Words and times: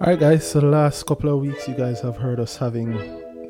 All 0.00 0.08
right, 0.08 0.18
guys. 0.18 0.50
So 0.50 0.58
the 0.58 0.66
last 0.66 1.06
couple 1.06 1.32
of 1.32 1.40
weeks, 1.40 1.68
you 1.68 1.74
guys 1.74 2.00
have 2.00 2.16
heard 2.16 2.40
us 2.40 2.56
having 2.56 2.90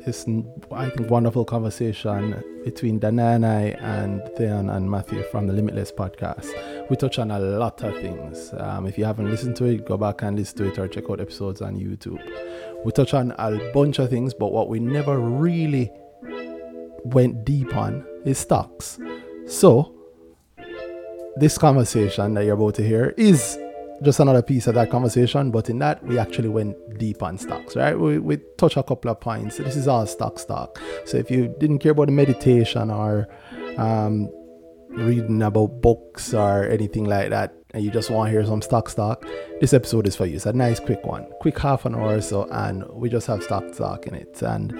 this, 0.05 0.27
I 0.71 0.91
think, 0.91 1.09
wonderful 1.09 1.43
conversation 1.43 2.43
between 2.63 2.99
Dana 2.99 3.31
and 3.31 3.43
I 3.43 3.61
and 3.79 4.21
Thaon 4.37 4.71
and 4.71 4.89
Matthew 4.89 5.23
from 5.31 5.47
the 5.47 5.53
Limitless 5.53 5.91
podcast. 5.91 6.47
We 6.87 6.97
touch 6.97 7.17
on 7.17 7.31
a 7.31 7.39
lot 7.39 7.83
of 7.83 7.95
things. 7.95 8.53
Um, 8.59 8.85
if 8.85 8.95
you 8.95 9.05
haven't 9.05 9.31
listened 9.31 9.55
to 9.55 9.65
it, 9.65 9.87
go 9.87 9.97
back 9.97 10.21
and 10.21 10.37
listen 10.37 10.59
to 10.59 10.65
it 10.65 10.77
or 10.77 10.87
check 10.87 11.09
out 11.09 11.19
episodes 11.19 11.63
on 11.63 11.77
YouTube. 11.79 12.21
We 12.85 12.91
touch 12.91 13.15
on 13.15 13.33
a 13.39 13.71
bunch 13.73 13.97
of 13.97 14.11
things, 14.11 14.35
but 14.35 14.51
what 14.51 14.69
we 14.69 14.79
never 14.79 15.19
really 15.19 15.91
went 17.05 17.43
deep 17.43 17.75
on 17.75 18.05
is 18.23 18.37
stocks. 18.37 18.99
So, 19.47 19.95
this 21.37 21.57
conversation 21.57 22.35
that 22.35 22.45
you're 22.45 22.53
about 22.53 22.75
to 22.75 22.83
hear 22.83 23.15
is 23.17 23.57
just 24.03 24.19
another 24.19 24.41
piece 24.41 24.67
of 24.67 24.75
that 24.75 24.89
conversation, 24.89 25.51
but 25.51 25.69
in 25.69 25.79
that 25.79 26.03
we 26.03 26.19
actually 26.19 26.49
went 26.49 26.75
deep 26.97 27.23
on 27.23 27.37
stocks, 27.37 27.75
right? 27.75 27.97
We, 27.97 28.19
we 28.19 28.37
touch 28.57 28.77
a 28.77 28.83
couple 28.83 29.09
of 29.11 29.19
points. 29.19 29.57
This 29.57 29.75
is 29.75 29.87
all 29.87 30.05
stock 30.05 30.39
stock. 30.39 30.79
So 31.05 31.17
if 31.17 31.31
you 31.31 31.53
didn't 31.59 31.79
care 31.79 31.93
about 31.93 32.07
the 32.07 32.11
meditation 32.11 32.91
or 32.91 33.27
um, 33.77 34.29
reading 34.89 35.41
about 35.41 35.81
books 35.81 36.33
or 36.33 36.67
anything 36.67 37.05
like 37.05 37.29
that, 37.29 37.53
and 37.73 37.83
you 37.83 37.91
just 37.91 38.09
want 38.09 38.27
to 38.27 38.31
hear 38.31 38.45
some 38.45 38.61
stock 38.61 38.89
stock, 38.89 39.25
this 39.59 39.73
episode 39.73 40.07
is 40.07 40.15
for 40.15 40.25
you. 40.25 40.35
It's 40.35 40.45
a 40.45 40.53
nice 40.53 40.79
quick 40.79 41.05
one, 41.05 41.25
quick 41.41 41.59
half 41.59 41.85
an 41.85 41.95
hour 41.95 42.15
or 42.15 42.21
so, 42.21 42.47
and 42.51 42.85
we 42.89 43.09
just 43.09 43.27
have 43.27 43.43
stock 43.43 43.73
stock 43.73 44.07
in 44.07 44.15
it. 44.15 44.41
And 44.41 44.73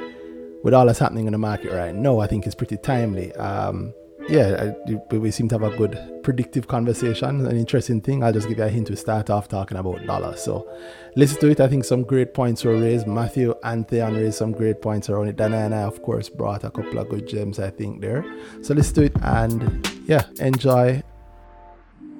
with 0.63 0.73
all 0.73 0.85
that's 0.85 0.99
happening 0.99 1.25
in 1.25 1.33
the 1.33 1.37
market 1.37 1.71
right 1.71 1.93
now, 1.93 2.19
I 2.19 2.27
think 2.27 2.45
it's 2.45 2.55
pretty 2.55 2.77
timely. 2.77 3.33
Um, 3.33 3.93
yeah, 4.27 4.73
I, 4.87 5.15
we 5.15 5.31
seem 5.31 5.47
to 5.49 5.59
have 5.59 5.73
a 5.73 5.75
good 5.75 5.97
predictive 6.23 6.67
conversation, 6.67 7.45
an 7.45 7.57
interesting 7.57 8.01
thing. 8.01 8.23
I'll 8.23 8.33
just 8.33 8.47
give 8.47 8.57
you 8.57 8.63
a 8.63 8.69
hint 8.69 8.87
to 8.87 8.95
start 8.95 9.29
off 9.29 9.47
talking 9.47 9.77
about 9.77 10.05
dollars. 10.05 10.41
So 10.41 10.67
listen 11.15 11.39
to 11.41 11.49
it. 11.49 11.59
I 11.59 11.67
think 11.67 11.85
some 11.85 12.03
great 12.03 12.33
points 12.33 12.63
were 12.63 12.79
raised. 12.79 13.07
Matthew 13.07 13.53
and 13.63 13.87
Thaon 13.87 14.15
raised 14.15 14.37
some 14.37 14.51
great 14.51 14.81
points 14.81 15.09
around 15.09 15.27
it. 15.27 15.35
Dana 15.35 15.57
and 15.57 15.75
I, 15.75 15.83
of 15.83 16.01
course, 16.01 16.29
brought 16.29 16.63
a 16.63 16.71
couple 16.71 16.97
of 16.97 17.09
good 17.09 17.27
gems, 17.27 17.59
I 17.59 17.69
think, 17.69 18.01
there. 18.01 18.25
So 18.61 18.73
listen 18.73 18.95
to 18.95 19.03
it 19.03 19.13
and 19.21 19.87
yeah, 20.05 20.23
enjoy. 20.39 21.03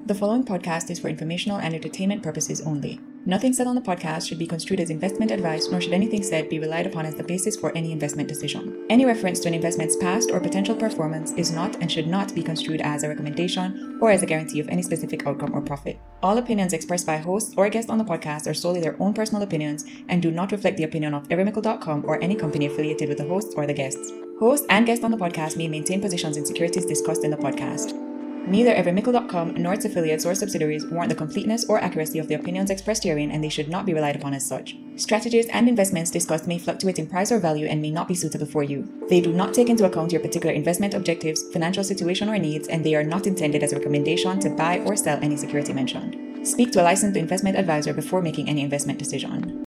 The 0.06 0.14
following 0.14 0.44
podcast 0.44 0.90
is 0.90 1.00
for 1.00 1.08
informational 1.08 1.58
and 1.58 1.74
entertainment 1.74 2.22
purposes 2.22 2.60
only. 2.60 3.00
Nothing 3.28 3.52
said 3.52 3.66
on 3.66 3.74
the 3.74 3.80
podcast 3.80 4.28
should 4.28 4.38
be 4.38 4.46
construed 4.46 4.78
as 4.78 4.88
investment 4.88 5.32
advice, 5.32 5.68
nor 5.68 5.80
should 5.80 5.92
anything 5.92 6.22
said 6.22 6.48
be 6.48 6.60
relied 6.60 6.86
upon 6.86 7.06
as 7.06 7.16
the 7.16 7.24
basis 7.24 7.56
for 7.56 7.76
any 7.76 7.90
investment 7.90 8.28
decision. 8.28 8.86
Any 8.88 9.04
reference 9.04 9.40
to 9.40 9.48
an 9.48 9.54
investment's 9.54 9.96
past 9.96 10.30
or 10.30 10.38
potential 10.38 10.76
performance 10.76 11.32
is 11.32 11.50
not 11.50 11.74
and 11.82 11.90
should 11.90 12.06
not 12.06 12.32
be 12.36 12.42
construed 12.44 12.80
as 12.82 13.02
a 13.02 13.08
recommendation 13.08 13.98
or 14.00 14.12
as 14.12 14.22
a 14.22 14.26
guarantee 14.26 14.60
of 14.60 14.68
any 14.68 14.80
specific 14.80 15.26
outcome 15.26 15.54
or 15.54 15.60
profit. 15.60 15.98
All 16.22 16.38
opinions 16.38 16.72
expressed 16.72 17.04
by 17.04 17.16
hosts 17.16 17.52
or 17.56 17.68
guests 17.68 17.90
on 17.90 17.98
the 17.98 18.04
podcast 18.04 18.46
are 18.46 18.54
solely 18.54 18.80
their 18.80 18.96
own 19.02 19.12
personal 19.12 19.42
opinions 19.42 19.84
and 20.08 20.22
do 20.22 20.30
not 20.30 20.52
reflect 20.52 20.76
the 20.76 20.84
opinion 20.84 21.12
of 21.12 21.28
everymickle.com 21.28 22.04
or 22.06 22.22
any 22.22 22.36
company 22.36 22.66
affiliated 22.66 23.08
with 23.08 23.18
the 23.18 23.26
hosts 23.26 23.54
or 23.56 23.66
the 23.66 23.74
guests. 23.74 24.12
Hosts 24.38 24.66
and 24.70 24.86
guests 24.86 25.04
on 25.04 25.10
the 25.10 25.16
podcast 25.16 25.56
may 25.56 25.66
maintain 25.66 26.00
positions 26.00 26.36
in 26.36 26.46
securities 26.46 26.86
discussed 26.86 27.24
in 27.24 27.32
the 27.32 27.36
podcast. 27.36 28.15
Neither 28.46 28.74
everymickle.com 28.74 29.54
nor 29.54 29.74
its 29.74 29.84
affiliates 29.84 30.24
or 30.24 30.34
subsidiaries 30.34 30.86
warrant 30.86 31.08
the 31.08 31.16
completeness 31.16 31.64
or 31.64 31.80
accuracy 31.80 32.20
of 32.20 32.28
the 32.28 32.34
opinions 32.34 32.70
expressed 32.70 33.02
herein, 33.02 33.32
and 33.32 33.42
they 33.42 33.48
should 33.48 33.68
not 33.68 33.86
be 33.86 33.92
relied 33.92 34.14
upon 34.14 34.34
as 34.34 34.46
such. 34.46 34.76
Strategies 34.94 35.48
and 35.48 35.68
investments 35.68 36.12
discussed 36.12 36.46
may 36.46 36.58
fluctuate 36.58 37.00
in 37.00 37.08
price 37.08 37.32
or 37.32 37.40
value 37.40 37.66
and 37.66 37.82
may 37.82 37.90
not 37.90 38.06
be 38.06 38.14
suitable 38.14 38.46
for 38.46 38.62
you. 38.62 38.88
They 39.08 39.20
do 39.20 39.32
not 39.32 39.52
take 39.52 39.68
into 39.68 39.84
account 39.84 40.12
your 40.12 40.22
particular 40.22 40.54
investment 40.54 40.94
objectives, 40.94 41.42
financial 41.52 41.82
situation, 41.82 42.28
or 42.28 42.38
needs, 42.38 42.68
and 42.68 42.84
they 42.84 42.94
are 42.94 43.02
not 43.02 43.26
intended 43.26 43.64
as 43.64 43.72
a 43.72 43.76
recommendation 43.78 44.38
to 44.40 44.50
buy 44.50 44.78
or 44.80 44.94
sell 44.94 45.18
any 45.20 45.36
security 45.36 45.72
mentioned. 45.72 46.46
Speak 46.46 46.70
to 46.72 46.82
a 46.82 46.84
licensed 46.84 47.16
investment 47.16 47.56
advisor 47.56 47.92
before 47.92 48.22
making 48.22 48.48
any 48.48 48.62
investment 48.62 49.00
decision. 49.00 49.65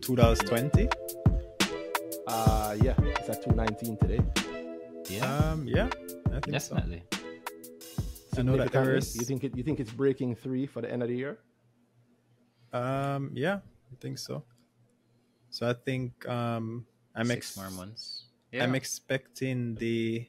2020. 0.00 0.88
Uh, 2.26 2.76
yeah, 2.82 2.94
it's 2.98 3.28
at 3.28 3.42
219 3.42 3.96
today. 3.98 4.20
Yeah, 5.08 5.26
Um, 5.52 5.66
yeah, 5.66 5.88
I 6.26 6.40
think 6.40 6.52
definitely. 6.52 7.02
So. 7.10 7.18
I 8.38 8.42
know 8.42 8.56
that 8.56 8.70
Significantly? 8.70 8.92
there's, 8.92 9.16
You 9.16 9.24
think 9.24 9.44
it? 9.44 9.56
You 9.56 9.62
think 9.64 9.80
it's 9.80 9.90
breaking 9.92 10.36
three 10.36 10.66
for 10.66 10.80
the 10.80 10.90
end 10.90 11.02
of 11.02 11.08
the 11.08 11.16
year? 11.16 11.38
um, 12.72 13.32
yeah, 13.34 13.56
I 13.92 13.96
think 14.00 14.18
so. 14.18 14.44
So 15.50 15.68
I 15.68 15.72
think 15.74 16.26
um, 16.28 16.86
I'm 17.14 17.26
Six 17.26 17.36
ex- 17.36 17.56
more 17.56 17.70
months. 17.70 18.26
I'm 18.54 18.74
expecting 18.76 19.74
the 19.74 20.26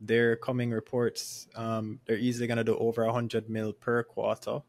their 0.00 0.36
coming 0.36 0.70
reports. 0.70 1.48
Um, 1.54 2.00
they're 2.04 2.18
easily 2.18 2.46
gonna 2.46 2.64
do 2.64 2.76
over 2.76 3.08
hundred 3.10 3.48
mil 3.48 3.72
per 3.72 4.02
quarter. 4.02 4.60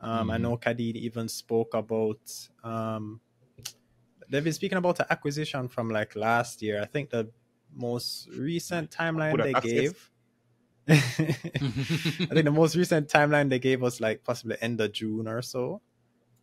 Um, 0.00 0.30
I 0.30 0.38
Mhm. 0.38 0.40
know 0.42 0.56
Kadeen 0.56 0.96
even 0.96 1.28
spoke 1.28 1.74
about. 1.74 2.22
Um, 2.64 3.20
they've 4.30 4.44
been 4.44 4.52
speaking 4.52 4.78
about 4.78 4.96
the 4.96 5.10
acquisition 5.12 5.68
from 5.68 5.90
like 5.90 6.16
last 6.16 6.62
year. 6.62 6.80
I 6.80 6.86
think 6.86 7.10
the 7.10 7.30
most 7.74 8.28
recent 8.36 8.90
timeline 8.90 9.42
they 9.42 9.54
gave. 9.54 10.10
I 10.88 10.94
think 10.96 12.44
the 12.44 12.50
most 12.52 12.76
recent 12.76 13.08
timeline 13.08 13.48
they 13.50 13.58
gave 13.58 13.80
was 13.80 14.00
like 14.00 14.24
possibly 14.24 14.56
end 14.60 14.80
of 14.80 14.92
June 14.92 15.28
or 15.28 15.42
so. 15.42 15.80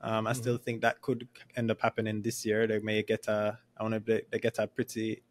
Um, 0.01 0.27
I 0.27 0.33
Mhm. 0.33 0.35
still 0.35 0.57
think 0.57 0.81
that 0.81 1.01
could 1.01 1.27
end 1.55 1.71
up 1.71 1.81
happening 1.81 2.21
this 2.21 2.45
year. 2.45 2.67
They 2.67 2.79
may 2.79 3.01
get 3.03 3.27
a, 3.27 3.59
I 3.77 3.83
want 3.83 4.05
to, 4.05 4.21
they 4.29 4.39
get 4.39 4.59
a 4.59 4.67
pretty. 4.67 5.23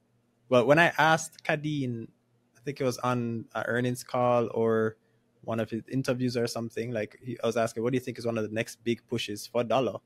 Well, 0.48 0.66
when 0.66 0.78
I 0.78 0.92
asked 0.98 1.44
Kadeen, 1.44 2.08
I 2.56 2.60
think 2.64 2.80
it 2.80 2.84
was 2.84 2.98
on 2.98 3.46
an 3.54 3.64
earnings 3.66 4.02
call 4.04 4.48
or 4.52 4.96
one 5.42 5.60
of 5.60 5.70
his 5.70 5.82
interviews 5.88 6.36
or 6.36 6.46
something. 6.46 6.90
Like 6.92 7.18
he, 7.22 7.38
I 7.42 7.46
was 7.46 7.56
asking, 7.56 7.82
what 7.82 7.92
do 7.92 7.96
you 7.96 8.00
think 8.00 8.18
is 8.18 8.26
one 8.26 8.38
of 8.38 8.44
the 8.44 8.54
next 8.54 8.82
big 8.84 9.06
pushes 9.06 9.46
for 9.46 9.62
Dolla? 9.64 10.00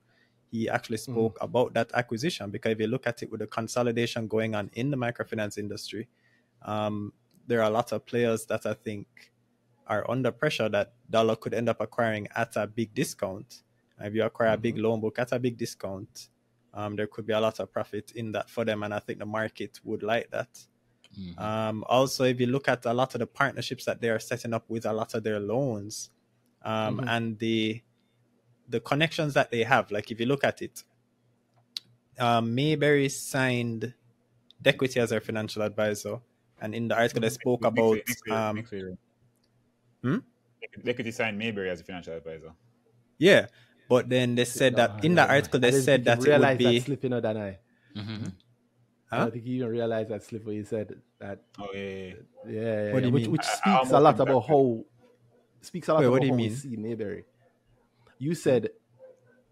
He 0.50 0.68
actually 0.68 0.96
spoke 0.98 1.36
about 1.40 1.74
that 1.74 1.90
acquisition 1.94 2.50
because 2.50 2.72
if 2.72 2.80
you 2.80 2.86
look 2.86 3.06
at 3.06 3.22
it 3.22 3.30
with 3.30 3.40
the 3.40 3.46
consolidation 3.46 4.28
going 4.28 4.54
on 4.54 4.70
in 4.74 4.90
the 4.90 4.96
microfinance 4.96 5.58
industry, 5.58 6.08
um, 6.62 7.12
there 7.46 7.60
are 7.62 7.68
a 7.68 7.70
lot 7.70 7.92
of 7.92 8.06
players 8.06 8.46
that 8.46 8.66
I 8.66 8.74
think 8.74 9.32
are 9.86 10.08
under 10.10 10.32
pressure 10.32 10.68
that 10.70 10.94
Dolla 11.10 11.36
could 11.36 11.54
end 11.54 11.68
up 11.68 11.80
acquiring 11.80 12.28
at 12.36 12.56
a 12.56 12.66
big 12.66 12.94
discount. 12.94 13.62
If 14.00 14.14
you 14.14 14.24
acquire 14.24 14.52
a 14.52 14.58
big 14.58 14.78
loan 14.78 15.00
book 15.00 15.18
at 15.18 15.32
a 15.32 15.38
big 15.38 15.56
discount, 15.58 16.28
um, 16.74 16.96
there 16.96 17.06
could 17.06 17.26
be 17.26 17.32
a 17.32 17.40
lot 17.40 17.60
of 17.60 17.72
profit 17.72 18.12
in 18.12 18.32
that 18.32 18.50
for 18.50 18.64
them, 18.64 18.82
and 18.82 18.94
I 18.94 19.00
think 19.00 19.18
the 19.18 19.26
market 19.26 19.80
would 19.84 20.02
like 20.02 20.30
that. 20.30 20.66
Mhm. 21.16 21.38
Um, 21.38 21.84
also, 21.88 22.24
if 22.24 22.40
you 22.40 22.46
look 22.46 22.68
at 22.68 22.84
a 22.86 22.92
lot 22.94 23.14
of 23.14 23.20
the 23.20 23.26
partnerships 23.26 23.84
that 23.86 24.00
they 24.00 24.10
are 24.10 24.18
setting 24.18 24.54
up 24.54 24.68
with 24.68 24.86
a 24.86 24.92
lot 24.92 25.14
of 25.14 25.24
their 25.24 25.40
loans, 25.40 26.10
um, 26.62 27.00
Mhm. 27.00 27.06
and 27.06 27.38
the 27.38 27.82
the 28.68 28.80
connections 28.80 29.34
that 29.34 29.50
they 29.50 29.62
have, 29.64 29.90
like 29.90 30.10
if 30.10 30.20
you 30.20 30.26
look 30.26 30.44
at 30.44 30.62
it, 30.62 30.84
um, 32.18 32.54
Mayberry 32.54 33.08
signed 33.08 33.94
Dequity 34.60 34.98
as 35.00 35.10
their 35.10 35.20
financial 35.20 35.62
advisor, 35.62 36.20
and 36.60 36.74
in 36.74 36.88
the 36.88 36.96
article 36.96 37.20
they 37.20 37.28
spoke 37.28 37.62
Next 37.62 37.72
about 37.72 37.90
week, 37.92 38.08
next 38.08 38.24
week, 38.26 38.34
um, 38.34 38.56
next 38.56 38.70
week. 38.72 38.84
Hmm? 40.02 40.16
They 40.84 40.94
could 40.94 41.14
sign 41.14 41.38
Mayberry 41.38 41.70
as 41.70 41.80
a 41.80 41.84
financial 41.84 42.14
advisor. 42.14 42.52
yeah, 43.18 43.46
but 43.88 44.08
then 44.08 44.34
they 44.34 44.44
said 44.44 44.74
that 44.76 45.04
in 45.04 45.14
the 45.14 45.22
article 45.28 45.60
they 45.60 45.70
said 45.70 46.04
that 46.04 46.24
you 46.24 46.32
it 46.32 46.38
would 46.40 46.58
be 46.58 46.78
that 46.78 46.84
slip, 46.84 47.00
than 47.00 47.36
I. 47.36 47.58
Mhm. 47.96 48.32
I 49.10 49.16
Huh? 49.16 49.22
don't 49.24 49.32
think 49.32 49.46
you 49.46 49.56
even 49.56 49.68
realized 49.70 50.10
that 50.10 50.22
slip 50.22 50.44
where 50.44 50.54
you 50.54 50.64
said 50.64 51.00
that. 51.18 51.40
Oh 51.58 51.68
yeah, 51.72 51.80
yeah, 51.80 51.86
yeah. 51.86 52.14
Yeah, 52.46 52.82
yeah, 52.90 52.98
yeah, 52.98 53.08
which, 53.10 53.26
which 53.28 53.46
I- 53.46 53.50
I 53.50 53.76
speaks 53.78 53.92
a 53.92 54.00
lot 54.00 54.20
about 54.20 54.40
how 54.40 54.84
speaks 55.62 55.88
a 55.88 55.94
lot 55.94 56.00
Wait, 56.00 56.06
about 56.06 56.12
what 56.12 56.20
do 56.20 56.26
you 56.26 56.32
how 56.32 56.36
we 56.36 56.48
mean? 56.48 56.56
see 56.56 56.76
Mayberry. 56.76 57.24
You 58.18 58.34
said 58.34 58.70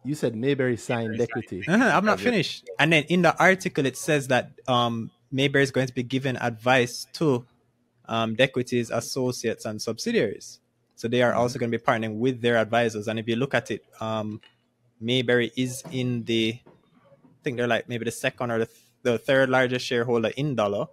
you 0.07 0.15
said 0.15 0.37
Mayberry 0.37 0.77
signed 0.77 1.21
equity. 1.21 1.65
Uh-huh, 1.67 1.85
I'm 1.95 2.05
not 2.05 2.21
finished. 2.21 2.71
And 2.79 2.93
then 2.93 3.05
in 3.05 3.23
the 3.23 3.37
article, 3.39 3.85
it 3.87 3.97
says 3.97 4.29
that 4.29 4.53
um, 4.69 5.11
Mayberry 5.33 5.65
is 5.65 5.73
going 5.73 5.89
to 5.89 5.95
be 5.95 6.05
giving 6.05 6.37
advice 6.37 7.07
to 7.15 7.45
um, 8.09 8.35
Dequity's 8.35 8.91
associates 8.91 9.65
and 9.65 9.83
subsidiaries. 9.83 10.61
So 10.95 11.09
they 11.09 11.23
are 11.23 11.35
also 11.35 11.59
going 11.59 11.71
to 11.71 11.79
be 11.79 11.85
partnering 11.85 12.19
with 12.19 12.41
their 12.41 12.57
advisors. 12.57 13.09
And 13.09 13.19
if 13.19 13.29
you 13.29 13.37
look 13.37 13.53
at 13.53 13.71
it, 13.71 13.85
um, 14.01 14.41
Mayberry 15.01 15.53
is 15.57 15.83
in 15.91 16.25
the, 16.25 16.59
I 16.65 17.43
think 17.43 17.57
they're 17.57 17.67
like 17.67 17.89
maybe 17.89 18.05
the 18.05 18.11
second 18.13 18.51
or 18.51 18.61
the, 18.61 18.67
th- 18.67 18.79
the 19.03 19.19
third 19.19 19.51
largest 19.51 19.85
shareholder 19.85 20.29
in 20.37 20.55
Dolla. 20.55 20.89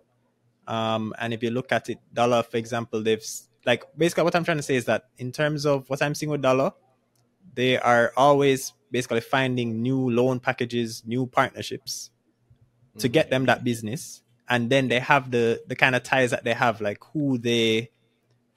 Um, 0.68 1.14
and 1.20 1.34
if 1.34 1.44
you 1.44 1.52
look 1.52 1.72
at 1.72 1.90
it, 1.90 2.00
Dolla, 2.14 2.44
for 2.44 2.58
example, 2.58 3.02
they've 3.02 3.24
like 3.66 3.86
basically 3.98 4.24
what 4.24 4.36
I'm 4.36 4.44
trying 4.44 4.58
to 4.58 4.64
say 4.64 4.76
is 4.76 4.86
that 4.86 5.06
in 5.18 5.32
terms 5.32 5.66
of 5.66 5.90
what 5.90 6.02
I'm 6.02 6.16
seeing 6.16 6.30
with 6.30 6.42
Dolla, 6.42 6.74
they 7.56 7.78
are 7.78 8.12
always 8.18 8.74
basically 8.92 9.22
finding 9.22 9.82
new 9.82 10.10
loan 10.10 10.40
packages, 10.40 11.04
new 11.06 11.26
partnerships 11.28 12.10
to 13.00 13.08
get 13.08 13.30
them 13.30 13.46
that 13.46 13.64
business. 13.64 14.22
And 14.48 14.70
then 14.70 14.88
they 14.88 15.00
have 15.00 15.32
the 15.32 15.62
the 15.68 15.76
kind 15.76 15.96
of 15.96 16.04
ties 16.04 16.32
that 16.32 16.44
they 16.44 16.54
have, 16.54 16.82
like 16.82 17.00
who 17.14 17.38
they 17.38 17.90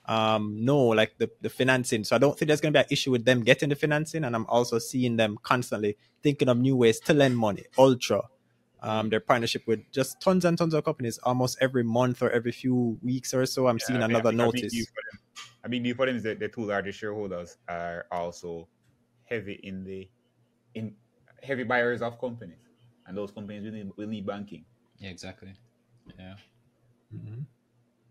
um 0.07 0.65
know, 0.65 0.79
like 0.89 1.19
the, 1.19 1.31
the 1.41 1.49
financing. 1.49 2.05
So 2.05 2.15
I 2.15 2.19
don't 2.19 2.39
think 2.39 2.49
there's 2.49 2.61
gonna 2.61 2.73
be 2.73 2.79
an 2.81 2.87
issue 2.91 3.11
with 3.11 3.25
them 3.25 3.43
getting 3.43 3.69
the 3.71 3.75
financing. 3.77 4.25
And 4.25 4.35
I'm 4.37 4.47
also 4.47 4.79
seeing 4.79 5.17
them 5.17 5.39
constantly 5.43 5.97
thinking 6.23 6.49
of 6.49 6.59
new 6.59 6.77
ways 6.77 7.01
to 7.01 7.15
lend 7.15 7.37
money. 7.39 7.65
Ultra, 7.79 8.23
Um, 8.83 9.09
their 9.11 9.21
partnership 9.21 9.63
with 9.67 9.81
just 9.91 10.21
tons 10.21 10.45
and 10.45 10.57
tons 10.59 10.75
of 10.75 10.85
companies. 10.85 11.19
Almost 11.25 11.59
every 11.61 11.83
month 11.83 12.23
or 12.23 12.31
every 12.31 12.53
few 12.53 12.99
weeks 13.03 13.33
or 13.35 13.47
so, 13.47 13.67
I'm 13.67 13.79
seeing 13.81 14.03
I 14.03 14.07
mean, 14.07 14.17
I 14.17 14.19
another 14.21 14.29
a 14.29 14.33
big 14.33 14.39
notice. 14.39 14.73
deal 14.73 14.85
for 14.87 15.03
them- 15.11 15.21
A 15.65 15.69
big 15.69 15.83
deal 15.83 15.97
for 15.97 16.07
them 16.07 16.17
is 16.17 16.23
that 16.23 16.39
the 16.39 16.49
two 16.49 16.65
largest 16.67 16.99
shareholders 17.01 17.57
are 17.69 18.07
also 18.13 18.69
heavy 19.29 19.61
in 19.63 19.85
the 19.85 20.09
in 20.75 20.95
heavy 21.43 21.65
buyers 21.65 22.03
of 22.03 22.19
companies, 22.21 22.59
and 23.07 23.17
those 23.17 23.31
companies 23.31 23.65
will 23.65 23.73
need, 23.73 23.91
will 23.97 24.07
need 24.09 24.27
banking. 24.27 24.65
Yeah, 24.99 25.11
exactly. 25.11 25.53
Yeah. 26.19 26.35
Mhm. 27.15 27.45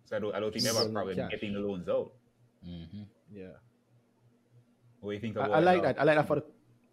So 0.06 0.16
I 0.16 0.20
don't, 0.20 0.36
I 0.36 0.40
don't 0.40 0.52
think 0.52 0.64
they 0.64 0.74
have 0.74 0.88
a 0.88 0.90
problem 0.90 1.16
cash. 1.16 1.32
getting 1.32 1.54
the 1.54 1.60
loans 1.60 1.90
out. 1.90 2.12
hmm 2.64 3.04
Yeah. 3.32 3.58
What 5.00 5.12
do 5.12 5.16
you 5.16 5.22
think 5.22 5.38
I, 5.38 5.42
about 5.42 5.52
I 5.56 5.60
like 5.60 5.82
that. 5.82 6.00
I 6.00 6.04
like 6.04 6.16
that 6.18 6.28
for 6.28 6.36
the. 6.36 6.46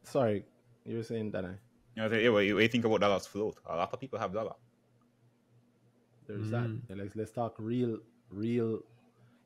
Sorry, 0.04 0.44
you 0.84 0.96
were 0.96 1.02
saying 1.02 1.30
that. 1.32 1.44
I 1.44 1.48
You 1.94 2.08
know, 2.08 2.16
yeah, 2.16 2.28
what 2.30 2.40
you, 2.40 2.58
you 2.58 2.68
think 2.68 2.84
about 2.84 3.00
Dolla's 3.00 3.26
float? 3.26 3.58
A 3.66 3.76
lot 3.76 3.92
of 3.92 4.00
people 4.00 4.18
have 4.18 4.32
Dolla. 4.32 4.54
There's 6.26 6.50
Mm. 6.50 6.80
that. 6.88 6.98
Let's 6.98 7.16
let's 7.16 7.30
talk 7.32 7.54
real, 7.58 7.98
real. 8.30 8.80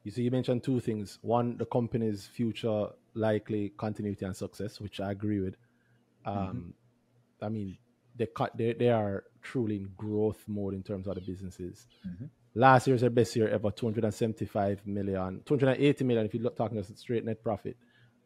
You 0.04 0.10
see, 0.12 0.22
you 0.22 0.30
mentioned 0.30 0.62
two 0.62 0.78
things. 0.80 1.18
One, 1.22 1.56
the 1.56 1.66
company's 1.66 2.26
future 2.26 2.88
likely 3.16 3.70
continuity 3.76 4.24
and 4.24 4.36
success, 4.36 4.80
which 4.80 5.00
I 5.00 5.10
agree 5.10 5.40
with. 5.40 5.56
Um, 6.24 6.74
I 7.40 7.48
mean, 7.48 7.78
they 8.16 8.26
cut. 8.26 8.56
They 8.56 8.72
they 8.72 8.90
are 8.90 9.24
truly 9.42 9.76
in 9.76 9.90
growth 9.96 10.42
mode 10.46 10.74
in 10.74 10.82
terms 10.82 11.06
of 11.06 11.14
the 11.16 11.20
businesses. 11.20 11.86
Mhm. 12.06 12.30
Last 12.54 12.86
year's 12.86 13.02
their 13.02 13.10
best 13.10 13.36
year 13.36 13.48
ever, 13.48 13.70
275 13.70 14.86
million, 14.86 15.42
280 15.44 16.04
million 16.04 16.24
if 16.26 16.32
you 16.34 16.40
look 16.40 16.56
talking 16.56 16.78
about 16.78 16.96
straight 16.98 17.24
net 17.24 17.42
profit, 17.42 17.76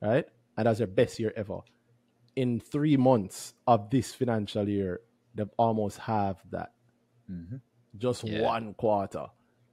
right? 0.00 0.24
And 0.56 0.66
that's 0.66 0.78
their 0.78 0.86
best 0.86 1.18
year 1.18 1.32
ever. 1.36 1.60
In 2.36 2.60
three 2.60 2.96
months 2.96 3.54
of 3.66 3.90
this 3.90 4.14
financial 4.14 4.68
year, 4.68 5.00
they've 5.34 5.50
almost 5.56 5.98
halved 5.98 6.48
that 6.52 6.72
Mm-hmm. 7.28 7.56
just 7.98 8.24
Yeah. 8.24 8.42
one 8.42 8.74
quarter. 8.74 9.26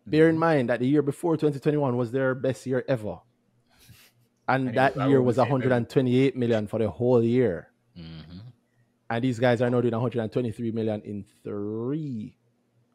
Bear 0.08 0.30
in 0.30 0.38
mind 0.40 0.70
that 0.70 0.80
the 0.80 0.88
year 0.88 1.02
before 1.02 1.38
2021 1.38 1.98
was 1.98 2.12
their 2.12 2.34
best 2.34 2.66
year 2.66 2.84
ever. 2.88 3.20
And 4.48 4.70
And 4.70 4.78
that 4.78 4.96
year 4.96 5.22
was 5.22 5.36
the 5.38 5.44
same 5.44 5.52
128 5.52 6.36
million 6.36 6.68
for 6.68 6.80
the 6.80 6.90
whole 6.90 7.24
year. 7.24 7.70
hmm 7.96 8.22
And 9.10 9.24
these 9.24 9.40
guys 9.40 9.62
are 9.62 9.70
now 9.70 9.82
doing 9.82 9.94
123 9.94 10.72
million 10.72 11.02
in 11.04 11.26
three 11.44 12.36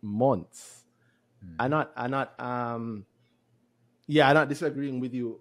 months. 0.03 0.85
I'm 1.59 1.71
not, 1.71 1.93
I'm 1.97 2.11
not, 2.11 2.39
um, 2.41 3.05
yeah, 4.07 4.29
I'm 4.29 4.35
not 4.35 4.49
disagreeing 4.49 5.01
with 5.01 5.13
you 5.15 5.41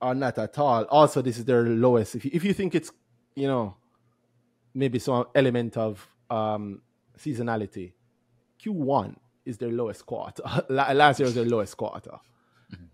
on 0.00 0.18
that 0.20 0.38
at 0.38 0.58
all. 0.58 0.84
Also, 0.84 1.22
this 1.22 1.38
is 1.38 1.44
their 1.44 1.62
lowest. 1.62 2.14
If 2.14 2.24
you, 2.24 2.30
if 2.34 2.44
you 2.44 2.52
think 2.52 2.74
it's, 2.74 2.90
you 3.36 3.46
know, 3.46 3.76
maybe 4.74 4.98
some 4.98 5.26
element 5.34 5.76
of 5.76 6.06
um, 6.30 6.82
seasonality, 7.18 7.92
Q1 8.64 9.16
is 9.44 9.58
their 9.58 9.70
lowest 9.70 10.06
quarter. 10.06 10.42
Last 10.68 11.20
year 11.20 11.26
was 11.26 11.34
their 11.34 11.44
lowest 11.44 11.76
quarter. 11.76 12.18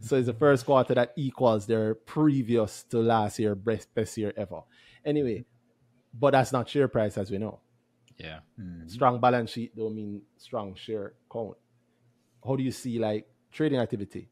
So 0.00 0.16
it's 0.16 0.26
the 0.26 0.34
first 0.34 0.64
quarter 0.64 0.94
that 0.94 1.12
equals 1.16 1.66
their 1.66 1.94
previous 1.94 2.82
to 2.84 2.98
last 2.98 3.38
year 3.38 3.54
best, 3.54 3.92
best 3.94 4.16
year 4.16 4.32
ever. 4.36 4.60
Anyway, 5.04 5.44
but 6.14 6.30
that's 6.32 6.52
not 6.52 6.68
share 6.68 6.88
price 6.88 7.18
as 7.18 7.30
we 7.30 7.38
know. 7.38 7.60
Yeah. 8.18 8.38
Strong 8.86 9.20
balance 9.20 9.50
sheet 9.50 9.76
don't 9.76 9.94
mean 9.94 10.22
strong 10.38 10.74
share 10.74 11.14
count. 11.30 11.56
How 12.44 12.56
do 12.56 12.62
you 12.62 12.70
see 12.70 12.98
like 12.98 13.26
trading 13.52 13.78
activity? 13.80 14.28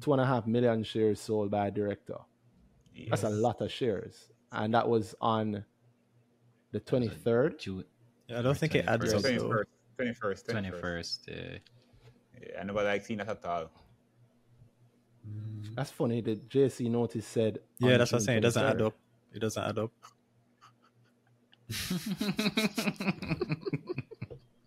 Two 0.00 0.12
and 0.12 0.22
a 0.22 0.26
half 0.26 0.46
million 0.46 0.84
shares 0.84 1.20
sold 1.20 1.50
by 1.50 1.66
a 1.66 1.70
director. 1.70 2.18
That's 3.10 3.24
a 3.24 3.28
lot 3.28 3.60
of 3.60 3.72
shares. 3.72 4.30
And 4.52 4.72
that 4.74 4.88
was 4.88 5.16
on 5.20 5.64
the 6.70 6.80
23rd. 6.80 7.58
Two, 7.58 7.84
Yeah, 8.28 8.38
I 8.38 8.42
don't 8.42 8.56
think 8.56 8.76
it 8.76 8.86
adds 8.86 9.12
up. 9.12 9.20
21st. 9.22 9.38
though. 9.38 9.64
21st, 10.04 10.44
21st, 10.44 10.44
21st. 10.46 10.80
21st. 10.80 11.28
Uh, 11.28 11.58
Yeah, 12.40 12.60
I 12.60 12.64
never 12.64 12.84
like 12.84 13.04
seen 13.04 13.18
that 13.18 13.28
at 13.28 13.44
all. 13.44 13.70
That's 15.74 15.90
funny. 15.90 16.20
The 16.20 16.36
JSE 16.36 16.90
notice 16.90 17.26
said. 17.26 17.58
Yeah, 17.78 17.96
that's 17.96 18.12
what 18.12 18.20
I'm 18.20 18.24
saying. 18.24 18.38
It 18.38 18.42
doesn't 18.42 18.64
add 18.64 18.82
up. 18.82 18.94
It 19.32 19.40
doesn't 19.40 19.62
add 19.62 19.78
up. 19.78 19.90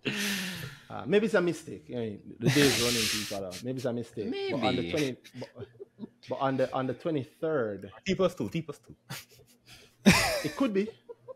Uh, 0.89 1.03
maybe 1.05 1.25
it's 1.25 1.35
a 1.35 1.41
mistake. 1.41 1.85
I 1.91 1.95
mean, 1.95 2.21
the 2.39 2.49
days 2.49 2.81
running 2.83 3.01
to 3.01 3.17
each 3.17 3.31
other. 3.33 3.51
Maybe 3.63 3.77
it's 3.77 3.85
a 3.85 3.93
mistake. 3.93 4.33
But 4.51 4.63
on 4.63 4.75
the 4.75 4.81
Maybe. 4.81 4.91
20, 4.91 5.17
but, 5.39 5.49
but 6.29 6.35
on 6.39 6.57
the 6.57 6.73
on 6.73 6.87
the 6.87 6.93
23rd, 6.93 7.89
T 8.05 8.15
plus 8.15 8.35
two, 8.35 8.49
T 8.49 8.61
plus 8.61 8.79
two. 8.79 8.95
it 10.45 10.55
could 10.55 10.73
be. 10.73 10.87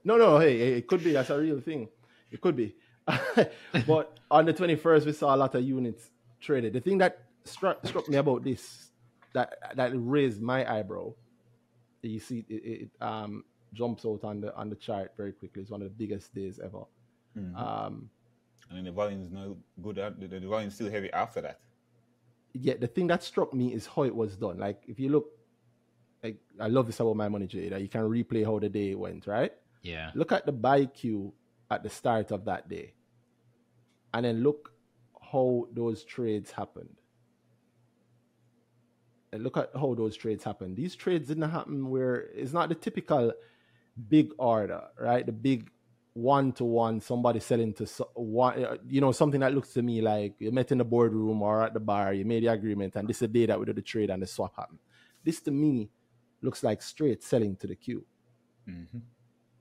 No, 0.04 0.18
no, 0.18 0.40
hey, 0.40 0.58
hey, 0.58 0.74
it 0.74 0.88
could 0.88 1.04
be. 1.04 1.12
That's 1.12 1.30
a 1.30 1.38
real 1.38 1.60
thing. 1.60 1.90
It 2.32 2.42
could 2.42 2.56
be. 2.56 2.76
but 3.06 4.20
on 4.32 4.46
the 4.46 4.54
21st, 4.54 5.06
we 5.06 5.14
saw 5.14 5.36
a 5.36 5.38
lot 5.38 5.54
of 5.54 5.64
units 5.64 6.10
traded. 6.40 6.74
The 6.74 6.80
thing 6.80 6.98
that 7.00 7.20
struck 7.44 7.86
struck 7.86 8.08
me 8.08 8.18
about 8.18 8.44
this, 8.44 8.91
that 9.34 9.76
that 9.76 9.92
raised 9.96 10.42
my 10.42 10.70
eyebrow, 10.72 11.14
you 12.02 12.20
see, 12.20 12.46
it, 12.50 12.54
it 12.54 12.90
um 13.02 13.44
jumps 13.74 14.06
out 14.06 14.24
on 14.24 14.42
the 14.42 14.56
on 14.56 14.70
the 14.70 14.76
chart 14.76 15.14
very 15.16 15.32
quickly. 15.32 15.62
It's 15.62 15.72
one 15.72 15.82
of 15.82 15.88
the 15.88 15.94
biggest 15.96 16.34
days 16.34 16.60
ever. 16.64 16.84
Um, 17.56 18.10
And 18.70 18.78
then 18.78 18.84
the 18.86 18.92
volume's 18.92 19.32
no 19.32 19.58
good. 19.82 19.98
at- 20.00 20.20
The, 20.20 20.28
the 20.28 20.48
volume's 20.48 20.76
still 20.76 20.90
heavy 20.92 21.12
after 21.14 21.42
that. 21.42 21.60
yeah, 22.54 22.76
the 22.78 22.88
thing 22.88 23.08
that 23.08 23.24
struck 23.24 23.54
me 23.54 23.74
is 23.74 23.86
how 23.88 24.04
it 24.04 24.16
was 24.16 24.36
done. 24.36 24.58
Like 24.58 24.84
if 24.88 25.00
you 25.00 25.10
look, 25.10 25.28
like 26.24 26.38
I 26.60 26.68
love 26.68 26.86
this 26.88 27.00
about 27.00 27.16
MyMoneyJA, 27.16 27.70
that 27.72 27.82
you 27.82 27.88
can 27.88 28.02
replay 28.02 28.44
how 28.46 28.60
the 28.60 28.70
day 28.70 28.94
went, 28.96 29.26
right? 29.28 29.54
yeah. 29.84 30.12
Look 30.14 30.32
at 30.34 30.46
the 30.46 30.52
buy 30.52 30.86
queue 30.86 31.34
at 31.70 31.82
the 31.84 31.90
start 31.90 32.32
of 32.32 32.44
that 32.46 32.68
day, 32.70 32.94
and 34.14 34.26
then 34.26 34.44
look 34.44 34.74
how 35.32 35.68
those 35.74 36.04
trades 36.04 36.52
happened. 36.52 36.98
Look 39.34 39.58
at 39.58 39.70
how 39.74 39.94
those 39.96 40.18
trades 40.18 40.44
happened. 40.44 40.76
These 40.76 40.96
trades 40.96 41.28
didn't 41.30 41.50
happen 41.50 41.90
where 41.90 42.28
it's 42.34 42.54
not 42.54 42.70
the 42.70 42.76
typical 42.76 43.34
big 44.10 44.32
order, 44.38 44.84
right? 45.00 45.26
The 45.26 45.32
big 45.32 45.70
one 46.14 46.52
to 46.54 46.66
one, 46.66 47.00
somebody 47.00 47.40
selling 47.40 47.74
to 47.76 47.88
so, 47.88 48.10
one, 48.16 48.64
uh, 48.66 48.78
you 48.88 49.00
know, 49.00 49.14
something 49.14 49.40
that 49.40 49.54
looks 49.54 49.74
to 49.74 49.82
me 49.82 50.02
like 50.02 50.36
you 50.40 50.52
met 50.52 50.72
in 50.74 50.80
the 50.80 50.84
boardroom 50.84 51.42
or 51.42 51.64
at 51.64 51.74
the 51.74 51.80
bar, 51.80 52.14
you 52.14 52.26
made 52.26 52.44
the 52.44 52.48
agreement, 52.48 52.96
and 52.98 53.08
this 53.08 53.18
is 53.18 53.22
the 53.22 53.28
day 53.30 53.46
that 53.46 53.60
we 53.60 53.66
do 53.66 53.74
the 53.74 53.82
trade 53.82 54.10
and 54.10 54.22
the 54.22 54.28
swap 54.28 54.54
happened. 54.58 54.80
This 55.24 55.40
to 55.42 55.52
me 55.52 55.90
looks 56.42 56.64
like 56.64 56.82
straight 56.82 57.24
selling 57.24 57.56
to 57.58 57.68
the 57.68 57.76
queue 57.76 58.06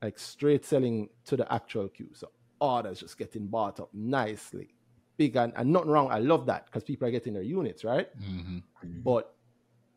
like 0.02 0.18
straight 0.18 0.64
selling 0.64 1.08
to 1.26 1.36
the 1.36 1.52
actual 1.52 1.88
queue. 1.88 2.10
So 2.14 2.28
orders 2.60 3.00
just 3.00 3.18
getting 3.18 3.46
bought 3.46 3.80
up 3.80 3.90
nicely, 3.92 4.74
big 5.16 5.36
and, 5.36 5.52
and 5.56 5.72
nothing 5.72 5.90
wrong. 5.90 6.10
I 6.10 6.18
love 6.18 6.46
that 6.46 6.66
because 6.66 6.84
people 6.84 7.08
are 7.08 7.10
getting 7.10 7.34
their 7.34 7.42
units, 7.42 7.84
right? 7.84 8.08
hmm 8.18 8.58
But 9.04 9.34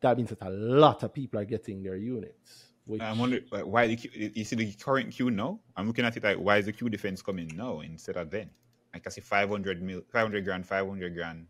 that 0.00 0.16
means 0.16 0.30
that 0.30 0.42
a 0.42 0.50
lot 0.50 1.02
of 1.02 1.12
people 1.14 1.40
are 1.40 1.44
getting 1.44 1.82
their 1.82 1.96
units. 1.96 2.64
Which 2.86 3.00
I'm 3.00 3.18
wondering 3.18 3.44
like, 3.50 3.64
why 3.64 3.86
the 3.86 3.96
queue, 3.96 4.30
you 4.34 4.44
see 4.44 4.56
the 4.56 4.70
current 4.74 5.10
queue 5.10 5.30
now. 5.30 5.58
I'm 5.76 5.86
looking 5.86 6.04
at 6.04 6.16
it 6.16 6.22
like 6.22 6.36
why 6.36 6.58
is 6.58 6.66
the 6.66 6.72
queue 6.72 6.90
defense 6.90 7.22
coming 7.22 7.50
now 7.56 7.80
instead 7.80 8.16
of 8.18 8.30
then? 8.30 8.50
Like 8.92 9.06
I 9.06 9.10
see 9.10 9.22
500 9.22 9.80
mil, 9.82 10.02
500 10.12 10.44
grand, 10.44 10.66
500 10.66 11.14
grand. 11.14 11.46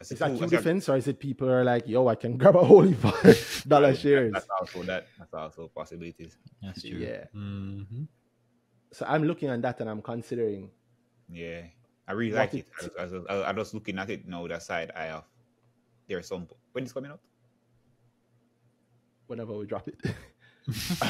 I 0.00 0.04
see 0.04 0.14
is 0.14 0.18
that 0.18 0.36
queue 0.36 0.44
I 0.44 0.48
see- 0.48 0.56
defense 0.56 0.88
or 0.88 0.96
is 0.96 1.08
it 1.08 1.18
people 1.18 1.48
are 1.50 1.64
like, 1.64 1.88
yo, 1.88 2.08
I 2.08 2.14
can 2.16 2.36
grab 2.36 2.56
a 2.56 2.64
whole 2.64 2.82
heap 2.82 3.02
of 3.04 3.64
Dolla 3.68 3.94
shares? 3.94 4.32
That's 4.34 4.48
also 4.60 4.82
that. 4.82 5.06
That's 5.18 5.32
also 5.32 5.68
possibilities. 5.74 6.36
That's 6.62 6.82
true. 6.82 6.90
Yeah. 6.98 7.24
hmm 7.32 7.82
So 8.90 9.06
I'm 9.08 9.24
looking 9.24 9.48
at 9.48 9.62
that 9.62 9.80
and 9.80 9.88
I'm 9.88 10.02
considering 10.02 10.70
Yeah, 11.30 11.62
I 12.06 12.12
really 12.12 12.32
What 12.32 12.38
like 12.40 12.54
it- 12.54 12.66
it. 12.82 12.92
I, 12.98 13.04
was- 13.04 13.12
I, 13.14 13.16
was- 13.16 13.26
I, 13.30 13.34
was- 13.36 13.44
I 13.46 13.52
was 13.52 13.74
looking 13.74 13.98
at 13.98 14.10
it 14.10 14.28
now. 14.28 14.46
That 14.48 14.62
side 14.62 14.90
eye 14.94 15.08
of 15.10 15.24
there's 16.12 16.28
some 16.28 16.46
when 16.72 16.84
it's 16.84 16.92
coming 16.92 17.10
out. 17.10 17.20
whenever 19.26 19.54
we 19.54 19.66
drop 19.66 19.88
it. 19.88 19.96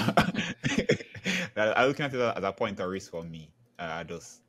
I, 1.56 1.56
I 1.56 1.86
looking 1.86 2.06
at 2.06 2.14
it 2.14 2.20
as 2.20 2.44
a 2.44 2.52
point 2.52 2.78
of 2.80 2.88
risk 2.88 3.10
for 3.10 3.22
me. 3.22 3.50
Uh, 3.78 4.04
just 4.04 4.42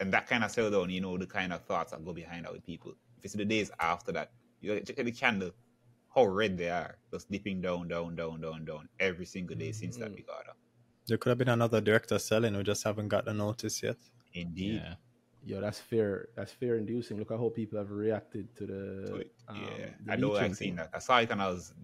and 0.00 0.12
that 0.12 0.26
kind 0.26 0.42
of 0.42 0.50
sell 0.50 0.70
down, 0.70 0.90
you 0.90 1.00
know, 1.00 1.16
the 1.16 1.26
kind 1.26 1.52
of 1.52 1.62
thoughts 1.62 1.92
that 1.92 2.04
go 2.04 2.12
behind 2.12 2.44
that 2.44 2.52
with 2.52 2.66
people. 2.66 2.92
If 3.18 3.26
it's 3.26 3.34
the 3.34 3.44
days 3.44 3.70
after 3.78 4.12
that, 4.12 4.32
you 4.60 4.78
check 4.80 4.96
the 4.96 5.12
candle, 5.12 5.52
how 6.14 6.26
red 6.26 6.58
they 6.58 6.70
are, 6.70 6.96
just 7.12 7.30
dipping 7.30 7.60
down, 7.60 7.88
down, 7.88 8.16
down, 8.16 8.40
down, 8.40 8.64
down 8.64 8.88
every 8.98 9.26
single 9.26 9.56
day 9.56 9.72
since 9.72 9.96
that 9.98 10.14
big 10.14 10.26
order. 10.28 10.52
There 11.06 11.16
could 11.18 11.30
have 11.30 11.38
been 11.38 11.48
another 11.48 11.80
director 11.80 12.18
selling. 12.18 12.56
We 12.56 12.64
just 12.64 12.82
haven't 12.82 13.08
got 13.08 13.26
the 13.26 13.34
notice 13.34 13.82
yet. 13.82 13.96
Indeed. 14.32 14.82
Yeah. 14.84 14.94
Yo, 15.44 15.60
that's 15.60 15.78
fair. 15.80 16.28
That's 16.36 16.52
fair 16.52 16.76
inducing. 16.76 17.18
Look 17.18 17.30
at 17.30 17.38
how 17.38 17.50
people 17.50 17.78
have 17.78 17.90
reacted 17.90 18.54
to 18.56 18.66
the. 18.66 19.24
Um, 19.48 19.78
yeah, 19.78 19.90
the 20.04 20.12
I 20.12 20.16
don't 20.16 20.32
leeching 20.32 20.34
like 20.34 20.54
seeing 20.54 20.76
thing. 20.76 20.76
that. 20.76 20.90
I 20.94 20.98
saw 21.00 21.18
it 21.18 21.30
and 21.30 21.42
I 21.42 21.48
was, 21.48 21.74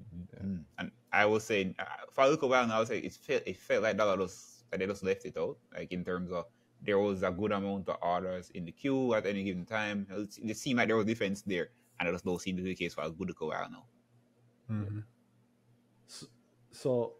mm, 0.43 0.65
and 0.79 0.91
I 1.13 1.27
was 1.27 1.45
saying, 1.45 1.75
uh, 1.79 1.85
for 2.11 2.25
a 2.25 2.29
little 2.29 2.49
while 2.49 2.67
now, 2.67 2.77
I 2.77 2.81
was 2.81 2.89
saying 2.89 3.05
it 3.05 3.13
felt 3.13 3.43
it 3.47 3.57
felt 3.59 3.83
like 3.83 3.97
Dolla 3.99 4.17
just 4.17 4.71
that 4.71 4.81
they 4.81 4.87
just 4.87 5.05
left 5.05 5.27
it 5.27 5.37
out, 5.37 5.59
like 5.75 5.93
in 5.93 6.05
terms 6.05 6.33
of 6.33 6.47
there 6.83 6.99
was 6.99 7.23
a 7.23 7.31
good 7.31 7.53
amount 7.53 7.89
of 7.89 7.97
orders 8.03 8.51
in 8.51 8.65
the 8.65 8.73
queue 8.73 9.13
at 9.15 9.27
any 9.27 9.45
given 9.45 9.67
time. 9.67 10.07
It, 10.11 10.39
it 10.43 10.57
seemed 10.57 10.79
like 10.79 10.89
there 10.89 10.97
was 10.97 11.07
defense 11.07 11.43
there, 11.43 11.69
and 11.99 12.09
I 12.09 12.13
just 12.13 12.25
don't 12.25 12.41
seem 12.41 12.57
to 12.57 12.63
be 12.63 12.71
the 12.71 12.75
case 12.77 12.95
for 12.95 13.03
a 13.05 13.11
good 13.11 13.35
while 13.39 13.69
now. 13.71 13.85
hmm 14.69 15.01
so 16.73 17.15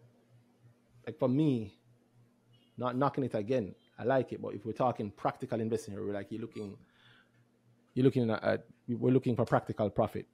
like 1.05 1.17
for 1.19 1.29
me, 1.29 1.73
not 2.77 2.95
knocking 2.95 3.23
it 3.23 3.35
again, 3.35 3.75
I 4.01 4.03
like 4.03 4.33
it. 4.33 4.41
But 4.41 4.55
if 4.55 4.65
we're 4.65 4.71
talking 4.73 5.11
practical 5.11 5.61
investing 5.61 5.93
we're 5.95 6.11
like 6.13 6.31
you're 6.31 6.41
looking, 6.41 6.75
you're 7.93 8.03
looking 8.05 8.29
at, 8.31 8.43
at 8.43 8.65
we're 8.87 9.11
looking 9.13 9.35
for 9.35 9.45
practical 9.45 9.89
profit. 9.89 10.25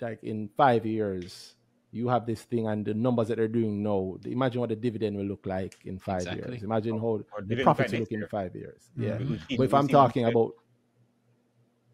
Like 0.00 0.22
in 0.24 0.48
five 0.56 0.86
years, 0.86 1.54
you 1.92 2.08
have 2.08 2.24
this 2.26 2.42
thing 2.42 2.66
and 2.68 2.84
the 2.84 2.94
numbers 2.94 3.28
that 3.28 3.36
they're 3.36 3.48
doing 3.48 3.82
now. 3.82 4.16
Imagine 4.24 4.60
what 4.60 4.70
the 4.70 4.76
dividend 4.76 5.16
will 5.16 5.26
look 5.26 5.44
like 5.44 5.74
in 5.84 5.98
five 5.98 6.22
Exactly. 6.22 6.52
years. 6.52 6.62
Imagine 6.62 6.98
how 6.98 7.06
Or 7.06 7.18
the 7.18 7.42
dividend 7.42 7.64
profits 7.64 7.92
will 7.92 7.98
next 8.00 8.12
look 8.12 8.22
in 8.22 8.28
five 8.28 8.56
years. 8.56 8.90
Mhm. 8.98 9.04
Yeah. 9.04 9.18
We've 9.18 9.44
seen- 9.46 9.56
But 9.58 9.64
if 9.64 9.74
I'm 9.74 9.88
talking 9.88 10.24
about, 10.24 10.52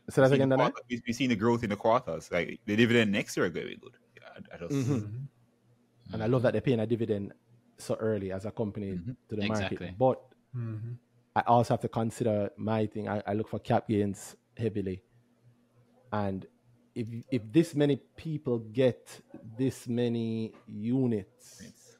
say 0.08 0.22
that 0.22 0.30
we've 0.30 0.34
again, 0.34 0.48
the 0.50 0.56
quarter- 0.56 0.74
We've 0.88 1.02
we've 1.06 1.16
seen 1.16 1.28
the 1.30 1.36
growth 1.36 1.64
in 1.64 1.70
the 1.70 1.76
quarters. 1.76 2.30
Like 2.30 2.60
the 2.64 2.76
dividend 2.76 3.10
next 3.10 3.36
year 3.36 3.46
are 3.46 3.50
going 3.50 3.66
to 3.66 3.72
be 3.74 3.76
good. 3.76 3.92
I, 4.24 4.54
I 4.54 4.58
just, 4.58 4.88
Mhm. 4.88 5.26
and 6.12 6.22
I 6.22 6.26
love 6.26 6.42
that 6.42 6.52
they're 6.52 6.60
paying 6.62 6.78
a 6.80 6.86
dividend 6.86 7.32
so 7.76 7.96
early 7.96 8.30
as 8.32 8.44
a 8.44 8.52
company 8.52 8.92
Mhm. 8.92 9.16
to 9.28 9.36
the 9.36 9.44
Exactly. 9.44 9.78
market. 9.88 9.98
But 9.98 10.22
Mhm. 10.56 10.96
I 11.38 11.42
also 11.46 11.74
have 11.74 11.80
to 11.82 11.88
consider 11.88 12.50
my 12.56 12.86
thing. 12.86 13.08
I, 13.08 13.22
I 13.24 13.34
look 13.34 13.48
for 13.48 13.60
cap 13.60 13.88
gains 13.88 14.34
heavily, 14.56 15.02
and 16.12 16.44
if 16.96 17.06
if 17.30 17.42
this 17.52 17.76
many 17.76 17.96
people 18.16 18.58
get 18.58 19.20
this 19.56 19.86
many 19.86 20.52
units, 20.66 21.62
It's, 21.64 21.96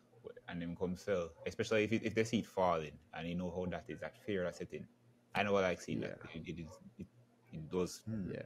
and 0.49 0.61
them 0.61 0.75
come 0.77 0.97
sell, 0.97 1.31
especially 1.47 1.85
if, 1.85 1.93
it, 1.93 2.03
if 2.05 2.15
they 2.15 2.25
see 2.25 2.41
it 2.41 2.47
falling 2.47 2.99
and 3.15 3.29
you 3.29 3.37
know 3.37 3.53
how 3.55 3.65
that 3.67 3.85
is, 3.87 4.01
that 4.01 4.17
fear 4.27 4.43
that's 4.43 4.59
setting. 4.59 4.87
I 5.35 5.45
know 5.45 5.53
what 5.53 5.63
I 5.63 5.69
like 5.69 5.83
seeing 5.83 6.01
that 6.01 6.19
it, 6.35 6.43
it 6.45 6.59
is 6.59 6.67
it, 6.99 7.07
it 7.53 7.71
does. 7.71 8.03
hmm. 8.07 8.33
yeah, 8.33 8.43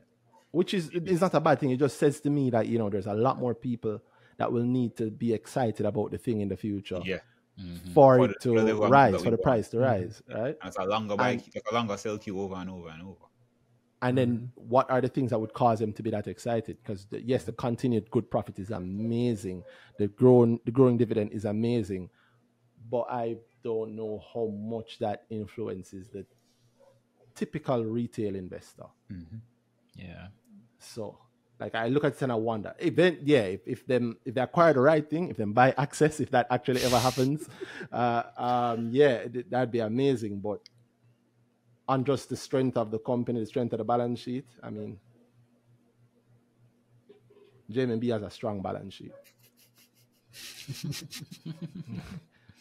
which 0.50 0.74
is 0.74 0.90
it's 0.92 1.22
not 1.22 1.32
a 1.32 1.40
bad 1.40 1.58
thing. 1.58 1.70
It 1.70 1.78
just 1.78 1.98
says 1.98 2.20
to 2.20 2.28
me 2.28 2.50
that 2.50 2.66
you 2.66 2.76
know 2.76 2.90
there's 2.90 3.06
a 3.06 3.14
lot 3.14 3.38
more 3.38 3.54
people 3.54 4.02
that 4.36 4.52
will 4.52 4.64
need 4.64 4.94
to 4.96 5.10
be 5.10 5.32
excited 5.32 5.86
about 5.86 6.10
the 6.10 6.18
thing 6.18 6.42
in 6.42 6.48
the 6.48 6.56
future 6.56 7.00
Yeah, 7.02 7.20
Mhm. 7.60 7.92
for, 7.92 8.16
For 8.16 8.24
it 8.24 8.28
the- 8.28 8.34
to 8.40 8.54
for 8.56 8.64
the 8.64 8.74
rise, 8.76 9.14
for 9.16 9.24
the 9.24 9.30
want. 9.30 9.42
price 9.42 9.68
to 9.70 9.76
mm-hmm. 9.76 9.84
rise, 9.84 10.22
right? 10.28 10.56
and 10.60 10.68
it's 10.68 10.76
a 10.78 10.84
longer 10.84 11.16
buy, 11.16 11.30
And- 11.30 11.42
it's 11.54 11.70
a 11.70 11.74
longer 11.74 11.96
sell 11.96 12.18
queue 12.18 12.40
over 12.40 12.54
and 12.56 12.70
over 12.70 12.88
and 12.88 13.02
over. 13.02 13.26
And 14.00 14.18
then 14.18 14.36
mm-hmm. 14.36 14.68
what 14.68 14.90
are 14.90 15.00
the 15.00 15.08
things 15.08 15.30
that 15.30 15.38
would 15.38 15.52
cause 15.52 15.78
them 15.78 15.92
to 15.92 16.02
be 16.02 16.10
that 16.10 16.26
excited? 16.26 16.76
Because 16.82 17.06
the, 17.06 17.22
yes, 17.22 17.44
the 17.44 17.52
continued 17.52 18.10
good 18.10 18.28
profit 18.30 18.58
is 18.58 18.70
amazing. 18.70 19.62
The 19.98 20.08
growing 20.08 20.58
the 20.64 20.72
growing 20.72 20.96
dividend 20.96 21.30
is 21.32 21.44
amazing, 21.44 22.10
but 22.90 23.06
I 23.08 23.36
don't 23.62 23.94
know 23.94 24.20
how 24.34 24.46
much 24.48 24.98
that 24.98 25.24
influences 25.30 26.08
the 26.08 26.26
typical 27.36 27.84
retail 27.84 28.34
investor. 28.34 28.86
Mm-hmm. 29.10 29.36
Yeah. 29.94 30.28
So 30.80 31.18
like 31.60 31.74
I 31.74 31.88
look 31.88 32.04
at 32.04 32.12
it 32.14 32.22
and 32.22 32.32
I 32.32 32.34
wonder. 32.36 32.74
If 32.78 32.96
then 32.96 33.18
yeah, 33.22 33.42
if, 33.42 33.60
if 33.66 33.86
them 33.86 34.16
if 34.24 34.34
they 34.34 34.40
acquire 34.40 34.72
the 34.72 34.80
right 34.80 35.08
thing, 35.08 35.28
if 35.30 35.36
them 35.36 35.52
buy 35.52 35.74
access, 35.78 36.20
if 36.20 36.30
that 36.30 36.46
actually 36.50 36.82
ever 36.82 36.98
happens, 36.98 37.48
uh, 37.92 38.22
um, 38.36 38.88
yeah, 38.92 39.26
th- 39.28 39.46
that'd 39.48 39.70
be 39.70 39.80
amazing. 39.80 40.40
But 40.40 40.60
on 41.88 42.04
just 42.04 42.28
the 42.28 42.36
strength 42.36 42.76
of 42.76 42.90
the 42.90 42.98
company, 42.98 43.40
the 43.40 43.46
strength 43.46 43.72
of 43.72 43.78
the 43.78 43.84
balance 43.84 44.20
sheet, 44.20 44.46
I 44.62 44.70
mean, 44.70 44.98
JMB 47.70 48.10
has 48.12 48.22
a 48.22 48.30
strong 48.30 48.60
balance 48.62 48.94
sheet. 48.94 49.12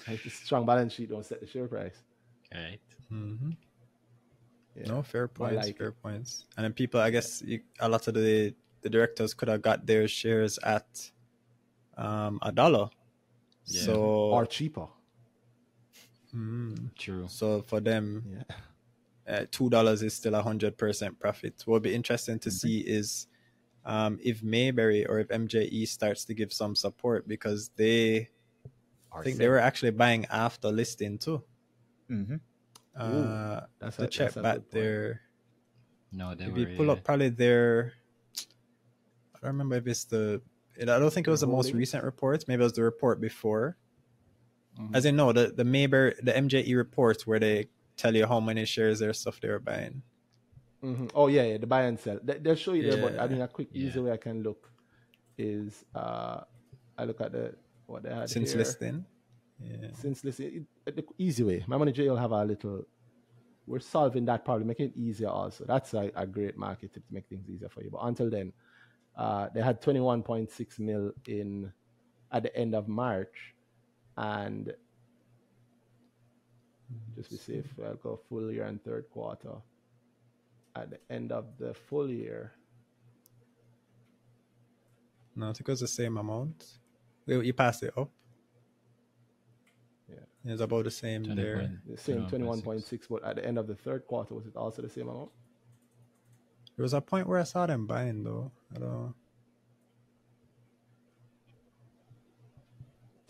Like, 0.07 0.23
the 0.23 0.31
strong 0.31 0.65
balance 0.65 0.93
sheet 0.93 1.09
don't 1.09 1.23
set 1.25 1.39
the 1.41 1.47
share 1.47 1.67
price. 1.67 1.95
Right. 2.53 2.79
Mhm. 3.11 3.55
Yeah. 4.75 4.87
No, 4.87 5.03
fair 5.03 5.27
points. 5.27 5.55
like 5.67 5.77
fair 5.77 5.89
it. 5.89 6.01
points. 6.01 6.45
And 6.57 6.63
then 6.63 6.73
people, 6.73 6.99
I 6.99 7.11
guess, 7.11 7.41
you, 7.41 7.61
a 7.79 7.87
lot 7.87 8.07
of 8.07 8.15
the 8.15 8.53
the 8.81 8.89
directors 8.89 9.33
could 9.33 9.47
have 9.47 9.61
got 9.61 9.85
their 9.85 10.07
shares 10.07 10.57
at 10.63 11.11
um, 11.97 12.39
a 12.41 12.51
dollar. 12.51 12.89
Yeah. 13.65 13.81
So, 13.83 14.01
Or 14.03 14.45
cheaper. 14.45 14.87
Mm. 16.35 16.95
True. 16.95 17.27
so 17.27 17.61
for 17.61 17.79
them, 17.81 18.23
Yeah. 19.27 19.35
uh, 19.35 19.45
two 19.51 19.69
dollars 19.69 20.01
is 20.01 20.13
still 20.13 20.35
a 20.35 20.41
hundred 20.41 20.77
percent 20.77 21.19
profit. 21.19 21.61
What 21.65 21.73
will 21.73 21.79
be 21.81 21.93
interesting 21.93 22.35
Mm-hmm. 22.35 22.49
to 22.49 22.51
see 22.51 22.79
is 22.79 23.27
um, 23.85 24.19
if 24.23 24.41
Mayberry 24.43 25.05
or 25.05 25.19
if 25.19 25.27
MJE 25.27 25.87
starts 25.87 26.23
to 26.25 26.33
give 26.33 26.53
some 26.53 26.75
support 26.75 27.27
because 27.27 27.69
they, 27.75 28.29
I 29.11 29.21
think 29.23 29.37
they 29.37 29.49
were 29.49 29.59
actually 29.59 29.91
buying 29.91 30.25
after 30.27 30.69
listing 30.71 31.17
too. 31.17 31.43
Mm-hmm. 32.09 32.35
Uh, 32.95 33.61
That's 33.79 33.97
to 33.97 34.03
a- 34.03 34.07
check 34.07 34.33
that's 34.33 34.43
back 34.43 34.55
good 34.55 34.61
point. 34.61 34.71
their 34.71 35.21
No, 36.11 36.35
they 36.35 36.45
if 36.45 36.51
were. 36.53 36.59
you 36.59 36.77
pull 36.77 36.85
yeah. 36.87 36.91
up 36.93 37.03
probably 37.03 37.29
their 37.29 37.93
I 39.41 39.47
don't 39.47 39.53
remember 39.55 39.75
if 39.75 39.87
it's 39.87 40.05
the 40.05 40.41
I 40.79 40.85
don't 40.85 41.11
think 41.13 41.27
it 41.27 41.31
was 41.31 41.41
the 41.41 41.47
most 41.47 41.73
recent 41.73 42.03
reports. 42.03 42.47
Maybe 42.47 42.61
it 42.61 42.63
was 42.63 42.73
the 42.73 42.83
report 42.83 43.19
before. 43.19 43.77
Mhm. 44.79 44.95
As 44.95 45.05
in 45.05 45.15
no, 45.17 45.33
the, 45.33 45.47
the 45.47 45.63
Mayber 45.63 46.15
the 46.23 46.31
MJE 46.31 46.75
reports 46.77 47.27
where 47.27 47.39
they 47.39 47.67
tell 47.97 48.15
you 48.15 48.25
how 48.25 48.39
many 48.39 48.65
shares 48.65 48.99
their 48.99 49.13
stuff 49.13 49.41
they 49.41 49.49
were 49.49 49.59
buying. 49.59 50.01
hmm 50.81 51.07
Oh 51.13 51.27
yeah, 51.27 51.43
yeah, 51.43 51.57
the 51.57 51.67
buy 51.67 51.83
and 51.83 51.99
sell. 51.99 52.19
They, 52.23 52.37
they'll 52.37 52.55
show 52.55 52.73
you 52.73 52.89
there, 52.89 53.01
but 53.01 53.19
I 53.19 53.27
mean, 53.27 53.41
a 53.41 53.47
quick, 53.47 53.67
easy 53.73 53.99
way 53.99 54.11
I 54.11 54.17
can 54.17 54.43
look 54.43 54.71
is 55.37 55.83
uh, 55.93 56.41
I 56.97 57.03
look 57.03 57.19
at 57.21 57.31
the 57.33 57.55
what 57.85 58.03
they 58.03 58.13
had 58.13 58.29
Since 58.29 58.51
here. 58.51 58.59
listing. 58.59 59.05
Yeah. 59.59 59.89
Since 59.93 60.23
listing, 60.23 60.65
it, 60.87 60.95
the 60.95 61.03
easy 61.17 61.43
way. 61.43 61.63
MyMoneyJA 61.67 62.07
will 62.09 62.15
have 62.17 62.31
a 62.31 62.45
little. 62.45 62.85
We're 63.67 63.79
solving 63.79 64.25
that 64.25 64.43
problem, 64.43 64.67
making 64.67 64.87
it 64.87 64.97
easier. 64.97 65.27
Also, 65.29 65.65
that's 65.65 65.93
a, 65.93 66.11
a 66.15 66.25
great 66.25 66.57
market 66.57 66.93
tip 66.93 67.05
to 67.07 67.13
make 67.13 67.27
things 67.27 67.47
easier 67.47 67.69
for 67.69 67.83
you. 67.83 67.91
But 67.91 67.99
until 68.03 68.29
then, 68.29 68.53
uh, 69.15 69.49
they 69.53 69.61
had 69.61 69.81
21.6 69.81 70.79
mil 70.79 71.11
in 71.27 71.71
at 72.31 72.43
the 72.43 72.55
end 72.55 72.73
of 72.75 72.87
March, 72.87 73.53
and 74.17 74.73
just 77.15 77.29
be 77.29 77.37
safe, 77.37 77.65
I'll 77.83 77.95
go 77.95 78.19
full 78.29 78.51
year 78.51 78.65
and 78.65 78.83
third 78.83 79.05
quarter. 79.11 79.55
At 80.75 80.89
the 80.91 80.99
end 81.09 81.33
of 81.33 81.45
the 81.59 81.73
full 81.73 82.09
year, 82.09 82.53
No, 85.35 85.49
I 85.49 85.53
think 85.53 85.61
it 85.61 85.71
was 85.71 85.79
the 85.81 85.87
same 85.87 86.17
amount. 86.17 86.65
You 87.25 87.41
you 87.41 87.53
passed 87.53 87.83
it 87.83 87.93
up. 87.97 88.09
Yeah. 90.09 90.15
It's 90.53 90.61
about 90.61 90.83
the 90.85 90.91
same 90.91 91.23
20 91.23 91.41
there. 91.41 91.81
the 91.87 91.97
same 91.97 92.27
21.6. 92.27 92.63
21.6, 92.63 93.01
but 93.09 93.23
at 93.23 93.35
the 93.37 93.45
end 93.45 93.57
of 93.57 93.67
the 93.67 93.75
third 93.75 94.05
quarter, 94.07 94.33
was 94.35 94.45
it 94.45 94.55
also 94.55 94.81
the 94.81 94.89
same 94.89 95.07
amount? 95.07 95.31
There 96.75 96.83
was 96.83 96.93
a 96.93 97.01
point 97.01 97.27
where 97.27 97.39
I 97.39 97.43
saw 97.43 97.65
them 97.65 97.85
buying 97.85 98.23
though. 98.23 98.51
I 98.75 98.79
don't 98.79 99.13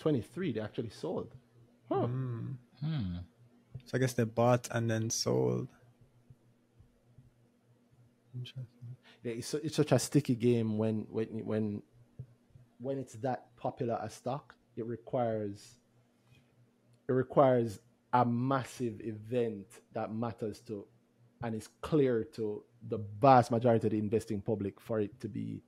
23, 0.02 0.54
they 0.54 0.60
actually 0.60 0.90
sold. 0.90 1.36
Huh. 1.88 2.08
Mm. 2.08 2.56
Hmm. 2.84 3.16
So 3.86 3.92
I 3.94 4.00
guess 4.00 4.14
they 4.14 4.24
bought 4.24 4.68
and 4.72 4.90
then 4.90 5.10
sold. 5.10 5.68
Interesting. 8.34 8.66
Yeah, 9.24 9.34
it's, 9.34 9.54
it's 9.54 9.76
such 9.76 9.92
a 9.92 10.00
sticky 10.00 10.36
game 10.36 10.78
when 10.78 11.06
when 11.10 11.28
when 11.46 11.84
when 12.80 12.98
it's 12.98 13.14
that 13.16 13.56
popular 13.58 14.00
a 14.02 14.10
stock. 14.10 14.56
It 14.76 14.86
requires 14.86 15.78
it 17.08 17.12
requires 17.12 17.80
a 18.14 18.26
massive 18.26 19.02
event 19.02 19.68
that 19.94 20.14
matters 20.14 20.62
to 20.62 20.86
and 21.44 21.56
it's 21.56 21.70
clear 21.82 22.24
to 22.36 22.64
the 22.88 23.00
vast 23.20 23.52
majority 23.52 23.88
of 23.88 23.92
the 23.92 24.00
investing 24.00 24.42
public 24.42 24.80
for 24.80 25.00
it 25.00 25.20
to 25.20 25.28
be 25.28 25.62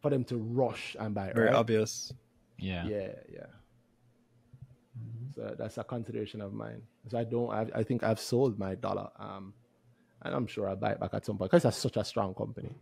for 0.00 0.10
them 0.10 0.24
to 0.24 0.36
rush 0.38 0.96
and 0.98 1.14
buy. 1.14 1.32
Very 1.34 1.46
right? 1.48 1.54
obvious. 1.56 2.12
Yeah. 2.58 2.86
Yeah, 2.86 3.12
yeah. 3.32 3.46
So 5.34 5.54
that's 5.58 5.78
a 5.78 5.84
consideration 5.84 6.40
of 6.40 6.52
mine. 6.52 6.82
So 7.08 7.18
I 7.18 7.24
don't. 7.24 7.50
I, 7.50 7.66
I 7.80 7.82
think 7.84 8.02
I've 8.02 8.18
sold 8.20 8.58
my 8.58 8.74
Dolla, 8.74 9.12
um, 9.18 9.54
and 10.22 10.34
I'm 10.34 10.46
sure 10.46 10.68
I'll 10.68 10.76
buy 10.76 10.92
it 10.92 11.00
back 11.00 11.14
at 11.14 11.24
some 11.24 11.38
point 11.38 11.50
because 11.50 11.64
it's 11.64 11.76
such 11.76 11.96
a 11.96 12.04
strong 12.04 12.34
company. 12.34 12.74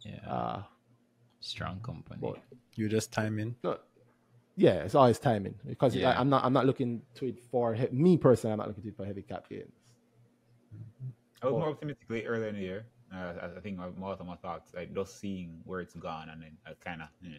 Yeah. 0.00 0.28
Uh, 0.28 0.62
Strong 1.40 1.80
company. 1.82 2.18
but 2.20 2.38
You 2.74 2.88
just 2.88 3.12
timing. 3.12 3.54
no, 3.62 3.78
yeah, 4.56 4.82
it's 4.82 4.96
always 4.96 5.20
timing 5.20 5.54
because 5.64 5.94
Yeah. 5.94 6.10
I, 6.10 6.20
am 6.20 6.28
not. 6.28 6.44
I'm 6.44 6.52
not 6.52 6.66
looking 6.66 7.02
to 7.14 7.26
it 7.26 7.38
for 7.38 7.74
he- 7.74 7.86
me 7.92 8.16
personally. 8.16 8.52
I'm 8.54 8.58
not 8.58 8.66
looking 8.66 8.82
to 8.82 8.88
it 8.88 8.96
for 8.96 9.04
heavy 9.04 9.22
cap 9.22 9.48
gains. 9.48 9.70
I 11.42 11.46
was 11.46 11.52
more 11.52 11.68
optimistic 11.68 12.24
earlier 12.26 12.48
in 12.48 12.54
the 12.56 12.60
year. 12.60 12.86
Uh, 13.12 13.32
I, 13.42 13.56
I 13.56 13.60
think 13.60 13.78
more 13.96 14.12
of 14.12 14.26
my 14.26 14.36
thoughts, 14.36 14.72
like 14.74 14.94
just 14.94 15.18
seeing 15.20 15.60
where 15.64 15.80
it's 15.80 15.94
gone 15.94 16.28
and 16.28 16.42
then 16.42 16.56
I 16.66 16.72
kind 16.84 17.00
of 17.02 17.08
you 17.22 17.30
know, 17.30 17.36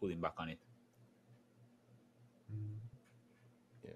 pulling 0.00 0.20
back 0.20 0.34
on 0.38 0.48
it. 0.50 0.58
Yeah. 3.84 3.92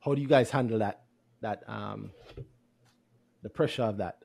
How 0.00 0.14
do 0.14 0.20
you 0.22 0.28
guys 0.28 0.50
handle 0.50 0.78
that? 0.78 1.02
That 1.42 1.62
um, 1.68 2.12
the 3.42 3.48
pressure 3.50 3.82
of 3.82 3.96
that, 3.98 4.18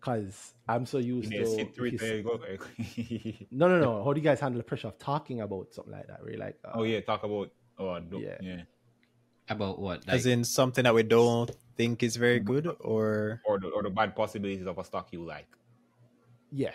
because 0.00 0.54
I'm 0.68 0.86
so 0.86 0.98
used 0.98 1.32
Yeah, 1.32 1.40
to. 1.40 1.46
sit 1.46 1.74
through 1.74 1.88
if 1.88 2.02
it, 2.02 2.24
you 2.24 2.24
there 2.38 2.58
s- 2.78 3.46
no, 3.50 3.68
no, 3.68 3.78
no. 3.78 4.04
How 4.04 4.12
do 4.12 4.20
you 4.20 4.24
guys 4.24 4.40
handle 4.40 4.58
the 4.58 4.64
pressure 4.64 4.88
of 4.88 4.98
talking 4.98 5.40
about 5.42 5.72
something 5.72 5.92
like 5.92 6.06
that? 6.06 6.22
Really, 6.22 6.38
like, 6.38 6.58
uh, 6.64 6.72
oh 6.74 6.82
yeah, 6.84 7.00
talk 7.00 7.22
about 7.24 7.50
oh 7.78 8.00
do- 8.00 8.20
Yeah. 8.20 8.36
yeah. 8.40 8.62
About 9.48 9.78
what? 9.78 10.08
As 10.08 10.24
in 10.26 10.44
something 10.44 10.84
that 10.84 10.94
we 10.94 11.02
don't 11.02 11.50
think 11.76 12.02
is 12.02 12.16
very 12.16 12.38
Mm. 12.38 12.52
good 12.52 12.66
or 12.80 13.42
or 13.44 13.60
the 13.60 13.68
or 13.70 13.82
the 13.84 13.90
bad 13.90 14.16
possibilities 14.16 14.66
of 14.66 14.78
a 14.78 14.84
stock 14.84 15.12
you 15.12 15.24
like. 15.24 15.56
yeah, 16.50 16.74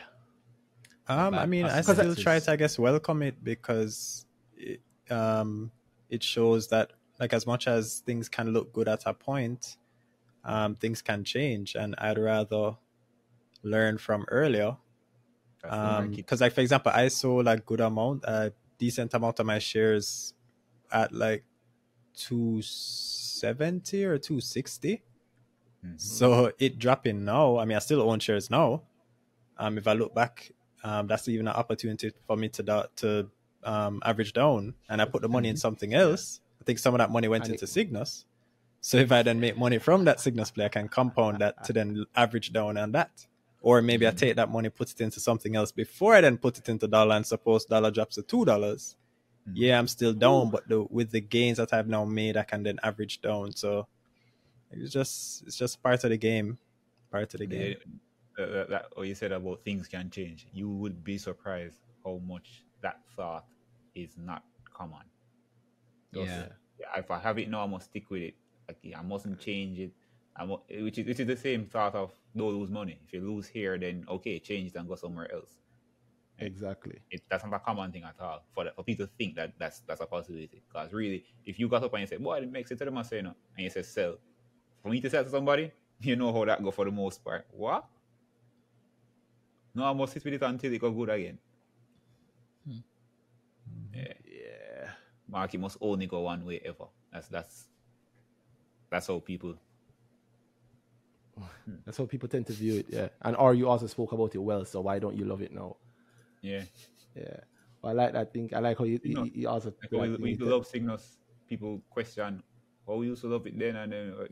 Um, 1.07 1.37
I 1.37 1.45
mean, 1.45 1.69
I 1.69 1.81
still 1.81 2.15
try 2.15 2.39
to, 2.39 2.51
I 2.51 2.55
guess, 2.55 2.77
welcome 2.77 3.21
it 3.21 3.43
because 3.43 4.25
it, 4.55 4.81
um, 5.09 5.71
it 6.09 6.21
shows 6.21 6.67
that, 6.69 6.93
like, 7.19 7.33
as 7.33 7.47
much 7.47 7.67
as 7.67 8.01
things 8.01 8.27
can 8.27 8.49
look 8.51 8.73
good 8.73 8.87
at 8.87 9.05
a 9.05 9.13
point, 9.13 9.77
um, 10.43 10.75
things 10.75 11.01
can 11.01 11.23
change, 11.23 11.75
and 11.75 11.95
I'd 11.99 12.17
rather 12.19 12.77
learn 13.63 13.97
from 13.99 14.25
earlier. 14.29 14.77
That's 15.61 15.77
the. 15.79 16.11
Because, 16.15 16.41
like 16.41 16.53
for 16.53 16.61
example, 16.61 16.91
I 16.93 17.07
sold 17.09 17.47
a 17.47 17.57
good 17.57 17.79
amount, 17.81 18.23
a 18.25 18.53
decent 18.77 19.13
amount 19.13 19.39
of 19.39 19.45
my 19.45 19.59
shares 19.59 20.33
at 20.91 21.13
like 21.13 21.45
two 22.17 22.61
seventy 22.61 24.03
or 24.03 24.17
two 24.17 24.41
sixty. 24.41 25.03
Mhm. 25.85 25.99
So 26.01 26.51
it 26.59 26.79
dropping 26.79 27.23
now. 27.23 27.57
I 27.57 27.65
mean, 27.65 27.75
I 27.75 27.79
still 27.79 28.01
own 28.01 28.19
shares 28.19 28.49
now. 28.49 28.81
Um, 29.57 29.77
if 29.77 29.87
I 29.87 29.93
look 29.93 30.13
back, 30.15 30.51
um, 30.83 31.07
that's 31.07 31.27
even 31.27 31.47
an 31.47 31.53
opportunity 31.53 32.11
for 32.25 32.35
me 32.35 32.49
to 32.49 32.89
to 32.97 33.29
um, 33.63 34.01
average 34.05 34.33
down, 34.33 34.73
and 34.89 35.01
I 35.01 35.05
put 35.05 35.21
the 35.21 35.29
money 35.29 35.49
in 35.49 35.57
something 35.57 35.93
else. 35.93 36.41
I 36.61 36.63
think 36.63 36.79
some 36.79 36.93
of 36.93 36.99
that 36.99 37.11
money 37.11 37.27
went 37.27 37.45
And 37.45 37.53
it- 37.53 37.61
into 37.61 37.65
Sygnus. 37.65 38.25
So 38.81 38.97
if 38.97 39.11
I 39.11 39.23
then 39.23 39.39
make 39.39 39.57
money 39.57 39.79
from 39.79 40.05
that 40.05 40.19
Sygnus 40.19 40.53
play, 40.53 40.65
I 40.65 40.69
can 40.69 40.87
compound 40.87 41.39
that 41.39 41.63
to 41.65 41.73
then 41.73 42.05
average 42.15 42.53
down 42.53 42.77
on 42.77 42.91
that. 42.93 43.25
Or 43.61 43.81
maybe 43.81 44.07
I 44.07 44.11
take 44.11 44.35
that 44.37 44.49
money, 44.51 44.69
put 44.69 44.91
it 44.91 45.01
into 45.01 45.19
something 45.19 45.55
else 45.55 45.71
before 45.71 46.13
I 46.13 46.21
then 46.21 46.37
put 46.37 46.57
it 46.59 46.69
into 46.69 46.87
Dolla, 46.87 47.15
and 47.17 47.25
suppose 47.25 47.65
Dolla 47.65 47.91
drops 47.91 48.15
to 48.15 48.21
two 48.21 48.45
dollars. 48.45 48.95
Mhm. 49.47 49.53
Yeah, 49.55 49.79
I'm 49.79 49.87
still 49.87 50.13
down, 50.13 50.49
but 50.51 50.67
the, 50.67 50.83
with 50.83 51.11
the 51.11 51.21
gains 51.21 51.57
that 51.57 51.73
I've 51.73 51.87
now 51.87 52.05
made, 52.05 52.37
I 52.37 52.43
can 52.43 52.63
then 52.63 52.79
average 52.83 53.21
down. 53.21 53.53
So 53.53 53.87
it's 54.71 54.91
just 54.93 55.43
it's 55.47 55.57
just 55.57 55.81
part 55.81 56.03
of 56.03 56.09
the 56.09 56.17
game, 56.17 56.59
part 57.11 57.33
of 57.33 57.39
the 57.39 57.47
game. 57.47 57.71
Yeah, 57.71 57.73
that, 58.37 58.51
that, 58.51 58.69
that, 58.69 58.85
what 58.97 59.07
you 59.07 59.15
said 59.15 59.31
about 59.31 59.63
things 59.63 59.87
can 59.87 60.09
change. 60.09 60.47
You 60.53 60.69
would 60.69 61.03
be 61.03 61.17
surprised 61.17 61.79
how 62.03 62.19
much 62.25 62.65
that 62.81 63.01
thought 63.15 63.45
is 63.95 64.17
not 64.17 64.43
common. 64.73 65.03
Just, 66.13 66.27
Yeah. 66.27 66.47
yeah, 66.79 66.99
If 66.99 67.11
I 67.11 67.19
have 67.19 67.37
it 67.37 67.49
now, 67.49 67.63
I 67.63 67.67
must 67.67 67.89
stick 67.89 68.09
with 68.09 68.21
it. 68.21 68.35
Like, 68.67 68.95
I 68.97 69.01
mustn't 69.01 69.39
change 69.39 69.79
it. 69.79 69.93
I 70.35 70.45
mu- 70.45 70.57
which 70.69 70.97
is 70.99 71.07
which 71.07 71.19
is 71.19 71.27
the 71.27 71.37
same 71.37 71.65
thought 71.65 71.95
of 71.95 72.11
don't 72.35 72.53
lose 72.53 72.69
money. 72.69 72.99
If 73.05 73.13
you 73.13 73.21
lose 73.21 73.47
here, 73.47 73.77
then 73.77 74.05
okay, 74.07 74.39
change 74.39 74.71
it 74.71 74.75
and 74.75 74.87
go 74.87 74.95
somewhere 74.95 75.31
else. 75.33 75.57
Exactly. 76.39 76.99
It, 77.09 77.21
that's 77.29 77.43
not 77.43 77.53
a 77.55 77.59
common 77.59 77.91
thing 77.91 78.03
at 78.03 78.15
all 78.19 78.43
for 78.53 78.69
for 78.75 78.83
people 78.83 79.07
to 79.07 79.11
think 79.17 79.35
that 79.35 79.53
that's 79.57 79.79
that's 79.81 80.01
a 80.01 80.05
possibility. 80.05 80.61
Because 80.67 80.93
really, 80.93 81.25
if 81.45 81.57
you 81.59 81.67
got 81.67 81.83
up 81.83 81.93
and 81.93 82.01
you 82.01 82.07
say, 82.07 82.17
"Boy, 82.17 82.37
it 82.37 82.51
makes 82.51 82.69
it 82.71 82.77
to 82.79 82.85
the 82.85 83.03
say 83.03 83.21
no, 83.21 83.33
and 83.55 83.63
you 83.63 83.69
say 83.69 83.81
sell. 83.81 84.17
For 84.83 84.89
me 84.89 85.01
to 85.01 85.09
sell 85.09 85.23
to 85.23 85.29
somebody, 85.29 85.71
you 86.01 86.15
know 86.15 86.31
how 86.33 86.45
that 86.45 86.63
go 86.63 86.71
for 86.71 86.85
the 86.85 86.91
most 86.91 87.23
part. 87.23 87.47
What? 87.51 87.85
No, 89.73 89.85
I 89.85 89.93
must 89.93 90.13
sit 90.13 90.25
with 90.25 90.33
it 90.35 90.41
until 90.43 90.73
it 90.73 90.81
go 90.81 90.91
good 90.91 91.09
again. 91.09 91.39
Hmm. 92.67 92.77
Yeah, 93.93 94.13
Yeah. 94.25 94.91
market 95.27 95.59
must 95.59 95.77
only 95.81 96.05
go 96.07 96.21
one 96.21 96.45
way 96.45 96.61
ever. 96.63 96.85
That's 97.11 97.27
that's 97.27 97.67
that's 98.89 99.07
how 99.07 99.19
people. 99.19 99.55
That's 101.85 101.97
how 101.97 102.05
people 102.05 102.27
tend 102.29 102.47
to 102.47 102.53
view 102.53 102.77
it. 102.79 102.87
Yeah. 102.89 103.09
And 103.21 103.35
or 103.35 103.53
you 103.53 103.69
also 103.69 103.87
spoke 103.87 104.11
about 104.11 104.33
it 104.33 104.39
well, 104.39 104.65
so 104.65 104.81
why 104.81 104.99
don't 104.99 105.15
you 105.15 105.25
love 105.25 105.41
it 105.41 105.53
now? 105.53 105.77
Yeah, 106.47 106.63
Yeah. 107.15 107.39
Well, 107.81 107.91
I 107.91 108.03
like 108.03 108.13
that 108.13 108.33
thing. 108.33 108.49
I 108.55 108.59
like 108.59 108.77
how 108.77 108.85
you, 108.85 108.99
You 109.03 109.13
know, 109.13 109.23
you, 109.25 109.31
you 109.41 109.47
also 109.49 109.69
like 109.69 109.91
like 109.91 109.91
when, 109.91 110.11
when 110.13 110.21
when 110.21 110.31
you 110.31 110.37
you 110.37 110.45
tell- 110.45 110.57
love 110.57 110.67
Sygnus. 110.67 111.03
people 111.47 111.81
question, 111.89 112.41
"Oh, 112.87 112.97
we 112.97 113.07
used 113.07 113.21
to 113.21 113.27
love 113.27 113.45
it 113.47 113.57
then," 113.57 113.75
and 113.75 113.91
then 113.93 114.13
uh, 114.19 114.25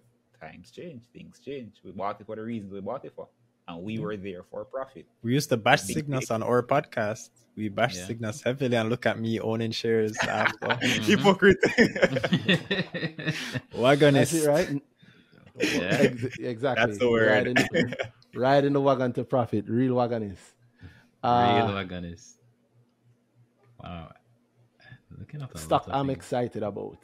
times 0.45 0.71
change, 0.71 1.03
things 1.13 1.39
change. 1.39 1.73
We 1.83 1.91
bought 1.91 2.19
it 2.21 2.25
for 2.27 2.35
the 2.35 2.41
reasons 2.43 2.71
we 2.73 2.81
bought 2.81 3.05
it 3.05 3.13
for, 3.15 3.27
and 3.67 3.83
we 3.83 3.99
were 3.99 4.17
there 4.17 4.43
for 4.43 4.65
profit. 4.65 5.05
We 5.23 5.33
used 5.33 5.49
to 5.49 5.57
bash 5.57 5.83
Sygnus 5.83 6.31
on 6.31 6.41
our 6.43 6.61
podcast. 6.63 7.29
We 7.55 7.69
bashed 7.69 7.97
Yeah. 7.97 8.07
Sygnus 8.15 8.43
heavily, 8.43 8.75
and 8.75 8.89
look 8.89 9.05
at 9.05 9.17
me 9.19 9.39
owning 9.39 9.71
shares 9.71 10.17
after. 10.27 10.75
Hypocrite. 11.05 11.57
Wagon 13.75 14.13
That's 14.15 14.33
is 14.33 14.45
it, 14.45 14.49
right? 14.49 14.69
Yeah. 15.59 16.11
Ex- 16.11 16.37
exactly. 16.39 16.85
That's 16.85 16.97
the 16.99 17.09
word. 17.09 17.27
Riding, 17.29 17.53
the- 17.55 18.09
riding 18.35 18.73
the 18.73 18.81
wagon 18.81 19.13
to 19.13 19.23
profit. 19.23 19.69
Real 19.69 19.93
wagon 19.95 20.23
is. 20.23 20.39
Uh. 21.25 21.65
Wow. 23.83 24.11
Looking 25.17 25.41
up 25.41 25.55
a 25.55 25.57
stock 25.57 25.85
I'm 25.89 26.07
things. 26.07 26.17
excited 26.17 26.63
about. 26.63 26.99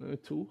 Maybe 0.00 0.16
two. 0.18 0.48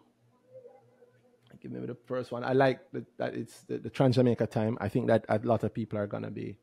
Give 1.62 1.72
me 1.72 1.80
the 1.86 1.96
first 1.96 2.32
one. 2.32 2.44
I 2.44 2.52
like 2.52 2.80
that, 2.92 3.06
that 3.18 3.36
it's 3.36 3.62
the, 3.64 3.78
the 3.78 3.90
Trans 3.90 4.16
Jamaica 4.16 4.48
time. 4.48 4.78
I 4.82 4.90
think 4.90 5.08
that 5.08 5.26
a 5.30 5.40
lot 5.44 5.64
of 5.64 5.74
people 5.74 5.98
are 5.98 6.08
gonna 6.08 6.32
be. 6.32 6.58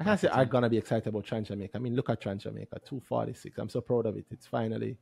I 0.00 0.04
can't 0.04 0.18
say 0.18 0.26
are 0.28 0.44
gonna 0.46 0.68
be 0.68 0.78
excited 0.78 1.06
about 1.06 1.24
Trans 1.24 1.46
Jamaica. 1.48 1.76
I 1.76 1.78
mean, 1.78 1.94
look 1.94 2.10
at 2.10 2.20
Trans 2.20 2.42
Jamaica, 2.42 2.80
two 2.84 3.00
forty 3.00 3.34
six. 3.34 3.58
I'm 3.58 3.68
so 3.68 3.80
proud 3.80 4.06
of 4.06 4.16
it. 4.16 4.24
It's 4.30 4.46
finally 4.46 4.96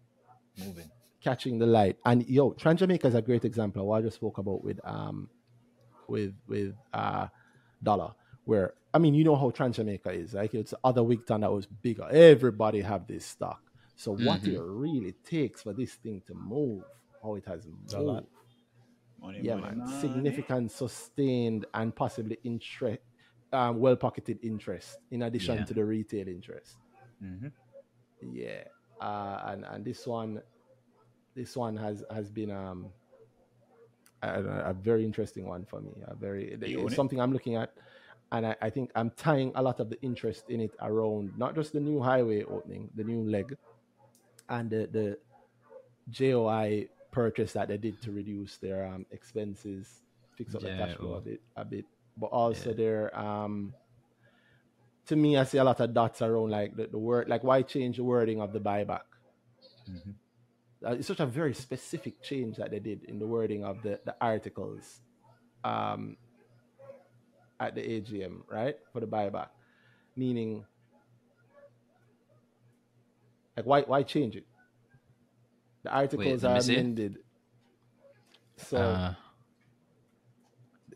Moving. 0.59 0.91
catching 1.23 1.59
the 1.59 1.65
light. 1.67 1.97
And 2.05 2.29
yo, 2.29 2.53
Trans 2.53 2.81
Jamaica 2.81 3.07
is 3.07 3.15
a 3.15 3.23
great 3.23 3.45
example 3.47 3.81
of 3.83 3.89
what 3.89 3.99
I 3.99 4.03
just 4.03 4.17
spoke 4.17 4.37
about 4.39 4.63
with 4.63 4.79
um 4.85 5.31
with 6.07 6.35
with 6.47 6.75
uh 6.93 7.29
Dolla. 7.83 8.15
Where 8.49 8.73
I 8.95 8.99
mean, 8.99 9.13
you 9.13 9.25
know 9.25 9.37
how 9.37 9.51
Trans 9.51 9.77
Jamaica 9.77 10.11
is. 10.11 10.33
Like 10.33 10.55
it's 10.55 10.71
the 10.71 10.79
other 10.83 11.03
Wigton 11.03 11.43
that 11.43 11.53
was 11.53 11.67
bigger. 11.67 12.09
Everybody 12.11 12.81
have 12.81 13.07
this 13.07 13.27
stock. 13.27 13.61
So 13.95 14.13
what 14.13 14.41
Mhm. 14.41 14.55
it 14.55 14.59
really 14.63 15.13
takes 15.23 15.61
for 15.61 15.75
this 15.75 15.97
thing 15.97 16.23
to 16.27 16.33
move, 16.35 16.83
how 17.23 17.35
it 17.35 17.45
has 17.45 17.67
moved. 17.67 17.93
A 17.93 18.01
lot. 18.01 18.25
Money, 19.21 19.41
Yeah, 19.43 19.57
money, 19.57 19.77
man. 19.77 19.79
money. 19.81 20.01
Significant, 20.01 20.71
sustained, 20.73 21.67
and 21.75 21.95
possibly 21.95 22.39
interest, 22.43 23.03
um, 23.53 23.81
well 23.81 23.97
pocketed 23.97 24.39
interest 24.43 24.97
in 25.11 25.25
addition 25.25 25.57
Yeah. 25.59 25.65
to 25.67 25.75
the 25.75 25.85
retail 25.85 26.27
interest. 26.27 26.79
Mhm. 27.23 27.53
Yeah, 28.23 28.65
uh, 28.99 29.43
and 29.49 29.67
and 29.67 29.85
this 29.85 30.07
one, 30.07 30.41
this 31.35 31.55
one 31.55 31.77
has 31.77 32.03
has 32.11 32.31
been 32.31 32.51
um 32.51 32.91
a, 34.23 34.43
a 34.71 34.73
very 34.73 35.05
interesting 35.05 35.47
one 35.47 35.67
for 35.67 35.83
me. 35.83 35.93
A 36.07 36.15
very 36.15 36.57
You 36.63 36.79
own 36.79 36.87
it's 36.87 36.95
it? 36.95 36.97
something 36.97 37.21
I'm 37.21 37.33
looking 37.33 37.57
at, 37.57 37.75
and 38.33 38.47
I, 38.47 38.57
I 38.61 38.71
think 38.71 38.91
I'm 38.95 39.11
tying 39.11 39.53
a 39.55 39.63
lot 39.63 39.81
of 39.81 39.91
the 39.91 40.01
interest 40.03 40.45
in 40.51 40.61
it 40.61 40.75
around 40.81 41.33
not 41.39 41.55
just 41.55 41.73
the 41.73 41.81
new 41.81 42.01
highway 42.01 42.45
opening, 42.45 42.91
the 42.95 43.05
new 43.05 43.23
leg, 43.29 43.57
and 44.49 44.71
the 44.71 44.89
the 44.93 45.19
JIO 46.11 46.89
purchase 47.11 47.53
that 47.55 47.69
they 47.69 47.79
did 47.79 48.01
to 48.03 48.13
reduce 48.13 48.59
their 48.59 48.87
um, 48.87 49.07
expenses, 49.11 50.03
fix 50.37 50.55
up 50.55 50.63
the 50.63 50.71
cash 50.71 50.95
flow 50.95 51.15
a 51.15 51.21
bit, 51.21 51.41
a 51.57 51.65
bit, 51.65 51.85
but 52.17 52.27
also 52.27 52.71
Yeah. 52.71 52.77
their 52.77 53.19
um 53.19 53.75
to 55.07 55.17
me, 55.17 55.39
I 55.39 55.45
see 55.45 55.57
a 55.57 55.65
lot 55.65 55.81
of 55.81 55.95
dots 55.95 56.21
around 56.21 56.51
like 56.51 56.77
the, 56.77 56.87
the 56.87 56.99
word, 56.99 57.31
like 57.31 57.43
why 57.43 57.63
change 57.63 57.97
the 57.97 58.05
wording 58.05 58.43
of 58.43 58.53
the 58.53 58.61
buyback? 58.61 59.05
Mhm. 59.89 60.15
Uh, 60.85 60.91
it's 60.91 61.09
such 61.09 61.21
a 61.21 61.27
very 61.27 61.55
specific 61.55 62.23
change 62.23 62.57
that 62.59 62.71
they 62.71 62.79
did 62.79 63.05
in 63.05 63.19
the 63.19 63.27
wording 63.27 63.65
of 63.65 63.83
the, 63.83 63.99
the 64.05 64.15
articles 64.21 65.01
um, 65.65 66.17
at 67.61 67.75
the 67.75 67.81
AGM, 67.81 68.43
right? 68.51 68.77
For 68.93 69.01
the 69.01 69.07
buyback. 69.07 69.49
Meaning, 70.17 70.65
like, 73.57 73.67
why, 73.67 73.83
why 73.83 74.03
change 74.03 74.37
it? 74.37 74.47
The 75.85 75.91
articles 75.91 76.43
me 76.43 76.49
are 76.49 76.59
amended. 76.59 77.19
So 78.57 78.79
Uh, 78.79 79.15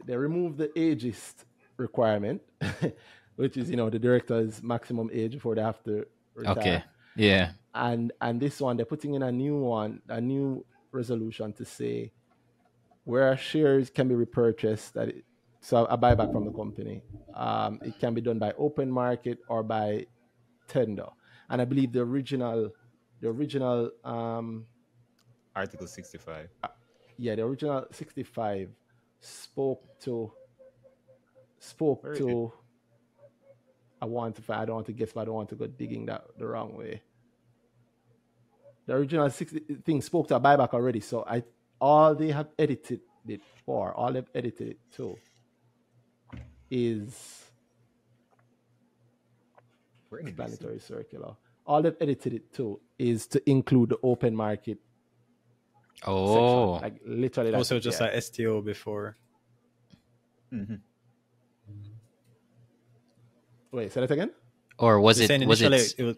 they 0.04 0.16
remove 0.16 0.56
the 0.56 0.68
ageist 0.68 1.44
requirement, 1.76 2.42
which 3.36 3.56
is, 3.56 3.70
you 3.70 3.76
know, 3.76 3.88
the 3.90 3.98
director's 3.98 4.62
maximum 4.62 5.10
age 5.12 5.32
before 5.32 5.54
they 5.54 5.62
have 5.62 5.82
to 5.84 6.06
retire 6.34 6.58
okay. 6.58 6.82
Yeah. 7.16 7.52
and 7.74 8.12
and 8.20 8.40
this 8.40 8.60
one 8.60 8.76
they're 8.76 8.86
putting 8.86 9.14
in 9.14 9.22
a 9.22 9.32
new 9.32 9.56
one 9.56 10.00
a 10.08 10.20
new 10.20 10.64
resolution 10.92 11.52
to 11.54 11.64
say 11.64 12.12
where 13.04 13.36
shares 13.36 13.90
can 13.90 14.08
be 14.08 14.14
repurchased 14.14 14.94
that 14.94 15.08
it, 15.08 15.24
so 15.62 15.84
a 15.86 15.96
buyback 15.96 16.32
from 16.32 16.44
the 16.44 16.50
company. 16.50 17.02
Um, 17.34 17.78
it 17.84 17.98
can 18.00 18.14
be 18.14 18.20
done 18.20 18.38
by 18.38 18.52
open 18.58 18.90
market 18.90 19.38
or 19.48 19.62
by 19.62 20.06
tender. 20.68 21.06
And 21.48 21.62
i 21.62 21.64
believe 21.64 21.92
the 21.92 22.00
original 22.00 22.70
the 23.20 23.28
original 23.28 23.90
um, 24.04 24.66
Article 25.54 25.86
65. 25.86 26.48
yeah 27.18 27.34
the 27.36 27.42
original 27.42 27.86
65 27.92 28.70
spoke 29.20 29.82
to 30.00 30.32
spoke 31.58 32.02
Where 32.02 32.12
is 32.12 32.18
to 32.18 32.52
i 34.00 34.06
want 34.06 34.34
to 34.36 34.54
i 34.54 34.64
don't 34.64 34.76
want 34.76 34.86
to 34.86 34.92
guess 34.92 35.12
but 35.12 35.20
i 35.20 35.24
don't 35.26 35.34
want 35.34 35.48
to 35.50 35.54
go 35.54 35.66
digging 35.66 36.06
that 36.06 36.24
the 36.38 36.46
wrong 36.46 36.76
way. 36.76 37.02
The 38.86 38.94
original 38.94 39.30
60 39.30 39.60
thing 39.84 40.02
spoke 40.02 40.26
to 40.28 40.36
a 40.36 40.40
buyback 40.40 40.70
already 40.70 41.00
so 41.00 41.24
i 41.28 41.44
all 41.80 42.14
they 42.14 42.30
have 42.30 42.48
edited 42.58 43.00
it 43.28 43.42
for 43.64 43.94
all 43.94 44.12
they've 44.12 44.30
edited 44.34 44.68
it 44.68 44.78
to 44.96 45.16
is 46.74 47.44
Where 50.08 50.22
did 50.22 50.34
this 50.36 50.46
explanatory 50.48 50.80
circular 50.80 51.34
all 51.66 51.82
they've 51.82 51.96
edited 52.00 52.32
it 52.32 52.52
to 52.54 52.80
is 52.98 53.26
to 53.28 53.38
include 53.48 53.90
the 53.90 53.98
open 54.02 54.34
market 54.34 54.78
Oh. 56.04 56.78
section. 56.78 56.82
like 56.82 57.00
literally 57.04 57.50
that's 57.52 57.60
also 57.60 57.76
it, 57.76 57.80
just 57.80 58.00
yeah. 58.00 58.06
like 58.08 58.22
STO 58.22 58.60
before. 58.62 59.16
Mm-hmm. 60.52 60.74
wait 63.70 63.92
say 63.92 64.00
that 64.00 64.10
again 64.10 64.30
or 64.78 65.00
was 65.00 65.20
You're 65.20 65.30
it? 65.30 65.46
Was 65.46 65.60
it? 65.62 65.94
it 65.98 66.02
was 66.04 66.16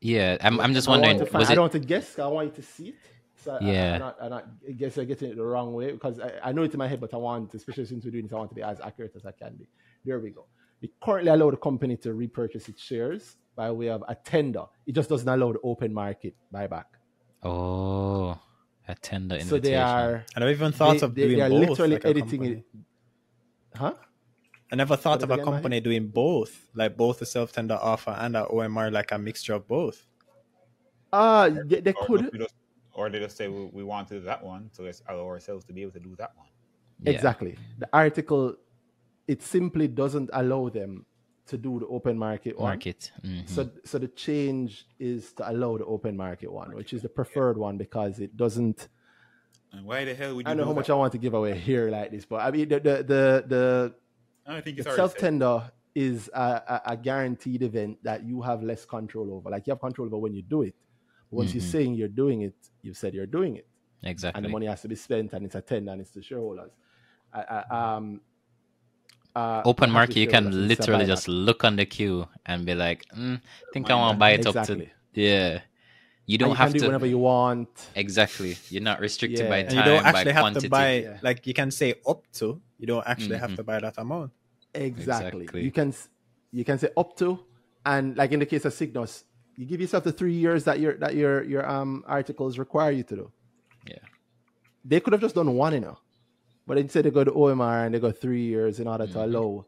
Yeah. 0.00 0.36
I'm. 0.42 0.60
I'm 0.60 0.74
just 0.74 0.88
wondering. 0.88 1.18
to 1.18 1.26
find- 1.26 1.40
Was 1.40 1.50
I 1.50 1.54
don't 1.54 1.62
want 1.62 1.72
to 1.72 1.78
guess. 1.78 2.18
I 2.18 2.26
want 2.26 2.48
you 2.48 2.54
to 2.56 2.62
see 2.62 2.88
it. 2.88 2.96
So 3.42 3.56
I- 3.60 3.64
Yeah. 3.64 3.90
I, 3.90 3.94
I'm 3.94 3.98
not, 4.00 4.16
I'm 4.22 4.30
not, 4.30 4.46
I 4.68 4.72
guess 4.72 4.96
I'm 4.98 5.06
getting 5.06 5.30
it 5.30 5.36
the 5.36 5.44
wrong 5.44 5.72
way 5.72 5.92
because 5.92 6.20
I, 6.20 6.32
I 6.44 6.52
know 6.52 6.62
it's 6.62 6.74
in 6.74 6.78
my 6.78 6.88
head, 6.88 7.00
but 7.00 7.12
I 7.14 7.16
want, 7.16 7.54
especially 7.54 7.86
since 7.86 8.04
we're 8.04 8.10
doing 8.10 8.24
this, 8.24 8.32
I 8.32 8.36
want 8.36 8.50
to 8.50 8.54
be 8.54 8.62
as 8.62 8.80
accurate 8.80 9.12
as 9.16 9.24
I 9.26 9.32
can 9.32 9.54
be. 9.56 9.68
There 10.04 10.18
we 10.20 10.30
go. 10.30 10.46
We 10.82 10.90
currently 11.02 11.30
allow 11.30 11.50
the 11.50 11.56
company 11.56 11.96
to 11.98 12.14
repurchase 12.14 12.68
its 12.68 12.82
shares 12.82 13.36
by 13.56 13.70
way 13.70 13.88
of 13.88 14.02
a 14.08 14.14
tender. 14.14 14.64
It 14.86 14.94
just 14.94 15.08
doesn't 15.08 15.28
allow 15.28 15.52
the 15.52 15.60
open 15.62 15.92
market 15.92 16.34
buyback. 16.52 16.84
Oh, 17.42 18.38
a 18.88 18.94
tender 18.94 19.36
invitation. 19.36 19.48
So 19.48 19.58
they 19.58 19.76
are, 19.76 20.24
And 20.34 20.44
I've 20.44 20.50
even 20.50 20.72
thought 20.72 20.98
they, 21.00 21.06
of 21.06 21.14
they, 21.14 21.22
doing 21.22 21.36
they 21.38 21.42
are 21.42 21.48
both. 21.50 21.68
literally 21.68 21.94
like 21.94 22.04
editing 22.06 22.44
it. 22.44 22.64
Huh? 23.74 23.94
I 24.72 24.76
never 24.76 24.96
thought 24.96 25.20
Say 25.20 25.24
of 25.24 25.30
a 25.30 25.38
company 25.42 25.80
doing 25.80 26.08
both, 26.08 26.68
like 26.74 26.96
both 26.96 27.20
a 27.22 27.26
self 27.26 27.52
tender 27.52 27.78
offer 27.80 28.10
and 28.18 28.36
an 28.36 28.44
OMR, 28.46 28.92
like 28.92 29.10
a 29.12 29.18
mixture 29.18 29.54
of 29.54 29.66
both. 29.66 30.06
Ah, 31.12 31.48
they, 31.48 31.80
they 31.80 31.92
could. 31.92 32.30
We 33.04 33.10
just, 33.10 33.16
or 33.16 33.18
they 33.18 33.18
just 33.18 33.36
say 33.36 33.48
we, 33.48 33.64
we 33.72 33.84
want 33.84 34.08
to 34.08 34.14
do 34.14 34.20
that 34.26 34.42
one, 34.44 34.70
so 34.72 34.82
let's 34.82 35.02
allow 35.08 35.26
ourselves 35.26 35.64
to 35.66 35.72
be 35.72 35.82
able 35.82 35.92
to 35.92 36.00
do 36.00 36.14
that 36.18 36.32
one. 36.36 36.46
Yeah. 37.02 37.12
Exactly. 37.12 37.56
The 37.78 37.88
article, 37.92 38.56
it 39.26 39.42
simply 39.42 39.88
doesn't 39.88 40.30
allow 40.32 40.68
them 40.68 41.06
to 41.46 41.58
do 41.58 41.80
the 41.80 41.86
open 41.86 42.16
market 42.18 42.58
one. 42.58 42.68
market. 42.70 43.10
Mhm. 43.24 43.48
So, 43.48 43.70
so 43.84 43.98
the 43.98 44.08
change 44.08 44.86
is 44.98 45.32
to 45.34 45.50
allow 45.50 45.78
the 45.78 45.84
open 45.84 46.16
market 46.16 46.52
one, 46.52 46.74
which 46.74 46.92
is 46.92 47.02
the 47.02 47.08
preferred 47.08 47.58
one 47.58 47.76
because 47.78 48.20
it 48.20 48.36
doesn't. 48.36 48.88
And 49.72 49.84
why 49.84 50.04
the 50.04 50.14
hell 50.14 50.34
would 50.36 50.46
you 50.46 50.50
I 50.50 50.54
know 50.54 50.62
do 50.64 50.68
how 50.68 50.74
much? 50.74 50.90
I 50.90 50.94
want 50.94 51.12
to 51.12 51.18
give 51.18 51.34
away 51.34 51.58
here 51.58 51.90
like 51.90 52.10
this, 52.10 52.24
but 52.24 52.40
I 52.42 52.50
mean 52.50 52.68
the 52.68 52.80
the 52.80 52.96
the 53.02 53.44
the, 53.48 53.94
I 54.46 54.60
think 54.60 54.78
it's 54.78 54.94
self 54.94 55.16
tender 55.16 55.70
is 55.94 56.30
a, 56.34 56.40
a, 56.40 56.82
a 56.92 56.96
guaranteed 56.96 57.62
event 57.62 57.98
that 58.04 58.24
you 58.24 58.42
have 58.42 58.62
less 58.62 58.84
control 58.84 59.32
over. 59.34 59.50
Like 59.50 59.66
you 59.66 59.72
have 59.72 59.80
control 59.80 60.06
over 60.06 60.18
when 60.18 60.34
you 60.34 60.42
do 60.42 60.62
it. 60.62 60.74
But 61.30 61.36
once 61.36 61.54
you're 61.54 61.62
Mhm. 61.62 61.72
saying 61.72 61.94
you're 61.94 62.08
doing 62.08 62.42
it, 62.42 62.54
you've 62.82 62.96
said 62.96 63.14
you're 63.14 63.26
doing 63.26 63.56
it. 63.56 63.66
exactly. 64.02 64.38
and 64.38 64.44
the 64.46 64.48
money 64.48 64.66
has 64.66 64.80
to 64.82 64.88
be 64.88 64.94
spent, 64.96 65.32
and 65.34 65.44
it's 65.44 65.54
a 65.54 65.60
tender, 65.60 65.92
and 65.92 66.00
it's 66.00 66.10
the 66.10 66.22
shareholders. 66.22 66.72
I, 67.34 67.40
I, 67.70 67.96
um, 67.96 68.20
uh, 69.36 69.62
Open 69.64 69.90
market, 69.90 70.16
you 70.16 70.26
can 70.26 70.44
shareholders, 70.44 70.70
it's 70.70 70.80
a 70.80 70.82
literally 70.82 71.06
just 71.06 71.28
look 71.28 71.64
on 71.64 71.76
the 71.76 71.86
queue 71.86 72.26
and 72.46 72.64
be 72.66 72.74
like, 72.74 73.04
mm, 73.16 73.40
think 73.72 73.90
I 73.90 73.94
want 73.94 74.14
to 74.16 74.18
buy 74.18 74.30
it 74.30 74.46
up 74.46 74.66
to. 74.66 74.86
Yeah. 75.14 75.60
You 76.26 76.38
don't 76.38 76.50
you 76.50 76.54
have 76.54 76.68
can 76.68 76.72
do 76.74 76.78
to. 76.80 76.86
whenever 76.86 77.06
you 77.06 77.18
want. 77.18 77.68
Exactly. 77.94 78.56
You're 78.70 78.82
not 78.82 79.00
restricted 79.00 79.48
by 79.48 79.58
Yeah. 79.58 79.68
time, 79.68 79.68
And 79.68 79.76
you 79.78 79.82
don't 79.92 80.02
by 80.02 80.08
actually 80.08 80.32
have 80.32 80.42
quantity. 80.42 80.66
to 80.66 80.70
buy, 80.70 80.94
Yeah. 81.00 81.18
like 81.22 81.46
you 81.46 81.54
can 81.54 81.70
say 81.70 81.94
up 82.06 82.22
to, 82.34 82.60
you 82.78 82.86
don't 82.86 83.06
actually 83.06 83.36
have 83.38 83.50
Mhm. 83.50 83.56
to 83.56 83.62
buy 83.64 83.80
that 83.80 83.98
amount. 83.98 84.32
Exactly. 84.74 85.42
Exactly. 85.44 85.64
You 85.64 85.72
can 85.72 85.92
you 86.52 86.64
can 86.64 86.78
say 86.78 86.88
up 86.96 87.16
to, 87.16 87.38
and 87.86 88.16
like 88.16 88.32
in 88.32 88.40
the 88.40 88.46
case 88.46 88.64
of 88.64 88.72
Sygnus, 88.72 89.24
you 89.60 89.66
give 89.66 89.80
yourself 89.82 90.04
the 90.04 90.12
three 90.12 90.32
years 90.32 90.64
that 90.64 90.80
your 90.80 90.94
that 90.98 91.14
your 91.14 91.44
your 91.44 91.68
um 91.68 92.02
articles 92.06 92.58
require 92.58 92.90
you 92.92 93.04
to 93.04 93.16
do. 93.16 93.32
Yeah. 93.84 93.98
They 94.84 95.00
could 95.00 95.12
have 95.12 95.20
just 95.20 95.34
done 95.34 95.54
one, 95.54 95.74
you 95.74 95.80
know, 95.80 95.98
but 96.66 96.78
instead 96.78 97.04
they 97.04 97.10
go 97.10 97.24
to 97.24 97.30
OMR 97.32 97.84
and 97.86 97.94
they 97.94 98.00
go 98.00 98.10
three 98.12 98.42
years 98.44 98.80
in 98.80 98.88
order 98.88 99.06
to 99.06 99.18
Mm-hmm. 99.18 99.24
allow 99.24 99.66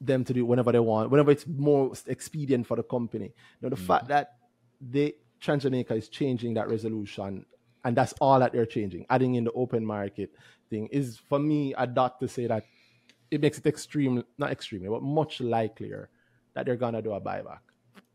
them 0.00 0.24
to 0.24 0.34
do 0.34 0.44
whenever 0.44 0.72
they 0.72 0.80
want, 0.80 1.10
whenever 1.10 1.30
it's 1.30 1.46
most 1.46 2.08
expedient 2.08 2.66
for 2.66 2.76
the 2.76 2.82
company. 2.82 3.32
Now 3.62 3.70
the 3.70 3.76
Mm-hmm. 3.76 3.84
fact 3.90 4.08
that 4.08 4.32
they 4.80 5.14
Transjamaica 5.40 5.92
is 5.92 6.08
changing 6.08 6.54
that 6.54 6.68
resolution, 6.68 7.46
and 7.84 7.96
that's 7.96 8.14
all 8.20 8.40
that 8.40 8.52
they're 8.52 8.66
changing, 8.66 9.06
adding 9.10 9.36
in 9.36 9.44
the 9.44 9.52
open 9.52 9.86
market 9.86 10.30
thing 10.70 10.88
is 10.88 11.18
for 11.28 11.38
me 11.38 11.74
a 11.78 11.86
dot 11.86 12.18
to 12.20 12.28
say 12.28 12.46
that 12.48 12.64
it 13.30 13.40
makes 13.40 13.58
it 13.58 13.66
extreme, 13.66 14.24
not 14.38 14.50
extremely, 14.50 14.88
but 14.88 15.02
much 15.02 15.40
likelier 15.40 16.10
that 16.54 16.66
they're 16.66 16.76
gonna 16.76 17.02
do 17.02 17.12
a 17.12 17.20
buyback, 17.20 17.60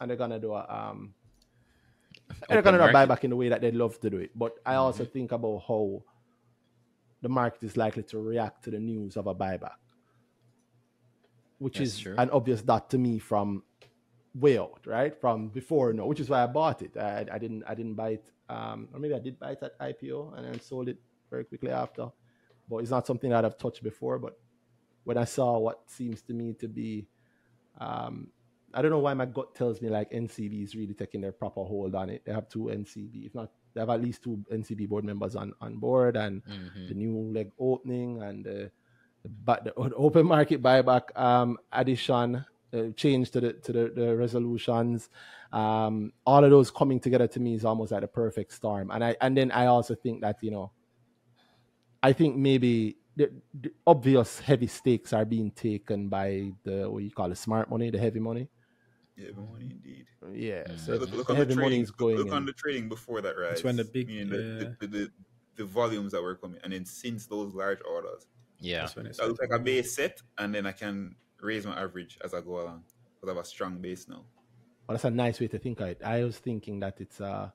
and 0.01 0.11
they're 0.11 0.17
gonna 0.17 0.39
do 0.39 0.53
a 0.53 0.65
um, 0.69 1.15
they're 2.49 2.63
gonna 2.63 2.79
do 2.79 2.85
a 2.85 2.89
market. 2.89 2.97
buyback 3.09 3.23
in 3.23 3.29
the 3.31 3.37
way 3.37 3.49
that 3.49 3.61
they'd 3.61 3.75
love 3.75 3.99
to 4.01 4.09
do 4.09 4.17
it. 4.17 4.31
But 4.37 4.55
I 4.65 4.75
also 4.75 5.05
Mm-hmm. 5.05 5.13
think 5.13 5.31
about 5.33 5.63
how 5.67 6.03
the 7.21 7.29
market 7.29 7.63
is 7.63 7.77
likely 7.77 8.03
to 8.03 8.19
react 8.19 8.63
to 8.65 8.71
the 8.71 8.79
news 8.79 9.17
of 9.17 9.27
a 9.27 9.35
buyback, 9.35 9.75
which 11.59 11.79
That's 11.79 11.91
is 11.91 11.99
true. 11.99 12.15
an 12.17 12.29
obvious 12.31 12.61
dot 12.63 12.89
to 12.91 12.97
me 12.97 13.19
from 13.19 13.63
way 14.35 14.57
out, 14.57 14.81
right? 14.85 15.15
From 15.19 15.49
before, 15.49 15.93
no, 15.93 16.07
which 16.07 16.19
is 16.19 16.29
why 16.29 16.43
I 16.43 16.47
bought 16.47 16.81
it. 16.81 16.97
I, 16.97 17.25
I 17.31 17.37
didn't, 17.37 17.63
I 17.67 17.75
didn't 17.75 17.95
buy 17.95 18.11
it, 18.11 18.31
um, 18.49 18.89
or 18.93 18.99
maybe 18.99 19.13
I 19.15 19.19
did 19.19 19.39
buy 19.39 19.51
it 19.51 19.63
at 19.63 19.79
IPO 19.79 20.37
and 20.37 20.45
then 20.47 20.59
sold 20.61 20.89
it 20.89 20.97
very 21.29 21.45
quickly 21.45 21.71
after. 21.71 22.09
But 22.69 22.77
it's 22.77 22.91
not 22.91 23.07
something 23.07 23.29
that 23.31 23.45
I've 23.45 23.57
touched 23.57 23.83
before. 23.83 24.19
But 24.19 24.39
when 25.03 25.17
I 25.17 25.25
saw 25.25 25.59
what 25.59 25.81
seems 25.89 26.21
to 26.23 26.33
me 26.33 26.53
to 26.53 26.67
be, 26.67 27.07
um, 27.79 28.29
I 28.73 28.81
don't 28.81 28.91
know 28.91 28.99
why 28.99 29.13
my 29.13 29.25
gut 29.25 29.53
tells 29.55 29.81
me 29.81 29.89
like 29.89 30.11
NCB 30.11 30.63
is 30.63 30.75
really 30.75 30.93
taking 30.93 31.21
their 31.21 31.31
proper 31.31 31.63
hold 31.63 31.95
on 31.95 32.09
it. 32.09 32.23
They 32.25 32.31
have 32.33 32.47
two 32.49 32.69
NCB, 32.69 33.25
if 33.25 33.35
not, 33.35 33.49
they 33.73 33.79
have 33.81 33.89
at 33.89 34.01
least 34.01 34.23
two 34.23 34.43
NCB 34.51 34.87
board 34.89 35.03
members 35.05 35.35
on, 35.35 35.53
on 35.61 35.77
board, 35.77 36.17
and 36.17 36.41
Mhm. 36.43 36.87
the 36.87 36.93
new 36.93 37.17
leg 37.33 37.51
opening 37.59 38.21
and 38.21 38.45
the, 38.45 38.71
the, 39.23 39.29
bu- 39.29 39.63
the 39.63 39.73
o- 39.77 39.93
open 39.95 40.25
market 40.25 40.61
buyback 40.61 41.17
um, 41.19 41.57
addition, 41.71 42.43
uh, 42.73 42.89
change 42.95 43.31
to 43.31 43.41
the 43.41 43.53
to 43.53 43.71
the, 43.73 43.89
the 43.95 44.15
resolutions. 44.15 45.09
Um, 45.51 46.13
all 46.25 46.43
of 46.43 46.49
those 46.51 46.71
coming 46.71 46.99
together 46.99 47.27
to 47.27 47.39
me 47.39 47.55
is 47.55 47.65
almost 47.65 47.91
like 47.91 48.03
a 48.03 48.07
perfect 48.07 48.53
storm. 48.53 48.91
And 48.91 49.03
I 49.03 49.15
and 49.21 49.35
then 49.37 49.51
I 49.51 49.65
also 49.67 49.93
think 49.95 50.21
that 50.21 50.37
you 50.41 50.51
know, 50.51 50.71
I 52.03 52.13
think 52.13 52.35
maybe 52.37 52.97
the, 53.15 53.29
the 53.53 53.73
obvious 53.85 54.39
heavy 54.39 54.67
stakes 54.67 55.13
are 55.13 55.25
being 55.25 55.51
taken 55.51 56.07
by 56.09 56.51
the 56.63 56.89
what 56.89 57.03
you 57.03 57.11
call 57.11 57.29
the 57.29 57.35
smart 57.35 57.69
money, 57.69 57.89
the 57.89 57.99
heavy 57.99 58.19
money. 58.19 58.47
Yeah, 59.17 59.27
the 59.35 59.41
money 59.41 59.69
indeed. 59.71 60.05
Yeah, 60.33 60.63
Mm. 60.63 60.79
so 60.79 60.93
Look, 60.95 61.11
look 61.11 61.29
on 61.29 61.35
the 61.35 61.41
heavy 61.41 61.55
money 61.55 61.67
trading. 61.67 61.81
is 61.81 61.89
Look, 61.89 61.97
going. 61.97 62.17
look 62.17 62.31
on 62.31 62.45
the 62.45 62.53
trading 62.53 62.89
before 62.89 63.21
that 63.21 63.37
rise. 63.37 63.53
It's 63.53 63.63
when 63.63 63.75
the 63.75 63.83
big, 63.83 64.07
meaning 64.07 64.29
the, 64.29 64.37
the, 64.79 64.87
the, 64.87 64.87
the, 64.87 65.11
the 65.57 65.65
volumes 65.65 66.11
that 66.13 66.21
were 66.21 66.35
coming, 66.35 66.59
and 66.63 66.71
then 66.73 66.85
since 66.85 67.25
those 67.27 67.53
large 67.53 67.79
orders, 67.89 68.27
Yeah. 68.59 68.81
That's 68.81 68.95
when 68.95 69.05
it's 69.07 69.17
that 69.19 69.27
looks 69.27 69.39
like 69.41 69.51
a 69.51 69.59
base 69.59 69.95
set, 69.95 70.21
and 70.37 70.53
then 70.55 70.65
I 70.65 70.71
can 70.71 71.15
raise 71.41 71.65
my 71.65 71.79
average 71.79 72.17
as 72.23 72.33
I 72.33 72.41
go 72.41 72.61
along 72.61 72.83
because 73.15 73.29
I 73.29 73.35
have 73.35 73.43
a 73.43 73.47
strong 73.47 73.77
base 73.79 74.07
now. 74.07 74.23
Well, 74.87 74.95
that's 74.95 75.03
a 75.05 75.09
nice 75.11 75.39
way 75.39 75.47
to 75.49 75.59
think 75.59 75.79
of 75.81 75.87
it. 75.87 76.01
I 76.03 76.23
was 76.23 76.37
thinking 76.37 76.79
that 76.79 76.99
it's 77.01 77.19
uh 77.21 77.49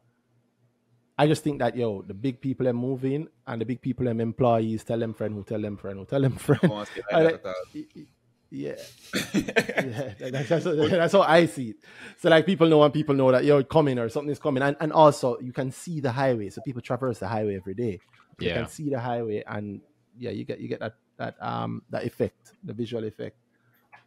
I 1.18 1.26
just 1.26 1.42
think 1.42 1.60
that 1.60 1.76
yo, 1.76 2.02
the 2.02 2.12
big 2.14 2.40
people 2.42 2.68
are 2.68 2.72
moving 2.74 3.28
and 3.46 3.60
the 3.60 3.64
big 3.64 3.80
people 3.80 4.06
and 4.08 4.20
employees 4.20 4.84
tell 4.84 4.98
them 4.98 5.14
friend 5.14 5.34
who 5.34 5.42
tell 5.44 5.60
them 5.60 5.76
friend 5.78 5.98
who 5.98 6.04
tell 6.04 6.20
them 6.20 6.36
friend. 6.36 6.60
I 6.62 6.66
want 6.66 6.88
to 6.88 6.94
say 6.94 7.02
I 7.10 7.22
like 7.22 7.32
like- 7.32 7.42
that 7.44 8.06
yeah. 8.50 8.76
Yeah, 9.34 10.30
that's, 10.30 10.48
that's, 10.48 10.64
that's 10.90 11.12
how 11.12 11.22
I 11.22 11.46
see 11.46 11.70
it. 11.70 11.76
So 12.18 12.28
like 12.30 12.46
people 12.46 12.68
know 12.68 12.82
and 12.82 12.92
people 12.92 13.14
know 13.14 13.30
that 13.32 13.44
you're 13.44 13.62
coming 13.64 13.98
or 13.98 14.08
something 14.08 14.30
is 14.30 14.38
coming, 14.38 14.62
and 14.62 14.76
and 14.80 14.92
also 14.92 15.38
you 15.40 15.52
can 15.52 15.70
see 15.72 16.00
the 16.00 16.12
highway. 16.12 16.48
So 16.50 16.60
people 16.62 16.82
traverse 16.82 17.18
the 17.18 17.28
highway 17.28 17.56
every 17.56 17.74
day. 17.74 18.00
You 18.38 18.48
Yeah. 18.48 18.54
can 18.54 18.66
see 18.68 18.90
the 18.90 19.00
highway, 19.00 19.42
and 19.46 19.80
yeah, 20.18 20.30
you 20.30 20.44
get 20.44 20.60
you 20.60 20.68
get 20.68 20.80
that 20.80 20.94
that 21.18 21.36
um 21.42 21.82
that 21.90 22.04
effect, 22.04 22.52
the 22.64 22.72
visual 22.72 23.04
effect 23.04 23.36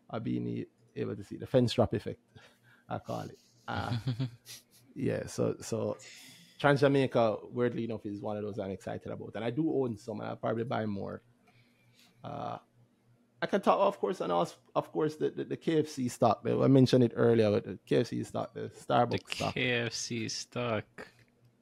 of 0.10 0.24
being 0.24 0.66
able 0.96 1.16
to 1.16 1.24
see 1.24 1.38
the 1.38 1.48
fence 1.48 1.72
strap 1.72 1.94
effect. 1.94 2.20
I 2.90 3.00
call 3.00 3.22
it. 3.22 3.40
Uh, 3.68 3.94
yeah. 4.96 5.28
So 5.28 5.56
so 5.62 5.98
Trans 6.60 6.82
Jamaica, 6.82 7.38
weirdly 7.52 7.86
enough, 7.86 8.06
is 8.06 8.20
one 8.22 8.38
of 8.38 8.44
those 8.44 8.60
I'm 8.60 8.72
excited 8.72 9.12
about, 9.12 9.32
and 9.36 9.44
I 9.46 9.50
do 9.52 9.72
own 9.74 9.98
some. 9.98 10.20
and 10.22 10.30
I'll 10.30 10.36
probably 10.36 10.64
buy 10.64 10.86
more. 10.86 11.22
Uh, 12.24 12.58
I 13.42 13.46
can 13.46 13.62
talk, 13.62 13.80
of 13.80 14.00
course, 14.00 14.20
and 14.22 14.32
also, 14.32 14.56
of 14.76 14.92
course, 14.92 15.16
the, 15.16 15.30
the, 15.30 15.44
the 15.46 15.58
KFC 15.58 16.12
stock. 16.12 16.42
I 16.46 16.68
mentioned 16.68 17.04
it 17.04 17.14
earlier. 17.16 17.52
but 17.52 17.64
the 17.64 17.80
KFC 17.90 18.26
stock, 18.26 18.54
the 18.54 18.62
The 18.62 18.70
Starbucks 18.70 19.34
stock. 19.36 19.56
KFC 19.56 20.30
stock. 20.30 20.86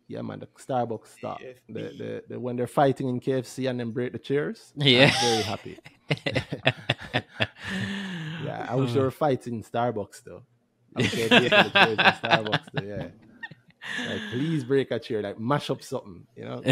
Yeah, 0.07 0.21
man, 0.21 0.39
the 0.39 0.47
Starbucks 0.47 1.07
stock. 1.17 1.41
The, 1.67 1.81
the, 1.81 2.23
the 2.29 2.39
when 2.39 2.55
they're 2.55 2.65
fighting 2.65 3.09
in 3.09 3.19
KFC 3.19 3.69
and 3.69 3.79
then 3.79 3.91
break 3.91 4.13
the 4.13 4.19
chairs. 4.19 4.73
Yeah. 4.75 5.11
I'm 5.13 5.29
very 5.29 5.43
happy. 5.43 5.79
Yeah, 8.43 8.65
I 8.69 8.75
wish 8.75 8.93
they 8.93 8.99
were 8.99 9.11
fighting 9.11 9.63
Starbucks 9.63 10.23
though. 10.23 10.43
I 10.95 11.01
wish 11.01 11.11
they 11.11 11.23
were 11.23 11.29
the 11.29 11.45
in 11.45 11.97
Starbucks 11.97 12.65
though. 12.73 12.83
Yeah, 12.83 13.07
like 14.07 14.21
please 14.31 14.63
break 14.63 14.91
a 14.91 14.99
chair, 14.99 15.21
like 15.21 15.39
mash 15.39 15.69
up 15.69 15.81
something. 15.81 16.25
You 16.35 16.45
know, 16.45 16.61
I, 16.65 16.71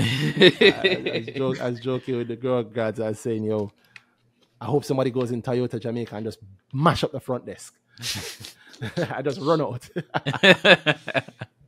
I, 0.83 1.23
was 1.25 1.35
joke, 1.35 1.61
I 1.61 1.69
was 1.69 1.79
joking 1.79 2.17
with 2.17 2.27
the 2.27 2.35
girl 2.35 2.63
grads. 2.63 2.99
I 2.99 3.09
was 3.09 3.19
saying, 3.19 3.43
yo, 3.43 3.71
I 4.61 4.65
hope 4.65 4.85
somebody 4.85 5.11
goes 5.11 5.31
in 5.31 5.41
Toyota 5.41 5.79
Jamaica 5.79 6.15
and 6.15 6.25
just 6.25 6.39
mash 6.73 7.03
up 7.03 7.11
the 7.11 7.19
front 7.19 7.45
desk. 7.45 7.73
I 9.11 9.21
just 9.21 9.39
run 9.41 9.61
out. 9.61 9.87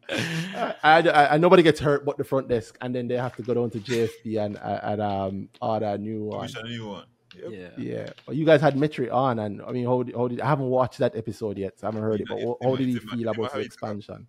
I, 0.10 0.76
I, 0.84 1.34
I- 1.34 1.38
nobody 1.38 1.63
gets 1.63 1.80
hurt 1.80 2.06
but 2.06 2.17
the 2.17 2.23
front 2.23 2.47
desk, 2.47 2.78
and 2.82 2.93
then 2.95 3.08
they 3.08 3.15
have 3.17 3.36
to 3.38 3.43
go 3.43 3.54
down 3.54 3.69
to 3.71 3.80
JFP 3.80 4.43
and 4.43 4.58
uh, 4.58 4.80
and 4.84 5.02
um 5.02 5.50
order 5.62 5.86
a 5.88 5.97
new 5.97 6.23
one. 6.26 6.41
Wish 6.41 6.56
a 6.56 6.63
new 6.63 6.88
one. 6.88 7.06
Yep. 7.36 7.52
yeah. 7.52 7.69
Yeah, 7.78 8.10
but 8.26 8.36
you 8.36 8.45
guys 8.45 8.62
had 8.62 8.76
Metri 8.76 9.12
on, 9.13 9.39
and 9.39 9.62
I 9.62 9.71
mean, 9.71 9.86
how 9.86 10.02
did, 10.04 10.15
how 10.15 10.28
did 10.28 10.41
I 10.41 10.47
haven't 10.47 10.67
watched 10.67 11.00
that 11.00 11.15
episode 11.15 11.58
yet, 11.58 11.80
so 11.80 11.88
I 11.88 11.89
haven't 11.89 12.02
heard 12.02 12.21
it. 12.21 12.28
But 12.28 12.39
how, 12.41 12.58
how 12.63 12.76
did 12.76 12.88
he 12.88 12.97
feel 13.00 13.28
about 13.30 13.54
the 13.54 13.60
expansion? 13.60 14.28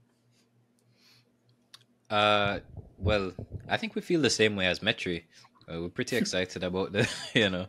Uh, 2.11 2.59
well, 2.99 3.33
I 3.69 3.77
think 3.77 3.95
we 3.95 4.01
feel 4.03 4.21
the 4.21 4.31
same 4.31 4.57
way 4.57 4.67
as 4.67 4.81
Metri. 4.81 5.25
Uh, 5.71 5.83
we're 5.83 5.89
pretty 5.89 6.17
excited 6.17 6.63
about 6.65 6.93
the, 6.93 7.09
you 7.35 7.51
know, 7.51 7.67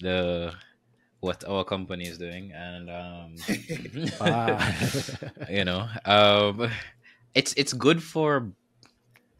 the 0.00 0.52
what 1.20 1.42
our 1.48 1.64
company 1.64 2.06
is 2.06 2.18
doing, 2.18 2.52
and 2.52 2.90
um, 2.90 3.34
you 5.50 5.64
know, 5.64 5.88
um, 6.04 6.70
it's 7.34 7.52
it's 7.54 7.72
good 7.72 8.02
for 8.02 8.50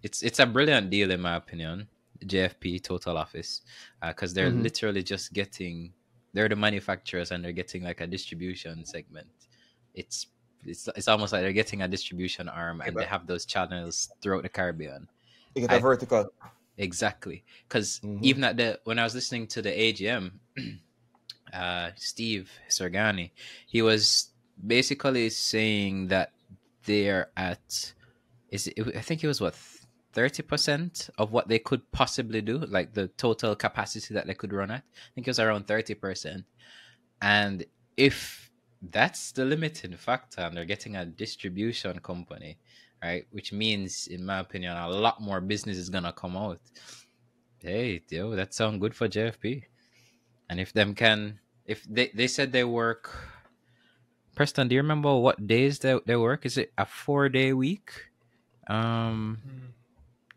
it's 0.03 0.23
it's 0.23 0.39
a 0.39 0.47
brilliant 0.47 0.91
deal 0.91 1.11
in 1.11 1.21
my 1.21 1.37
opinion. 1.37 1.89
JFP 2.25 2.83
Total 2.83 3.17
Office, 3.17 3.63
because 4.05 4.35
they're 4.35 4.51
Mhm. 4.51 4.65
literally 4.65 5.03
just 5.05 5.33
getting 5.33 5.93
they're 6.33 6.49
the 6.49 6.57
manufacturers 6.57 7.31
and 7.31 7.45
they're 7.45 7.53
getting 7.53 7.85
like 7.85 8.01
a 8.01 8.09
distribution 8.09 8.85
segment. 8.85 9.29
It's 9.95 10.27
it's 10.67 10.89
it's 10.97 11.07
almost 11.07 11.33
like 11.33 11.43
they're 11.43 11.53
getting 11.53 11.83
a 11.83 11.87
distribution 11.89 12.49
arm 12.49 12.81
and 12.81 12.97
they 12.97 13.05
have 13.05 13.29
those 13.29 13.47
channels 13.47 14.11
throughout 14.21 14.43
the 14.43 14.49
Caribbean. 14.49 15.09
You 15.55 15.69
get 15.69 15.71
I- 15.71 15.79
vertical. 15.79 16.33
Exactly, 16.79 17.45
because 17.69 18.01
Mhm. 18.01 18.23
even 18.23 18.45
at 18.45 18.57
the 18.57 18.81
when 18.85 18.99
I 18.99 19.05
was 19.05 19.15
listening 19.15 19.49
to 19.49 19.63
the 19.63 19.71
AGM, 19.71 20.41
uh, 21.53 21.91
Steve 21.97 22.51
Sergani, 22.69 23.33
he 23.67 23.83
was 23.83 24.31
basically 24.65 25.29
saying 25.31 26.09
that 26.09 26.33
they're 26.85 27.31
at 27.37 27.95
is 28.51 28.69
it, 28.69 28.97
I 28.97 29.01
think 29.01 29.23
it 29.23 29.27
was 29.27 29.41
what 29.41 29.55
thirty 30.13 30.43
percent 30.43 31.11
of 31.19 31.33
what 31.33 31.49
they 31.49 31.59
could 31.59 31.91
possibly 31.91 32.41
do, 32.41 32.59
like 32.59 32.95
the 32.95 33.09
total 33.09 33.55
capacity 33.57 34.15
that 34.15 34.27
they 34.27 34.35
could 34.35 34.53
run 34.53 34.71
at. 34.71 34.85
I 34.85 35.11
think 35.15 35.27
it 35.27 35.31
was 35.31 35.41
around 35.41 35.67
thirty 35.67 35.95
percent, 35.95 36.45
and 37.21 37.65
if 37.97 38.51
that's 38.81 39.33
the 39.33 39.45
limiting 39.45 39.97
factor, 39.97 40.43
and 40.43 40.57
they're 40.57 40.65
getting 40.65 40.97
a 40.97 41.05
distribution 41.05 41.99
company, 41.99 42.59
right? 43.03 43.27
Which 43.31 43.53
means, 43.53 44.07
in 44.07 44.25
my 44.25 44.39
opinion, 44.41 44.77
a 44.77 44.89
lot 44.89 45.21
more 45.21 45.41
business 45.41 45.77
is 45.77 45.91
gonna 45.91 46.13
come 46.13 46.37
out. 46.37 46.61
Hey, 47.61 48.03
yo, 48.09 48.35
that 48.37 48.55
sound 48.55 48.81
good 48.81 48.95
for 48.95 49.09
JFP. 49.09 49.65
And 50.51 50.61
if 50.61 50.73
them 50.73 50.95
can, 50.95 51.41
if 51.67 51.85
they 51.85 52.11
they 52.15 52.27
said 52.29 52.53
they 52.53 52.65
work, 52.65 53.11
Preston, 54.35 54.69
do 54.69 54.75
you 54.75 54.81
remember 54.81 55.15
what 55.17 55.47
days 55.47 55.79
they 55.81 55.99
they 56.07 56.17
work? 56.17 56.47
Is 56.47 56.57
it 56.57 56.73
a 56.79 56.87
four 56.87 57.29
day 57.29 57.53
week? 57.53 57.91
Um, 58.69 59.39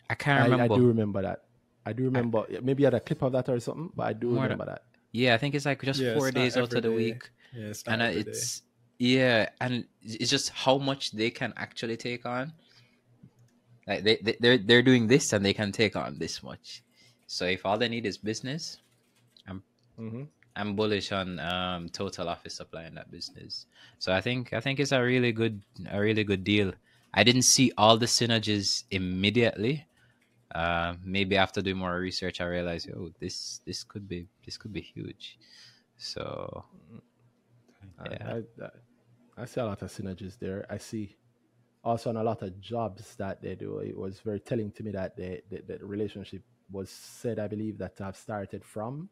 I 0.10 0.16
can't 0.16 0.52
I, 0.54 0.66
I 0.66 0.68
do 0.68 0.88
remember 0.88 1.22
that. 1.22 1.44
I 1.86 1.94
do 1.94 2.04
remember. 2.06 2.46
maybe 2.62 2.86
I 2.86 2.88
had 2.88 2.94
a 2.96 3.00
clip 3.00 3.22
of 3.22 3.32
that 3.34 3.50
or 3.50 3.60
something, 3.60 3.92
but 3.96 4.08
I 4.08 4.14
do 4.14 4.30
More 4.30 4.44
remember 4.44 4.66
that. 4.66 4.84
Yeah, 5.12 5.34
I 5.34 5.38
think 5.38 5.56
it's 5.56 5.66
like 5.66 5.82
just 5.82 6.02
Yeah, 6.02 6.14
four 6.14 6.32
days 6.32 6.56
out 6.58 6.74
of 6.74 6.82
the 6.82 6.90
day. 6.90 6.96
week, 6.96 7.30
Yeah, 7.54 7.66
it's 7.68 7.86
not 7.86 7.94
and 7.94 8.02
uh, 8.02 8.06
every 8.06 8.24
day. 8.24 8.30
it's 8.32 8.62
yeah, 9.02 9.50
and 9.60 9.86
it's 10.04 10.30
just 10.30 10.50
how 10.52 10.78
much 10.78 11.12
they 11.12 11.32
can 11.32 11.54
actually 11.58 11.98
take 11.98 12.26
on. 12.26 12.54
Like 13.88 14.04
they, 14.04 14.18
they 14.22 14.38
they're 14.40 14.58
they're 14.60 14.84
doing 14.84 15.08
this 15.08 15.34
and 15.34 15.44
they 15.44 15.54
can 15.54 15.72
take 15.72 15.96
on 15.96 16.20
this 16.20 16.44
much. 16.44 16.84
So 17.26 17.46
if 17.46 17.66
all 17.66 17.78
they 17.80 17.90
need 17.90 18.06
is 18.06 18.18
business, 18.18 18.78
hmm 19.98 20.24
I'm 20.56 20.76
bullish 20.76 21.12
on 21.12 21.40
um, 21.40 21.90
total 21.90 22.30
office 22.30 22.56
supply 22.56 22.86
in 22.86 22.96
that 22.96 23.12
business. 23.12 23.66
So 24.00 24.14
I 24.14 24.22
think 24.22 24.54
I 24.54 24.60
think 24.60 24.80
it's 24.80 24.92
a 24.92 25.02
really 25.02 25.32
good 25.32 25.62
a 25.90 26.00
really 26.00 26.24
good 26.24 26.44
deal. 26.44 26.74
I 27.14 27.24
didn't 27.24 27.44
see 27.44 27.72
all 27.78 27.98
the 27.98 28.06
synergies 28.06 28.84
immediately. 28.92 29.88
Uh, 30.54 30.96
maybe 31.04 31.38
after 31.38 31.62
doing 31.62 31.78
more 31.78 31.98
research, 32.00 32.42
I 32.42 32.46
realized, 32.46 32.90
oh, 32.96 33.12
this 33.20 33.62
this 33.66 33.84
could 33.84 34.08
be 34.08 34.28
this 34.46 34.58
could 34.58 34.74
be 34.74 34.82
huge. 34.82 35.38
So 35.98 36.66
Yeah. 38.10 38.18
I, 38.26 38.42
I, 38.64 38.70
I 39.42 39.46
see 39.46 39.60
a 39.62 39.66
lot 39.66 39.82
of 39.82 39.92
synergies 39.92 40.38
there. 40.40 40.66
I 40.70 40.78
see 40.78 41.16
also 41.84 42.10
on 42.10 42.18
a 42.18 42.24
lot 42.24 42.42
of 42.44 42.60
jobs 42.62 43.16
that 43.16 43.42
they 43.42 43.56
do. 43.56 43.80
It 43.80 43.98
was 43.98 44.20
very 44.20 44.40
telling 44.40 44.72
to 44.74 44.84
me 44.84 44.92
that 44.92 45.18
they, 45.18 45.42
the, 45.50 45.62
the 45.68 45.86
relationship 45.86 46.44
was 46.72 46.90
said, 46.90 47.40
I 47.40 47.48
believe, 47.48 47.78
that 47.80 47.96
to 47.98 48.04
have 48.04 48.16
started 48.16 48.64
from 48.64 49.10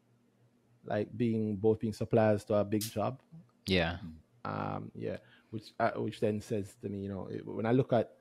like 0.84 1.08
being 1.16 1.56
both 1.56 1.80
being 1.80 1.92
suppliers 1.92 2.44
to 2.44 2.54
a 2.54 2.64
big 2.64 2.82
job. 2.82 3.20
yeah, 3.66 3.98
Um, 4.44 4.90
yeah, 4.94 5.18
which 5.50 5.72
uh, 5.78 5.90
which 5.96 6.20
then 6.20 6.40
says 6.40 6.76
to 6.82 6.88
me, 6.88 6.98
you 7.00 7.08
know, 7.08 7.26
it- 7.26 7.44
when 7.46 7.66
I 7.66 7.72
look 7.72 7.92
at 7.92 8.12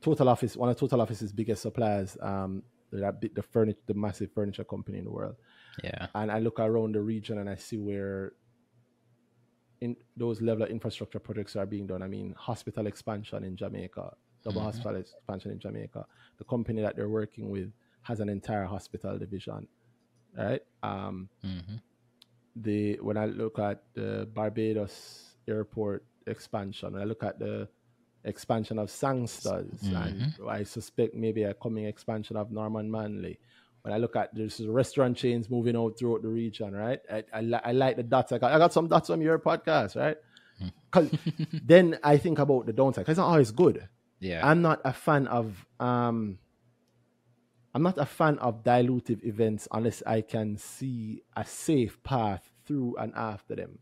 Total 0.00 0.28
Office, 0.28 0.56
one 0.56 0.68
of 0.68 0.76
Total 0.78 1.00
Office's 1.00 1.32
biggest 1.32 1.62
suppliers, 1.62 2.16
um, 2.20 2.62
that 2.92 3.20
big, 3.20 3.34
the 3.34 3.42
furniture, 3.42 3.80
the 3.86 3.94
massive 3.94 4.30
furniture 4.32 4.62
company 4.64 4.98
in 4.98 5.04
the 5.04 5.10
world, 5.10 5.36
yeah, 5.82 6.06
and 6.14 6.30
I 6.30 6.38
look 6.38 6.60
around 6.60 6.94
the 6.94 7.00
region 7.02 7.38
and 7.38 7.50
I 7.50 7.56
see 7.56 7.78
where 7.78 8.34
in 9.80 9.96
those 10.16 10.40
level 10.40 10.64
of 10.64 10.70
infrastructure 10.70 11.18
projects 11.18 11.56
are 11.56 11.66
being 11.66 11.86
done. 11.86 12.02
I 12.02 12.08
mean, 12.08 12.34
hospital 12.38 12.86
expansion 12.86 13.44
in 13.44 13.56
Jamaica, 13.56 14.16
double 14.42 14.60
Mhm. 14.60 14.64
hospital 14.64 14.96
expansion 14.96 15.50
in 15.52 15.58
Jamaica. 15.58 16.06
The 16.38 16.44
company 16.44 16.82
that 16.82 16.96
they're 16.96 17.08
working 17.08 17.50
with 17.50 17.72
has 18.02 18.20
an 18.20 18.28
entire 18.28 18.64
hospital 18.64 19.18
division, 19.18 19.68
right? 20.36 20.62
Um, 20.82 21.28
hmm 21.42 21.76
the 22.58 22.96
when 23.02 23.18
I 23.18 23.26
look 23.26 23.58
at 23.58 23.82
the 23.92 24.26
Barbados 24.32 25.36
airport 25.46 26.06
expansion, 26.26 26.94
when 26.94 27.02
I 27.02 27.04
look 27.04 27.22
at 27.22 27.38
the 27.38 27.68
expansion 28.24 28.78
of 28.78 28.88
Sangsters, 28.90 29.82
and 29.92 30.32
I 30.48 30.62
suspect 30.62 31.14
maybe 31.14 31.42
a 31.44 31.54
coming 31.54 31.84
expansion 31.84 32.36
of 32.36 32.50
Norman 32.50 32.90
Manley. 32.90 33.38
When 33.86 33.94
I 33.94 33.98
look 33.98 34.16
at 34.16 34.34
there's 34.34 34.60
restaurant 34.66 35.16
chains 35.16 35.48
moving 35.48 35.76
out 35.76 35.96
throughout 35.96 36.20
the 36.20 36.28
region, 36.28 36.74
right? 36.74 36.98
I, 37.08 37.22
I, 37.32 37.40
li- 37.40 37.60
I 37.64 37.70
like 37.70 37.94
the 37.94 38.02
dots. 38.02 38.32
I 38.32 38.38
got 38.38 38.50
I 38.50 38.58
got 38.58 38.72
some 38.72 38.88
dots 38.88 39.10
on 39.10 39.20
your 39.20 39.38
podcast, 39.38 39.94
right? 39.94 40.16
Because 40.90 41.08
then 41.62 41.96
I 42.02 42.16
think 42.16 42.40
about 42.40 42.66
the 42.66 42.72
downside. 42.72 43.04
Because 43.04 43.12
it's 43.12 43.18
not 43.18 43.28
always 43.28 43.52
good. 43.52 43.88
yeah, 44.18 44.44
I'm 44.44 44.60
not 44.60 44.80
a 44.84 44.92
fan 44.92 45.28
of 45.28 45.64
um 45.78 46.38
I'm 47.76 47.84
not 47.84 47.96
a 47.96 48.06
fan 48.06 48.40
of 48.40 48.64
dilutive 48.64 49.22
events 49.24 49.68
unless 49.70 50.02
I 50.04 50.22
can 50.22 50.56
see 50.56 51.22
a 51.36 51.44
safe 51.44 52.02
path 52.02 52.50
through 52.66 52.96
and 52.98 53.12
after 53.14 53.54
them. 53.54 53.78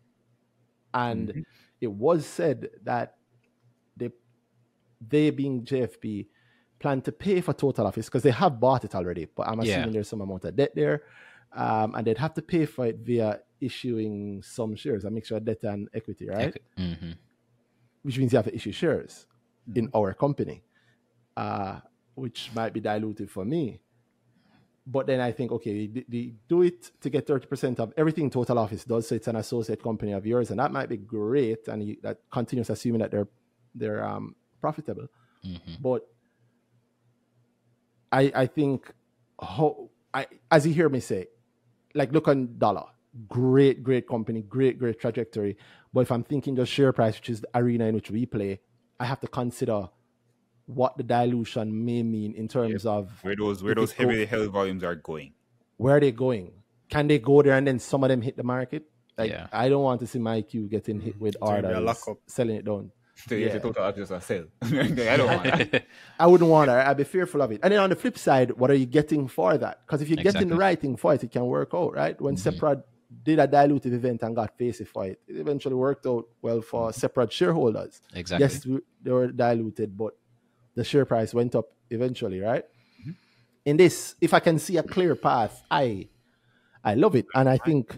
And 0.93 1.47
it 1.81 1.91
was 1.91 2.27
said 2.27 2.69
that 2.83 3.15
they 3.97 4.11
they 5.01 5.31
being 5.31 5.65
JFP 5.65 6.27
plan 6.85 7.01
to 7.01 7.13
pay 7.27 7.41
for 7.47 7.55
total 7.55 7.87
office 7.87 8.07
because 8.09 8.23
they 8.29 8.37
have 8.43 8.55
bought 8.67 8.83
it 8.85 8.95
already, 8.95 9.25
but 9.37 9.45
I'm 9.49 9.61
assuming 9.61 9.87
Yeah. 9.89 9.93
there's 9.95 10.09
some 10.15 10.21
amount 10.27 10.45
of 10.45 10.55
debt 10.61 10.73
there. 10.81 10.97
Um, 11.65 11.89
and 11.95 12.03
they'd 12.07 12.19
have 12.27 12.35
to 12.35 12.43
pay 12.55 12.65
for 12.75 12.85
it 12.91 12.97
via 13.09 13.31
issuing 13.69 14.17
some 14.57 14.73
shares, 14.83 15.03
a 15.05 15.11
mixture 15.17 15.37
of 15.39 15.45
debt 15.49 15.63
and 15.73 15.89
equity, 15.99 16.27
right? 16.29 16.55
hmm 16.77 17.13
which 18.05 18.19
means 18.19 18.31
you 18.33 18.37
have 18.37 18.45
to 18.53 18.55
issue 18.61 18.71
shares 18.85 19.13
in 19.81 19.85
our 19.99 20.13
company, 20.25 20.57
uh, 21.45 21.77
which 22.23 22.51
might 22.59 22.73
be 22.77 22.81
dilutive 22.89 23.31
for 23.37 23.45
me. 23.55 23.63
But 24.87 25.07
then 25.07 25.21
I 25.29 25.33
think, 25.33 25.49
okay, 25.57 25.87
they, 25.87 26.05
they 26.15 26.25
do 26.53 26.59
it 26.69 26.81
to 27.01 27.09
get 27.09 27.27
30% 27.27 27.79
of 27.81 27.95
everything 27.97 28.29
Total 28.29 28.59
Office 28.59 28.85
does. 28.85 29.09
So 29.09 29.15
it's 29.15 29.29
an 29.29 29.37
associate 29.37 29.83
company 29.83 30.13
of 30.13 30.27
yours, 30.27 30.51
and 30.51 30.59
that 30.61 30.71
might 30.79 30.91
be 30.91 30.99
great. 30.99 31.63
And 31.69 31.79
you, 31.89 31.97
that 32.03 32.19
continues 32.31 32.69
assuming 32.69 33.01
that 33.03 33.11
they're 33.11 33.29
they're 33.75 34.05
um, 34.05 34.25
profitable. 34.61 35.07
hmm 35.43 35.75
But 35.81 36.03
I 38.15 38.33
I 38.43 38.47
think 38.47 38.91
how 39.41 39.91
I 40.13 40.27
as 40.51 40.67
you 40.67 40.73
hear 40.73 40.89
me 40.89 41.01
say, 41.01 41.27
like 41.95 42.13
look 42.13 42.29
on 42.29 42.57
Dolla, 42.59 42.87
great 43.29 43.83
great 43.83 44.07
company, 44.09 44.43
great 44.43 44.79
great 44.79 45.01
trajectory. 45.01 45.57
But 45.93 46.01
if 46.01 46.13
I'm 46.13 46.23
thinking 46.23 46.57
just 46.57 46.73
share 46.73 46.93
price, 46.93 47.17
which 47.17 47.31
is 47.31 47.41
the 47.41 47.49
arena 47.55 47.87
in 47.87 47.95
which 47.95 48.11
we 48.11 48.27
play, 48.27 48.61
I 49.01 49.07
have 49.07 49.21
to 49.21 49.27
consider 49.27 49.89
what 50.67 50.97
the 50.97 51.03
dilution 51.03 51.85
may 51.85 52.03
mean 52.03 52.35
in 52.35 52.49
terms 52.49 52.87
of 52.87 53.11
Where 53.23 53.37
those 53.37 53.63
where 53.63 53.75
those 53.75 53.93
go- 53.93 54.09
heavy 54.09 54.47
volumes 54.47 54.85
are 54.85 54.95
going. 54.95 55.35
where 55.77 55.97
are 55.97 56.01
they 56.01 56.13
going? 56.13 56.53
Can 56.89 57.09
they 57.09 57.19
go 57.19 57.43
there 57.43 57.57
and 57.57 57.67
then 57.67 57.79
some 57.79 58.05
of 58.05 58.09
them 58.09 58.23
hit 58.23 58.37
the 58.37 58.45
market? 58.45 58.85
Like 59.19 59.31
Yeah. 59.31 59.49
I 59.53 59.69
don't 59.69 59.83
want 59.83 60.01
to 60.01 60.07
see 60.07 60.19
my 60.19 60.43
queue 60.43 60.69
getting 60.69 61.01
hit 61.01 61.15
mm-hmm. 61.15 61.25
with 61.25 61.41
gonna 61.41 61.63
be 61.63 61.91
a 61.91 62.15
selling 62.27 62.57
it 62.57 62.65
down. 62.65 62.93
So 63.17 63.35
yeah. 63.35 63.47
Yeah. 63.47 63.59
total 63.59 63.85
office 63.85 64.11
a 64.11 64.21
sell. 64.21 64.45
I 64.63 64.67
don't 65.17 65.27
want 65.27 65.45
that. 65.45 65.87
I 66.19 66.27
wouldn't 66.27 66.51
want 66.51 66.67
that. 66.69 66.87
I'd 66.87 66.97
be 66.97 67.05
fearful 67.05 67.41
of 67.43 67.53
it. 67.53 67.61
And 67.63 67.73
then 67.73 67.81
on 67.81 67.91
the 67.91 67.97
flip 67.97 68.19
side, 68.19 68.51
what 68.53 68.71
are 68.71 68.75
you 68.75 68.87
getting 68.87 69.29
for 69.29 69.57
that? 69.57 69.81
Because 69.87 70.03
if 70.03 70.09
you're 70.09 70.17
getting 70.23 70.49
the 70.49 70.57
right 70.57 70.81
thing 70.81 70.97
for 70.97 71.15
it, 71.15 71.23
it 71.25 71.31
can 71.31 71.47
work 71.47 71.71
out, 71.75 71.95
right? 71.95 72.21
When 72.21 72.35
Mhm. 72.37 72.53
Seprod 72.59 72.83
did 73.23 73.39
a 73.39 73.47
dilutive 73.47 73.93
event 73.93 74.23
and 74.25 74.35
got 74.35 74.59
facey 74.59 74.85
for 74.85 75.07
it, 75.07 75.21
it 75.29 75.37
eventually 75.37 75.75
worked 75.77 76.07
out 76.07 76.25
well 76.43 76.61
for 76.61 76.91
Seprod 76.91 77.31
shareholders. 77.31 78.01
exactly. 78.15 78.45
Yes, 78.45 78.81
they 79.03 79.11
were 79.13 79.29
diluted, 79.29 79.97
but 79.97 80.15
the 80.75 80.83
share 80.83 81.05
price 81.05 81.33
went 81.33 81.55
up 81.55 81.67
eventually, 81.91 82.41
right? 82.41 82.65
In 83.65 83.77
this, 83.79 84.17
if 84.21 84.35
I 84.35 84.41
can 84.41 84.59
see 84.59 84.77
a 84.77 84.83
clear 84.83 85.15
path, 85.15 85.63
I 85.71 86.09
I 86.83 86.95
love 86.95 87.15
it. 87.15 87.25
And 87.35 87.49
I 87.49 87.57
think 87.59 87.97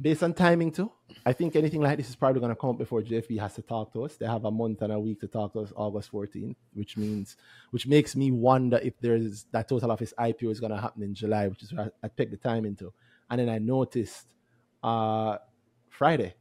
based 0.00 0.22
on 0.24 0.32
timing 0.34 0.72
too, 0.72 0.90
I 1.24 1.32
think 1.32 1.54
anything 1.56 1.80
like 1.80 1.96
this 1.96 2.08
is 2.08 2.16
probably 2.16 2.40
gonna 2.40 2.56
come 2.56 2.70
up 2.70 2.78
before 2.78 3.00
JFP 3.02 3.38
has 3.38 3.54
to 3.54 3.62
talk 3.62 3.92
to 3.92 4.04
us. 4.04 4.16
They 4.16 4.26
have 4.26 4.44
a 4.44 4.50
month 4.50 4.82
and 4.82 4.92
a 4.92 4.98
week 4.98 5.20
to 5.20 5.28
talk 5.28 5.52
to 5.52 5.60
us 5.60 5.72
August 5.76 6.10
14th, 6.12 6.56
which 6.74 6.96
means 6.96 7.36
which 7.70 7.86
makes 7.86 8.16
me 8.16 8.30
wonder 8.30 8.78
if 8.82 8.94
there's 9.00 9.44
that 9.52 9.68
total 9.68 9.92
office 9.92 10.12
IPO 10.18 10.50
is 10.50 10.58
gonna 10.60 10.80
happen 10.80 11.02
in 11.02 11.14
July, 11.14 11.46
which 11.48 11.62
is 11.62 11.72
where 11.72 11.86
I, 12.02 12.06
I 12.06 12.08
picked 12.08 12.32
the 12.32 12.36
time 12.38 12.64
into. 12.64 12.92
And 13.30 13.40
then 13.40 13.48
I 13.48 13.58
noticed 13.58 14.26
uh 14.82 15.38
Friday, 15.88 16.34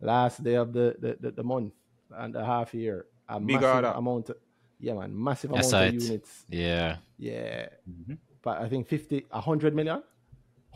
last 0.00 0.42
day 0.44 0.54
of 0.54 0.72
the 0.72 0.96
the, 0.98 1.16
the, 1.20 1.30
the 1.30 1.42
month 1.44 1.72
and 2.10 2.36
a 2.36 2.44
half 2.44 2.74
year, 2.74 3.06
a 3.28 3.40
Big 3.40 3.56
massive 3.60 3.74
order. 3.76 3.92
amount 3.96 4.28
of, 4.30 4.36
yeah 4.78 4.92
man, 4.94 5.10
massive 5.22 5.50
amount 5.50 5.72
of 5.72 5.94
units. 5.94 6.44
yeah, 6.50 6.96
Yeah. 7.16 7.68
Mhm. 7.90 8.18
But 8.42 8.60
I 8.60 8.68
think 8.68 8.86
50, 8.86 9.24
100 9.30 9.74
million? 9.74 10.02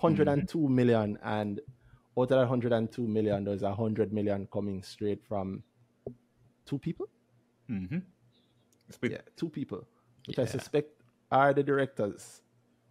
102 0.01 0.69
million. 0.71 1.19
And 1.23 1.61
out 2.19 2.23
of 2.25 2.29
that 2.31 2.49
102 2.49 3.07
million, 3.07 3.45
there's 3.45 3.63
100 3.63 4.13
million 4.13 4.49
coming 4.53 4.83
straight 4.83 5.23
from 5.25 5.63
two 6.65 6.79
people? 6.79 7.09
Mhm. 7.71 8.03
Split. 8.91 9.13
Yeah, 9.13 9.19
two 9.37 9.49
people. 9.49 9.87
Which 10.27 10.39
I 10.39 10.45
suspect 10.47 10.91
are 11.31 11.53
the 11.55 11.63
directors, 11.63 12.43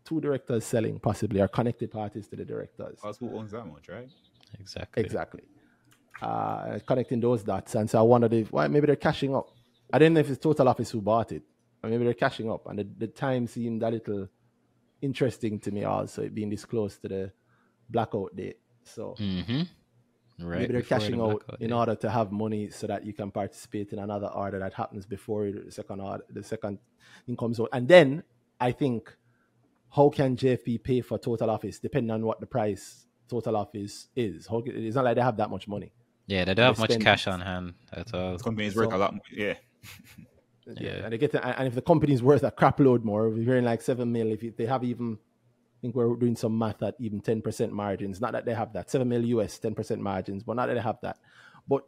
two 0.04 0.22
directors 0.22 0.64
selling 0.66 1.00
possibly, 1.00 1.42
are 1.42 1.48
connected 1.48 1.92
parties 1.92 2.28
to 2.28 2.36
the 2.36 2.46
directors. 2.46 3.00
Us 3.04 3.18
who 3.18 3.36
owns 3.38 3.52
that 3.52 3.66
much, 3.66 3.90
right? 3.90 4.10
Exactly. 4.60 5.04
Exactly. 5.04 5.44
Uh, 6.22 6.80
connecting 6.86 7.20
those 7.20 7.44
dots. 7.44 7.76
And 7.76 7.90
so 7.90 8.00
I 8.00 8.02
wondered 8.02 8.34
if, 8.34 8.52
why 8.52 8.68
maybe 8.68 8.88
they're 8.88 8.96
cashing 8.96 9.36
up. 9.36 9.50
I 9.92 10.00
didn't 10.00 10.14
know 10.16 10.20
if 10.22 10.30
it's 10.30 10.40
Total 10.40 10.68
Office 10.68 10.92
who 10.92 11.02
bought 11.02 11.32
it, 11.32 11.44
or 11.84 11.90
maybe 11.90 12.06
they're 12.06 12.14
cashing 12.14 12.50
up. 12.50 12.66
And 12.68 12.80
the, 12.80 12.88
the 12.98 13.08
time 13.08 13.46
seemed 13.48 13.84
a 13.84 13.90
little 13.90 14.28
interesting 15.02 15.60
to 15.60 15.72
me 15.72 15.84
also, 15.84 16.24
it 16.24 16.34
being 16.34 16.50
this 16.50 16.66
close 16.66 16.98
to 17.00 17.08
the 17.08 17.32
blackout 17.90 18.36
date. 18.36 18.58
So 18.88 19.16
Mm-hmm. 19.20 19.62
Right. 20.40 20.60
maybe 20.60 20.74
they're 20.74 20.82
before 20.82 21.00
the 21.00 21.04
cashing 21.06 21.20
out 21.22 21.30
blackout, 21.48 21.62
in 21.62 21.70
yeah. 21.70 21.76
order 21.78 21.96
to 21.96 22.10
have 22.12 22.32
money 22.32 22.70
so 22.70 22.86
that 22.88 23.04
you 23.06 23.12
can 23.14 23.32
participate 23.32 23.92
in 23.92 23.98
another 24.00 24.28
order 24.28 24.60
that 24.60 24.74
happens 24.74 25.04
before 25.06 25.50
the 25.52 25.72
second 25.72 26.00
order, 26.00 26.24
the 26.30 26.44
second 26.44 26.78
thing 27.26 27.36
comes 27.36 27.60
out. 27.60 27.70
And 27.74 27.88
then 27.88 28.22
I 28.60 28.72
think, 28.72 29.12
how 29.90 30.10
can 30.10 30.36
JFP 30.36 30.84
pay 30.84 31.02
for 31.02 31.18
Total 31.18 31.50
Office 31.50 31.80
depending 31.80 32.12
on 32.12 32.24
what 32.24 32.40
the 32.40 32.46
price 32.46 33.08
Total 33.28 33.56
Office 33.56 34.10
is? 34.16 34.46
How, 34.46 34.62
it's 34.66 34.96
not 34.96 35.06
like 35.06 35.16
they 35.16 35.22
have 35.24 35.38
that 35.38 35.50
much 35.50 35.68
money. 35.68 35.92
Yeah, 36.28 36.46
they 36.46 36.54
don't 36.54 36.76
have 36.78 36.88
they 36.88 36.96
much 36.96 37.04
cash 37.04 37.26
on 37.26 37.40
hand 37.42 37.74
at 37.92 38.14
all. 38.14 38.38
Companies 38.38 38.76
work 38.76 38.92
So- 38.92 38.98
a 38.98 39.00
lot 39.00 39.14
more. 39.14 39.22
Yeah. 39.32 39.56
Yeah, 40.68 40.74
Yeah. 40.82 41.04
and 41.06 41.14
they 41.14 41.18
get 41.18 41.32
to, 41.32 41.46
and 41.60 41.66
if 41.68 41.76
the 41.76 41.82
company's 41.82 42.22
worth 42.22 42.44
a 42.44 42.52
crap 42.52 42.82
load 42.82 43.06
more, 43.06 43.30
we're 43.30 43.42
hearing 43.44 43.64
like 43.64 43.82
seven 43.82 44.12
mil. 44.12 44.34
If 44.34 44.58
they 44.58 44.66
have 44.66 44.84
even, 44.84 45.18
I 45.78 45.80
think 45.82 45.96
we're 45.96 46.16
doing 46.16 46.36
some 46.36 46.58
math 46.58 46.82
at 46.82 46.96
even 47.00 47.22
ten 47.22 47.42
percent 47.42 47.72
margins. 47.72 48.20
Not 48.20 48.32
that 48.34 48.46
they 48.46 48.54
have 48.56 48.74
that 48.74 48.90
seven 48.90 49.10
mil 49.10 49.24
US, 49.26 49.60
ten 49.60 49.76
percent 49.76 50.02
margins, 50.02 50.44
but 50.44 50.56
not 50.56 50.68
that 50.68 50.74
they 50.74 50.82
have 50.82 50.98
that. 51.04 51.18
But 51.68 51.84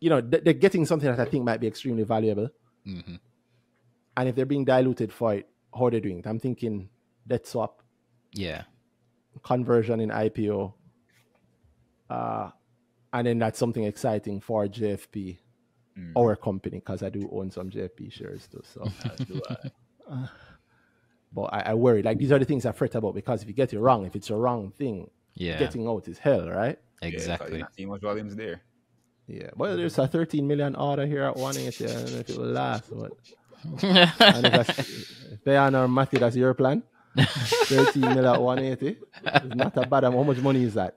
you 0.00 0.08
know, 0.10 0.20
they- 0.20 0.40
they're 0.40 0.52
getting 0.54 0.84
something 0.86 1.08
that 1.10 1.20
I 1.20 1.24
think 1.30 1.44
might 1.44 1.60
be 1.60 1.66
extremely 1.66 2.02
valuable. 2.04 2.48
hmm 2.84 3.16
And 4.16 4.28
if 4.28 4.34
they're 4.34 4.46
being 4.46 4.64
diluted 4.64 5.12
for 5.12 5.34
it, 5.34 5.48
how 5.74 5.86
are 5.86 5.90
they 5.90 6.00
doing 6.00 6.20
it? 6.20 6.26
I'm 6.26 6.38
thinking 6.38 6.88
debt 7.26 7.46
swap, 7.46 7.82
Yeah. 8.32 8.62
conversion 9.42 10.00
in 10.00 10.10
IPO, 10.10 10.72
uh, 12.08 12.50
and 13.12 13.26
then 13.26 13.38
that's 13.38 13.58
something 13.58 13.84
exciting 13.84 14.40
for 14.40 14.66
JFP, 14.66 15.38
our 16.16 16.36
company, 16.36 16.78
because 16.78 17.02
I 17.02 17.10
do 17.10 17.28
own 17.32 17.50
some 17.50 17.68
JFP 17.70 18.10
shares 18.12 18.46
too. 18.48 18.62
So, 18.64 18.82
but 21.32 21.44
I, 21.52 21.60
I 21.60 21.74
worry. 21.74 22.02
Like 22.02 22.18
these 22.18 22.32
are 22.32 22.38
the 22.38 22.44
things 22.44 22.64
I 22.66 22.72
fret 22.72 22.94
about 22.94 23.14
because 23.14 23.42
if 23.42 23.48
you 23.48 23.54
get 23.54 23.72
it 23.72 23.80
wrong, 23.80 24.06
if 24.06 24.16
it's 24.16 24.30
a 24.30 24.36
wrong 24.36 24.70
thing, 24.72 25.10
Yeah. 25.34 25.58
getting 25.58 25.86
out 25.86 26.08
is 26.08 26.18
hell, 26.18 26.48
right? 26.48 26.78
Exactly. 27.02 27.50
you're 27.50 27.58
not 27.60 27.74
seeing 27.74 27.88
much 27.88 28.00
volumes 28.00 28.34
there. 28.36 28.62
Yeah. 29.26 29.50
Well, 29.56 29.76
there's 29.76 29.98
a 29.98 30.06
13 30.06 30.46
million 30.46 30.74
order 30.76 31.04
here 31.04 31.24
at 31.24 31.36
180. 31.36 31.84
I 31.84 31.88
don't 31.88 32.12
know 32.12 32.18
if 32.20 32.30
it 32.30 32.38
will 32.38 32.46
last, 32.46 32.90
but 32.90 33.12
and 33.82 34.46
if, 34.46 34.52
that's, 34.52 34.78
if 34.78 35.44
they 35.44 35.56
are 35.56 35.74
our 35.74 35.88
Matthew, 35.88 36.18
that's 36.20 36.36
your 36.36 36.54
plan. 36.54 36.82
13 37.16 38.00
million 38.02 38.24
at 38.24 38.40
180. 38.40 38.98
It's 39.24 39.54
not 39.56 39.76
a 39.76 39.86
bad. 39.86 40.04
amount. 40.04 40.16
How 40.26 40.32
much 40.32 40.38
money 40.42 40.62
is 40.62 40.74
that? 40.74 40.96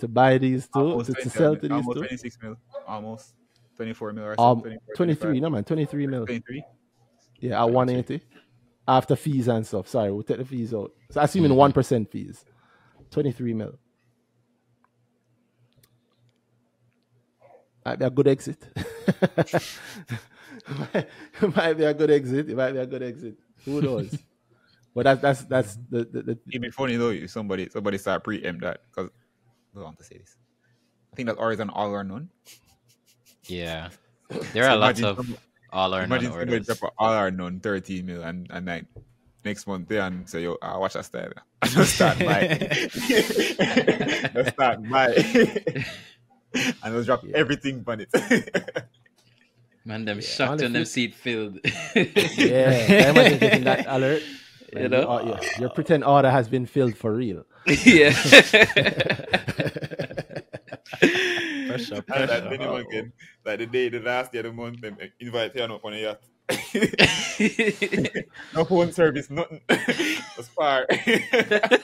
To 0.00 0.08
buy 0.08 0.36
these 0.36 0.68
two, 0.68 0.78
Almost 0.80 1.06
to, 1.06 1.14
to 1.22 1.30
sell 1.30 1.54
to 1.56 1.62
these 1.62 1.70
almost 1.70 1.94
two? 1.94 2.00
26 2.00 2.38
mil. 2.42 2.56
Almost 2.86 3.32
24 3.76 4.12
mil 4.12 4.24
or 4.24 4.34
so. 4.36 4.42
Um, 4.44 4.60
24, 4.60 4.94
23, 4.96 5.40
no 5.40 5.50
man, 5.50 5.64
23 5.64 6.06
mil. 6.06 6.26
23. 6.26 6.64
Yeah, 7.40 7.62
at 7.62 7.70
180. 7.70 8.22
After 8.88 9.16
fees 9.16 9.48
and 9.48 9.66
stuff. 9.66 9.88
Sorry, 9.88 10.12
we'll 10.12 10.22
take 10.22 10.38
the 10.38 10.44
fees 10.44 10.72
out. 10.72 10.92
So 11.10 11.20
assuming 11.20 11.50
Mm-hmm. 11.52 11.78
1% 11.78 12.08
fees. 12.10 12.44
23 13.10 13.54
mil. 13.54 13.78
Might 17.84 17.98
be 18.00 18.04
a 18.04 18.10
good 18.10 18.28
exit. 18.28 18.58
might, 20.92 21.06
might 21.54 21.72
be 21.74 21.84
a 21.84 21.94
good 21.94 22.10
exit. 22.10 22.50
It 22.50 22.56
might 22.56 22.72
be 22.72 22.78
a 22.78 22.86
good 22.86 23.02
exit. 23.02 23.36
Who 23.64 23.80
knows? 23.80 24.18
but 24.94 25.04
that's 25.04 25.20
that's 25.20 25.44
that's 25.44 25.78
the, 25.90 26.04
the, 26.04 26.22
the 26.22 26.38
It'd 26.48 26.62
be 26.62 26.70
funny 26.70 26.96
though 26.96 27.10
if 27.10 27.30
somebody 27.30 27.68
somebody 27.70 27.98
start 27.98 28.24
preempt 28.24 28.62
that 28.62 28.80
because 28.90 29.10
I 29.72 29.76
don't 29.76 29.84
want 29.84 29.98
to 29.98 30.04
say 30.04 30.18
this. 30.18 30.36
I 31.12 31.16
think 31.16 31.28
that's 31.28 31.38
always 31.38 31.60
an 31.60 31.70
all 31.70 31.90
or 31.90 32.02
none. 32.04 32.28
Yeah. 33.44 33.90
There 34.52 34.68
are 34.68 34.76
lots 34.76 35.00
of 35.02 35.16
some- 35.16 35.36
all 35.76 35.94
or 35.94 36.00
none 36.00 36.10
Imagine 36.24 36.30
somebody 36.30 36.52
orders. 36.52 36.66
drop 36.66 36.82
a 36.90 36.94
all 36.98 37.12
or 37.14 37.30
none 37.30 37.60
13 37.60 38.06
mil 38.06 38.22
and, 38.22 38.46
and 38.50 38.66
like 38.66 38.86
next 39.44 39.66
month 39.66 39.88
there 39.88 40.02
and 40.02 40.28
say, 40.28 40.42
yo, 40.42 40.56
I 40.62 40.76
watch 40.78 40.94
that 40.94 41.04
style. 41.04 41.32
I 41.62 41.66
just 41.68 41.94
start 41.94 42.18
buy. 42.18 42.58
just 44.34 44.48
start 44.54 44.88
buy. 44.90 45.12
and 46.82 46.94
they'll 46.94 47.04
drop 47.04 47.22
everything 47.34 47.84
on 47.86 48.00
it. 48.00 48.10
Man, 49.84 50.04
them 50.04 50.20
shocked 50.20 50.62
and 50.62 50.74
them 50.74 50.80
honestly- 50.80 51.12
seat 51.12 51.14
filled. 51.14 51.60
yeah. 51.94 53.04
I 53.06 53.10
imagine 53.10 53.38
getting 53.38 53.64
that 53.64 53.84
alert. 53.86 54.22
You 54.74 54.80
Like, 54.82 54.90
know? 54.90 55.02
uh, 55.08 55.38
yeah, 55.40 55.60
your 55.60 55.70
pretend 55.70 56.02
order 56.04 56.28
has 56.30 56.48
been 56.48 56.66
filled 56.66 56.96
for 56.96 57.12
real. 57.14 57.44
yeah. 57.84 58.10
Pressure, 61.76 61.94
And 61.96 62.06
pressure. 62.06 62.26
that 62.26 62.50
minimum 62.50 62.84
can, 62.90 63.12
like 63.44 63.58
the 63.58 63.66
day, 63.66 63.88
the 63.88 64.00
last 64.00 64.32
day 64.32 64.38
of 64.38 64.44
the 64.44 64.52
month, 64.52 64.80
them 64.80 64.96
invite 65.20 65.54
you 65.54 65.62
up 65.62 65.84
on 65.84 65.94
a 65.94 65.96
yacht. 65.96 66.20
no 68.54 68.64
phone 68.64 68.92
service, 68.92 69.30
nothing. 69.30 69.60
That's 69.68 70.48
far. 70.48 70.86
That's 70.88 71.82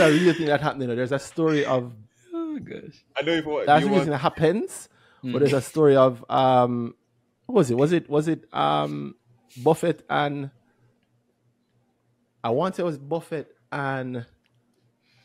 a 0.00 0.10
real 0.10 0.34
thing 0.34 0.46
that 0.46 0.60
happened. 0.60 0.82
You 0.82 0.88
know, 0.88 0.96
there's 0.96 1.12
a 1.12 1.18
story 1.18 1.64
of 1.64 1.92
oh 2.34 2.58
gosh. 2.58 3.04
I 3.16 3.22
know 3.22 3.32
if 3.32 3.46
what 3.46 3.66
That's 3.66 3.82
you 3.84 3.88
the 3.88 3.94
reason 3.94 4.10
want. 4.10 4.20
it 4.20 4.22
happens. 4.22 4.88
But 5.22 5.40
there's 5.40 5.52
a 5.54 5.60
story 5.60 5.96
of 5.96 6.24
um, 6.30 6.94
what 7.46 7.56
was 7.56 7.70
it? 7.70 7.76
Was 7.76 7.92
it 7.92 8.08
was 8.08 8.28
it 8.28 8.44
um, 8.52 9.14
Buffett 9.56 10.04
and 10.10 10.50
I 12.44 12.50
want 12.50 12.74
to 12.74 12.76
say 12.76 12.82
it 12.82 12.86
was 12.86 12.98
Buffett 12.98 13.56
and 13.72 14.26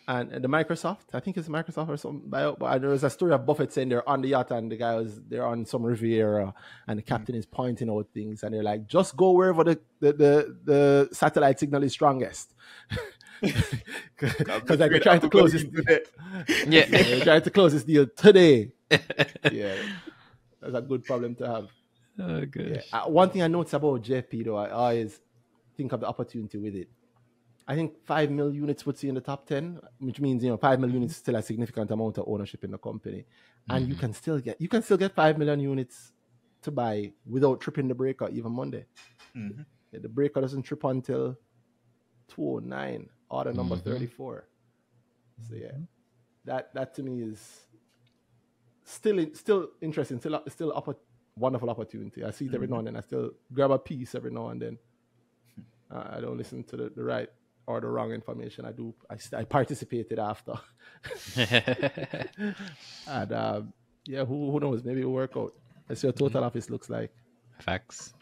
and 0.08 0.32
the 0.32 0.48
Microsoft. 0.48 1.14
I 1.14 1.20
think 1.20 1.38
it's 1.38 1.48
Microsoft 1.48 1.90
or 1.90 1.98
something. 1.98 2.30
But 2.30 2.60
but 2.60 2.80
there 2.80 2.90
was 2.90 3.04
a 3.04 3.10
story 3.10 3.34
of 3.34 3.46
Buffett 3.46 3.72
saying 3.72 3.90
they're 3.90 4.08
on 4.08 4.22
the 4.22 4.30
yacht 4.30 4.52
and 4.52 4.72
the 4.72 4.78
guy 4.78 4.96
was 4.96 5.22
they're 5.28 5.46
on 5.46 5.66
some 5.66 5.84
Riviera 5.84 6.54
and 6.88 7.00
the 7.00 7.04
captain 7.04 7.36
is 7.36 7.46
pointing 7.46 7.90
out 7.90 8.08
things 8.14 8.44
and 8.44 8.54
they're 8.54 8.64
like, 8.64 8.88
just 8.88 9.16
go 9.16 9.32
wherever 9.32 9.64
the 9.64 9.80
the 10.00 10.14
the, 10.14 10.58
the 10.64 11.10
satellite 11.12 11.60
signal 11.60 11.84
is 11.84 11.94
strongest. 11.94 12.54
Because 13.42 14.80
like 14.80 14.92
they're 14.92 15.00
trying 15.00 15.20
to 15.22 15.30
close 15.30 15.52
this 15.52 15.64
deal. 15.64 16.00
Yeah. 16.68 16.86
they're 16.90 17.22
trying 17.22 17.42
to 17.42 17.50
close 17.50 17.74
this 17.74 17.84
deal 17.84 18.08
today. 18.16 18.72
yeah, 19.52 19.76
that's 20.62 20.76
a 20.76 20.82
good 20.82 21.04
problem 21.04 21.36
to 21.36 21.48
have. 21.48 21.70
Oh 22.20 22.46
gosh. 22.46 22.66
Yeah. 22.70 22.82
Uh, 22.92 23.10
one 23.10 23.30
thing 23.30 23.42
I 23.42 23.48
notice 23.48 23.74
about 23.74 24.04
JP 24.04 24.46
though, 24.46 24.58
I 24.58 24.70
always 24.70 25.20
think 25.78 25.92
of 25.92 26.02
the 26.02 26.08
opportunity 26.08 26.58
with 26.58 26.76
it. 26.76 26.90
I 27.68 27.76
think 27.76 28.04
five 28.06 28.30
mil 28.32 28.54
units 28.54 28.86
would 28.86 29.02
you 29.02 29.10
in 29.10 29.16
the 29.16 29.22
top 29.22 29.46
ten, 29.48 29.80
which 30.00 30.20
means 30.20 30.44
you 30.44 30.50
know 30.50 30.58
five 30.58 30.80
mil 30.80 30.90
units 30.90 31.14
is 31.14 31.20
still 31.20 31.36
a 31.36 31.42
significant 31.42 31.92
amount 31.92 32.18
of 32.18 32.26
ownership 32.28 32.64
in 32.64 32.72
the 32.72 32.78
company, 32.78 33.26
and 33.70 33.88
you 33.88 33.96
can 33.96 34.14
still 34.14 34.40
get 34.40 34.60
you 34.60 34.68
can 34.68 34.82
still 34.82 34.98
get 34.98 35.14
five 35.14 35.38
million 35.38 35.60
units 35.60 36.12
to 36.64 36.72
buy 36.72 37.12
without 37.26 37.60
tripping 37.62 37.88
the 37.88 37.96
breaker 37.96 38.28
even 38.30 38.52
Monday. 38.52 38.86
Mhm. 39.36 39.66
Yeah, 39.92 40.00
the 40.00 40.10
breaker 40.10 40.42
doesn't 40.42 40.64
trip 40.64 40.84
until 40.84 41.38
two 42.28 42.44
oh 42.44 42.60
nine, 42.60 43.10
order 43.30 43.54
number 43.54 43.76
Mhm. 43.76 43.84
thirty 43.84 44.08
four. 44.08 44.48
So 45.48 45.56
yeah, 45.56 45.78
that 46.46 46.74
that 46.74 46.94
to 46.96 47.04
me 47.04 47.22
is 47.22 47.68
still 48.84 49.26
still 49.34 49.70
interesting, 49.82 50.20
still 50.20 50.42
still 50.48 50.76
up 50.76 50.88
a 50.88 50.96
wonderful 51.38 51.70
opportunity. 51.70 52.24
I 52.24 52.32
see 52.32 52.46
it 52.48 52.54
every 52.56 52.68
now 52.68 52.80
and 52.80 52.88
then. 52.88 52.96
I 52.98 53.02
still 53.02 53.32
grab 53.54 53.72
a 53.72 53.80
piece 53.80 54.16
every 54.16 54.32
now 54.32 54.50
and 54.50 54.62
then. 54.62 54.78
Uh, 55.90 56.08
I 56.18 56.22
don't 56.22 56.38
listen 56.38 56.64
to 56.66 56.78
the, 56.78 56.90
the 56.90 57.04
right 57.04 57.30
or 57.72 57.82
the 57.82 57.88
wrong 57.88 58.12
information. 58.12 58.66
I 58.66 58.72
do. 58.72 58.94
I, 59.10 59.16
I 59.38 59.44
participated 59.44 60.20
after, 60.20 60.54
and 63.08 63.34
um, 63.34 63.74
yeah, 64.06 64.26
who 64.26 64.52
who 64.52 64.60
knows? 64.60 64.84
Maybe 64.84 65.02
it'll 65.02 65.14
work 65.14 65.32
out. 65.38 65.54
Let's 65.88 66.02
see 66.02 66.08
what 66.08 66.16
total 66.16 66.44
office 66.44 66.70
looks 66.70 66.90
like. 66.90 67.12
Facts. 67.60 68.14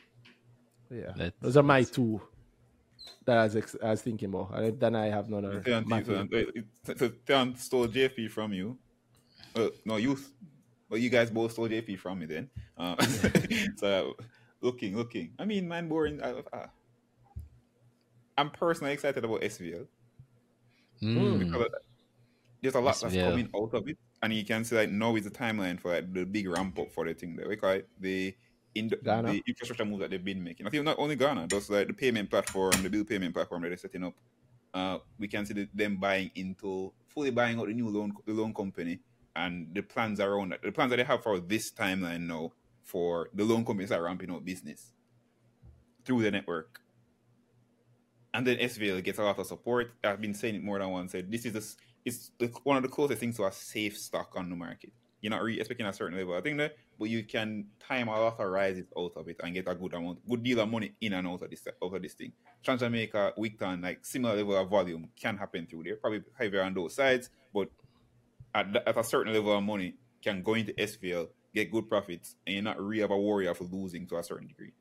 Yeah, 0.91 1.13
Let's- 1.15 1.35
those 1.41 1.57
are 1.57 1.63
my 1.63 1.83
two 1.83 2.21
that 3.25 3.37
I 3.37 3.43
was, 3.43 3.55
ex- 3.55 3.75
I 3.83 3.91
was 3.91 4.01
thinking 4.01 4.29
about. 4.29 4.51
And 4.55 4.79
then 4.79 4.95
I 4.95 5.07
have 5.07 5.29
none 5.29 5.45
other. 5.45 5.61
Thaon, 5.61 5.85
my 5.85 6.01
Thaon, 6.01 6.29
two. 6.31 6.63
so 6.83 7.09
Thaon 7.27 7.57
stole 7.57 7.87
JP 7.87 8.31
from 8.31 8.53
you. 8.53 8.77
Uh, 9.55 9.67
no, 9.85 9.97
you. 9.97 10.17
Well, 10.89 10.99
you 10.99 11.09
guys 11.11 11.29
both 11.29 11.51
stole 11.51 11.69
JP 11.69 11.99
from 11.99 12.19
me 12.19 12.25
then. 12.25 12.49
Uh, 12.77 12.95
so 13.77 14.15
looking, 14.61 14.97
looking. 14.97 15.31
I 15.37 15.45
mean, 15.45 15.67
man, 15.67 15.87
boring. 15.87 16.21
Uh, 16.21 16.41
I'm 18.39 18.49
personally 18.51 18.93
excited 18.93 19.23
about 19.23 19.41
SVL 19.41 19.87
Mm. 21.01 21.39
because 21.39 21.67
there's 22.61 22.75
a 22.75 22.79
lot 22.79 22.99
that's 22.99 23.15
coming 23.15 23.49
out 23.55 23.73
of 23.73 23.87
it, 23.87 23.97
and 24.21 24.33
you 24.33 24.43
can 24.43 24.65
see 24.65 24.75
like 24.75 24.89
now 24.89 25.15
is 25.15 25.23
the 25.23 25.31
timeline 25.31 25.79
for 25.79 25.93
like 25.93 26.13
the 26.13 26.25
big 26.25 26.47
ramp 26.49 26.77
up 26.77 26.91
for 26.91 27.05
the 27.05 27.13
thing 27.13 27.35
that 27.37 27.47
we 27.47 27.55
call 27.55 27.71
it 27.71 27.87
the 27.99 28.35
in 28.75 28.89
the, 28.89 28.97
Ghana? 28.97 29.31
the 29.31 29.43
infrastructure 29.47 29.85
move 29.85 29.99
that 30.01 30.09
they've 30.09 30.23
been 30.23 30.43
making. 30.43 30.67
I 30.67 30.69
think 30.69 30.83
not 30.83 30.99
only 30.99 31.15
Ghana, 31.15 31.47
just 31.47 31.69
like 31.69 31.87
the 31.87 31.93
payment 31.93 32.29
platform, 32.29 32.71
the 32.83 32.89
bill 32.89 33.05
payment 33.05 33.33
platform 33.33 33.61
that 33.61 33.69
they're 33.69 33.77
setting 33.77 34.03
up. 34.03 34.13
Uh, 34.73 34.99
we 35.17 35.27
can 35.27 35.45
see 35.45 35.53
the, 35.53 35.69
them 35.73 35.97
buying 35.97 36.29
into 36.35 36.93
fully 37.07 37.31
buying 37.31 37.59
out 37.59 37.67
the 37.67 37.73
new 37.73 37.89
loan 37.89 38.13
the 38.25 38.33
loan 38.33 38.53
company 38.53 38.99
and 39.35 39.73
the 39.73 39.81
plans 39.81 40.19
around 40.19 40.49
that. 40.51 40.61
The 40.61 40.71
plans 40.71 40.91
that 40.91 40.97
they 40.97 41.03
have 41.03 41.23
for 41.23 41.39
this 41.39 41.71
timeline 41.71 42.27
now 42.27 42.51
for 42.83 43.29
the 43.33 43.43
loan 43.43 43.63
companies 43.65 43.91
are 43.91 44.03
ramping 44.03 44.31
up 44.31 44.43
business 44.43 44.91
through 46.03 46.23
the 46.23 46.31
network. 46.31 46.81
And 48.33 48.45
then 48.45 48.57
SVL 48.57 49.03
gets 49.03 49.19
a 49.19 49.23
lot 49.23 49.39
of 49.39 49.47
support. 49.47 49.91
I've 50.03 50.21
been 50.21 50.33
saying 50.33 50.55
it 50.55 50.63
more 50.63 50.79
than 50.79 50.89
once. 50.89 51.13
This 51.13 51.45
is 51.45 51.55
a, 51.55 51.61
it's 52.05 52.31
the, 52.37 52.47
one 52.63 52.77
of 52.77 52.83
the 52.83 52.89
closest 52.89 53.19
things 53.19 53.37
to 53.37 53.45
a 53.45 53.51
safe 53.51 53.97
stock 53.97 54.33
on 54.35 54.49
the 54.49 54.55
market. 54.55 54.91
You're 55.21 55.31
not 55.31 55.41
really 55.41 55.59
expecting 55.59 55.85
a 55.85 55.91
certain 55.91 56.17
level, 56.17 56.35
I 56.35 56.41
think 56.41 56.57
that, 56.59 56.77
but 56.97 57.09
you 57.09 57.23
can 57.23 57.65
time 57.79 58.07
a 58.07 58.11
lot 58.11 58.39
of 58.39 58.47
rises 58.49 58.85
out 58.97 59.11
of 59.17 59.27
it 59.27 59.35
and 59.43 59.53
get 59.53 59.67
a 59.67 59.75
good 59.75 59.93
amount, 59.93 60.25
good 60.27 60.43
deal 60.43 60.61
of 60.61 60.69
money 60.69 60.93
in 61.01 61.13
and 61.13 61.27
out 61.27 61.41
of 61.41 61.49
this 61.49 61.67
out 61.67 61.93
of 61.93 62.01
this 62.01 62.13
thing. 62.13 62.31
Transjamaica, 62.65 63.35
Wigton, 63.37 63.83
like 63.83 64.05
similar 64.05 64.37
level 64.37 64.55
of 64.55 64.69
volume 64.69 65.09
can 65.19 65.37
happen 65.37 65.67
through 65.67 65.83
there. 65.83 65.97
Probably 65.97 66.23
heavier 66.37 66.63
on 66.63 66.73
those 66.73 66.95
sides, 66.95 67.29
but 67.53 67.69
at, 68.55 68.75
at 68.87 68.97
a 68.97 69.03
certain 69.03 69.33
level 69.33 69.57
of 69.57 69.63
money 69.63 69.95
can 70.21 70.41
go 70.41 70.53
into 70.53 70.73
SVL, 70.73 71.27
get 71.53 71.71
good 71.71 71.89
profits, 71.89 72.35
and 72.45 72.53
you're 72.53 72.63
not 72.63 72.79
really 72.79 73.01
have 73.01 73.11
a 73.11 73.19
worry 73.19 73.47
of 73.47 73.59
losing 73.73 74.07
to 74.07 74.17
a 74.17 74.23
certain 74.23 74.47
degree. 74.47 74.71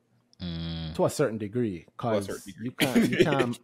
Mm. 0.41 0.78
To 0.99 1.05
a 1.07 1.11
certain 1.11 1.39
degree, 1.39 1.87
because 1.97 2.29
you 2.61 2.73
can't, 2.73 3.09
you 3.11 3.17
can't, 3.25 3.59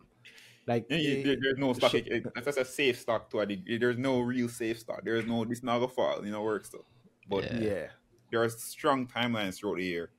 like, 0.67 0.87
Yeah, 0.89 0.97
you- 0.97 1.19
eh, 1.19 1.23
there- 1.25 1.37
there's 1.43 1.59
no 1.59 1.73
stock. 1.73 1.91
shit. 1.91 2.07
It, 2.07 2.27
it- 2.27 2.45
that's 2.45 2.57
a 2.57 2.65
safe 2.65 2.99
stock 3.01 3.29
to 3.31 3.41
a 3.41 3.47
degree. 3.47 3.77
There's 3.77 3.99
no 3.99 4.21
real 4.21 4.49
safe 4.49 4.79
stock. 4.79 5.01
There's 5.05 5.27
no 5.27 5.45
this 5.45 5.63
not 5.63 5.79
gonna 5.81 5.89
fall. 5.89 6.25
You 6.25 6.31
know, 6.33 6.43
work 6.43 6.65
stuff. 6.65 6.87
But 7.29 7.45
Yeah. 7.45 7.59
yeah, 7.59 7.87
there 8.31 8.43
are 8.43 8.49
strong 8.49 9.07
timelines 9.07 9.57
throughout 9.59 9.79
the 9.79 9.85
year 9.85 10.11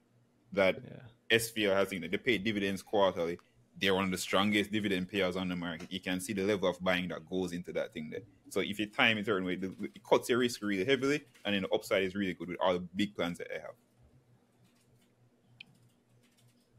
that 0.54 0.76
yeah. 0.84 1.38
SVL 1.40 1.74
has. 1.74 1.92
You 1.94 2.00
know, 2.02 2.08
they 2.10 2.18
pay 2.18 2.38
dividends 2.38 2.82
quarterly. 2.84 3.38
They're 3.80 3.94
one 3.96 4.06
of 4.06 4.12
the 4.12 4.18
strongest 4.18 4.72
dividend 4.72 5.10
payers 5.10 5.36
on 5.36 5.48
the 5.50 5.56
market. 5.56 5.92
You 5.92 6.00
can 6.00 6.20
see 6.22 6.34
the 6.34 6.44
level 6.44 6.70
of 6.70 6.78
buying 6.82 7.10
that 7.10 7.26
goes 7.30 7.52
into 7.52 7.72
that 7.74 7.94
thing 7.94 8.10
there. 8.10 8.22
So 8.50 8.60
if 8.62 8.80
you 8.80 8.88
time 8.88 9.18
it 9.18 9.22
a 9.22 9.26
certain 9.26 9.46
way, 9.46 9.54
it 9.98 10.04
cuts 10.10 10.30
your 10.30 10.40
risk 10.40 10.62
really 10.62 10.86
heavily, 10.86 11.24
and 11.44 11.54
then 11.56 11.64
the 11.64 11.70
upside 11.70 12.04
is 12.04 12.14
really 12.16 12.34
good 12.34 12.48
with 12.50 12.58
all 12.62 12.74
the 12.74 12.86
big 12.96 13.16
plans 13.16 13.38
that 13.40 13.48
they 13.50 13.60
have. 13.60 13.76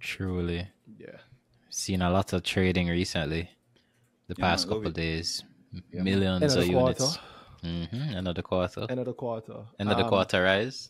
Truly. 0.07 0.69
yeah. 0.99 1.19
Seen 1.69 2.01
a 2.01 2.11
lot 2.11 2.33
of 2.33 2.43
trading 2.45 2.87
recently. 2.89 3.51
The 4.29 4.35
Yeah, 4.39 4.45
past 4.45 4.69
couple 4.69 4.87
it. 4.89 4.95
days. 4.95 5.43
Yeah, 5.93 6.03
Millions 6.03 6.43
End 6.43 6.53
of 6.53 6.59
of 6.59 6.69
quarter. 6.73 7.03
units. 7.05 7.19
hmm 7.63 8.17
Another 8.17 8.43
quarter. 8.43 8.87
Another 8.89 9.13
quarter. 9.13 9.65
Another 9.79 10.05
Um, 10.05 10.09
quarter 10.09 10.43
rise. 10.45 10.89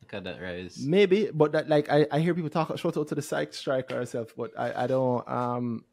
Look 0.00 0.14
at 0.14 0.24
that 0.24 0.40
rise. 0.40 0.78
Maybe, 0.84 1.30
but 1.32 1.52
that 1.52 1.68
like 1.68 1.90
I, 1.90 2.06
I 2.10 2.20
hear 2.20 2.34
people 2.34 2.50
talk 2.50 2.76
shout 2.78 2.96
out 2.96 3.08
to 3.08 3.14
the 3.14 3.22
psych 3.22 3.52
striker 3.54 3.96
herself, 3.96 4.32
but 4.36 4.50
I, 4.58 4.84
I 4.84 4.86
don't 4.86 5.28
um 5.28 5.84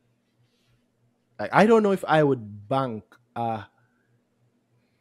like 1.40 1.54
I 1.54 1.66
don't 1.66 1.84
know 1.84 1.92
if 1.92 2.04
I 2.08 2.24
would 2.24 2.68
bank 2.70 3.04
uh 3.36 3.64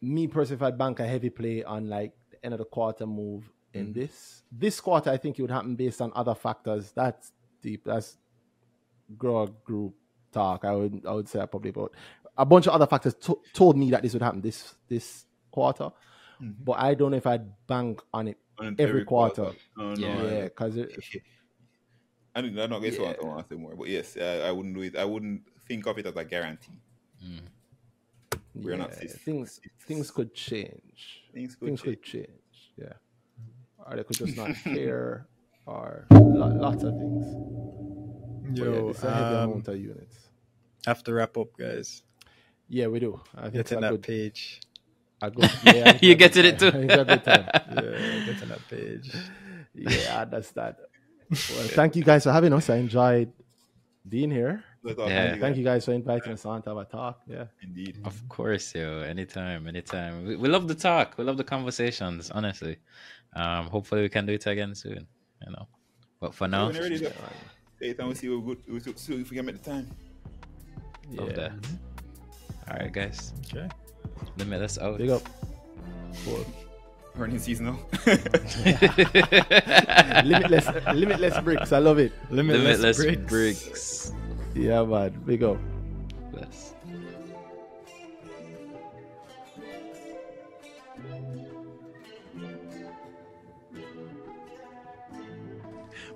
me 0.01 0.27
personally 0.27 0.57
if 0.57 0.61
I'd 0.63 0.77
bank 0.77 0.99
a 0.99 1.07
heavy 1.07 1.29
play 1.29 1.63
on 1.63 1.87
like 1.89 2.13
the 2.31 2.43
end 2.45 2.53
of 2.53 2.59
the 2.59 2.65
quarter 2.65 3.05
move 3.07 3.49
in 3.73 3.87
Mm. 3.87 3.93
this. 3.93 4.43
This 4.51 4.79
quarter 4.81 5.09
I 5.09 5.17
think 5.17 5.39
it 5.39 5.41
would 5.41 5.51
happen 5.51 5.75
based 5.75 6.01
on 6.01 6.11
other 6.15 6.35
factors. 6.35 6.91
That's 6.91 7.31
deep. 7.61 7.83
That's 7.85 8.17
grow 9.17 9.47
group 9.47 9.93
talk. 10.31 10.65
I 10.65 10.75
would 10.75 11.05
I 11.05 11.13
would 11.13 11.27
say 11.29 11.39
probably 11.47 11.69
about 11.69 11.93
a 12.37 12.45
bunch 12.45 12.67
of 12.67 12.73
other 12.73 12.87
factors 12.87 13.13
to- 13.15 13.41
told 13.53 13.77
me 13.77 13.91
that 13.91 14.01
this 14.03 14.13
would 14.13 14.21
happen 14.21 14.41
this 14.41 14.75
this 14.87 15.25
quarter. 15.51 15.89
Mhm. 16.41 16.55
But 16.63 16.73
I 16.79 16.93
don't 16.93 17.11
know 17.11 17.17
if 17.17 17.27
I'd 17.27 17.67
bank 17.67 18.01
on 18.13 18.29
it 18.29 18.37
On 18.57 18.75
every 18.79 19.05
quarter. 19.05 19.51
No, 19.77 19.93
no, 19.93 20.07
Yeah. 20.07 20.17
I- 20.17 20.23
yeah, 20.31 20.43
because 20.45 20.77
I 22.35 22.41
don't, 22.41 22.57
I 22.57 22.67
don't 22.67 22.81
guess 22.81 22.97
what 22.97 23.09
I 23.09 23.21
Yeah. 23.21 23.27
want 23.27 23.49
to 23.49 23.55
say 23.55 23.59
more, 23.59 23.75
but 23.75 23.89
yes, 23.89 24.15
I, 24.17 24.47
I 24.47 24.51
wouldn't 24.51 24.73
do 24.73 24.81
it. 24.81 24.95
I 24.95 25.03
wouldn't 25.05 25.41
think 25.67 25.85
of 25.85 25.97
it 25.99 26.05
as 26.05 26.15
a 26.15 26.23
guarantee. 26.23 26.79
Mm. 27.23 27.41
We're 28.55 28.77
not 28.77 28.89
Yeah, 28.91 28.99
sis- 29.01 29.17
things 29.17 29.51
sis- 29.61 29.71
things 29.85 30.11
could 30.11 30.33
change. 30.33 31.25
Things 31.33 31.55
could 31.55 31.67
things 31.67 31.81
change. 31.81 31.97
could 31.97 32.03
change. 32.03 32.73
Yeah, 32.77 32.93
or 33.85 33.97
they 33.97 34.03
could 34.03 34.15
just 34.17 34.37
not 34.37 34.55
care, 34.63 35.27
or 35.65 36.05
lo- 36.11 36.47
lots 36.55 36.83
of 36.83 36.93
things. 36.97 37.25
But 38.43 38.57
yeah, 38.57 38.65
Yo, 38.65 38.89
it's 38.89 39.03
a 39.03 39.11
heavy 39.11 39.35
um, 39.35 39.49
amount 39.51 39.67
of 39.67 39.79
units. 39.79 40.17
have 40.85 41.03
to 41.05 41.13
wrap 41.13 41.37
up, 41.37 41.55
guys. 41.57 42.03
Yeah, 42.67 42.87
we 42.87 42.99
do. 42.99 43.19
I 43.35 43.43
think 43.43 43.55
it's 43.55 43.69
Get 43.69 43.75
in 43.77 43.81
that 43.81 43.91
good, 43.91 44.03
page. 44.03 44.61
a 45.21 45.31
good. 45.31 45.49
Yeah, 45.63 45.97
You 46.01 46.11
it's 46.11 46.13
a 46.13 46.15
get 46.15 46.33
good 46.33 46.45
in 46.45 46.53
it 46.55 46.59
too. 46.59 46.67
It's 46.75 46.93
a 46.95 47.05
good 47.05 47.23
time. 47.23 47.45
Yeah, 47.71 48.25
get 48.25 48.41
in 48.43 48.49
that 48.49 48.67
page. 48.69 49.13
Yeah, 49.73 50.17
I 50.19 50.21
understand. 50.23 50.75
Well, 51.29 51.67
thank 51.69 51.95
you 51.95 52.03
guys 52.03 52.23
for 52.23 52.31
having 52.31 52.51
us. 52.53 52.69
I 52.69 52.75
enjoyed 52.77 53.31
being 54.07 54.31
here. 54.31 54.63
Yeah. 54.83 55.37
Thank 55.37 55.55
you 55.57 55.63
guys 55.63 55.85
for 55.85 55.93
inviting 55.93 56.33
us 56.33 56.43
on 56.45 56.61
to 56.63 56.69
have 56.71 56.77
a 56.77 56.85
talk. 56.85 57.21
Yeah. 57.27 57.45
Indeed. 57.61 57.99
Of 58.03 58.27
course, 58.27 58.73
yo. 58.75 59.01
Anytime, 59.01 59.67
anytime. 59.67 60.25
We, 60.25 60.35
we 60.35 60.49
love 60.49 60.67
the 60.67 60.75
talk. 60.75 61.17
We 61.17 61.23
love 61.23 61.37
the 61.37 61.43
conversations, 61.45 62.31
honestly. 62.31 62.77
Um, 63.33 63.67
hopefully 63.67 64.01
we 64.01 64.09
can 64.09 64.25
do 64.25 64.33
it 64.33 64.45
again 64.47 64.75
soon. 64.75 65.07
You 65.45 65.51
know. 65.53 65.67
But 66.19 66.33
for 66.35 66.47
now, 66.47 66.67
When 66.67 66.75
you're 66.75 66.83
ready, 66.83 66.97
though, 66.97 67.11
take 67.81 67.97
time. 67.97 68.09
We 68.09 68.15
see 68.15 68.29
what 68.29 68.45
good. 68.45 68.73
We 68.73 68.79
see- 68.79 68.93
see 68.95 69.21
if 69.21 69.29
we 69.31 69.37
can 69.37 69.45
make 69.45 69.61
the 69.61 69.69
time. 69.71 69.87
love 71.11 71.29
Yeah. 71.29 71.35
that. 71.35 71.51
All 72.69 72.77
right, 72.77 72.91
guys. 72.93 73.33
Okay. 73.47 73.67
Limitless 74.37 74.77
out. 74.77 74.97
Big 74.97 75.09
up. 75.09 75.23
Cool. 76.23 76.45
Earning 77.17 77.39
season 77.39 77.65
now. 77.65 77.79
limitless, 80.23 80.67
limitless 80.93 81.39
bricks. 81.43 81.71
I 81.73 81.79
love 81.79 81.99
it. 81.99 82.13
Limitless, 82.29 82.97
bricks. 82.97 83.21
bricks. 83.29 84.11
Yeah, 84.55 84.83
man. 84.83 85.11
Big 85.25 85.43
up. 85.43 85.57
Bless. 86.31 86.73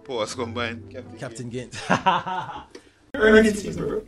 Pause 0.05 0.35
combined. 0.35 0.95
Captain 1.19 1.49
Gint. 1.49 1.73
Season, 3.55 3.75
bro. 3.87 4.03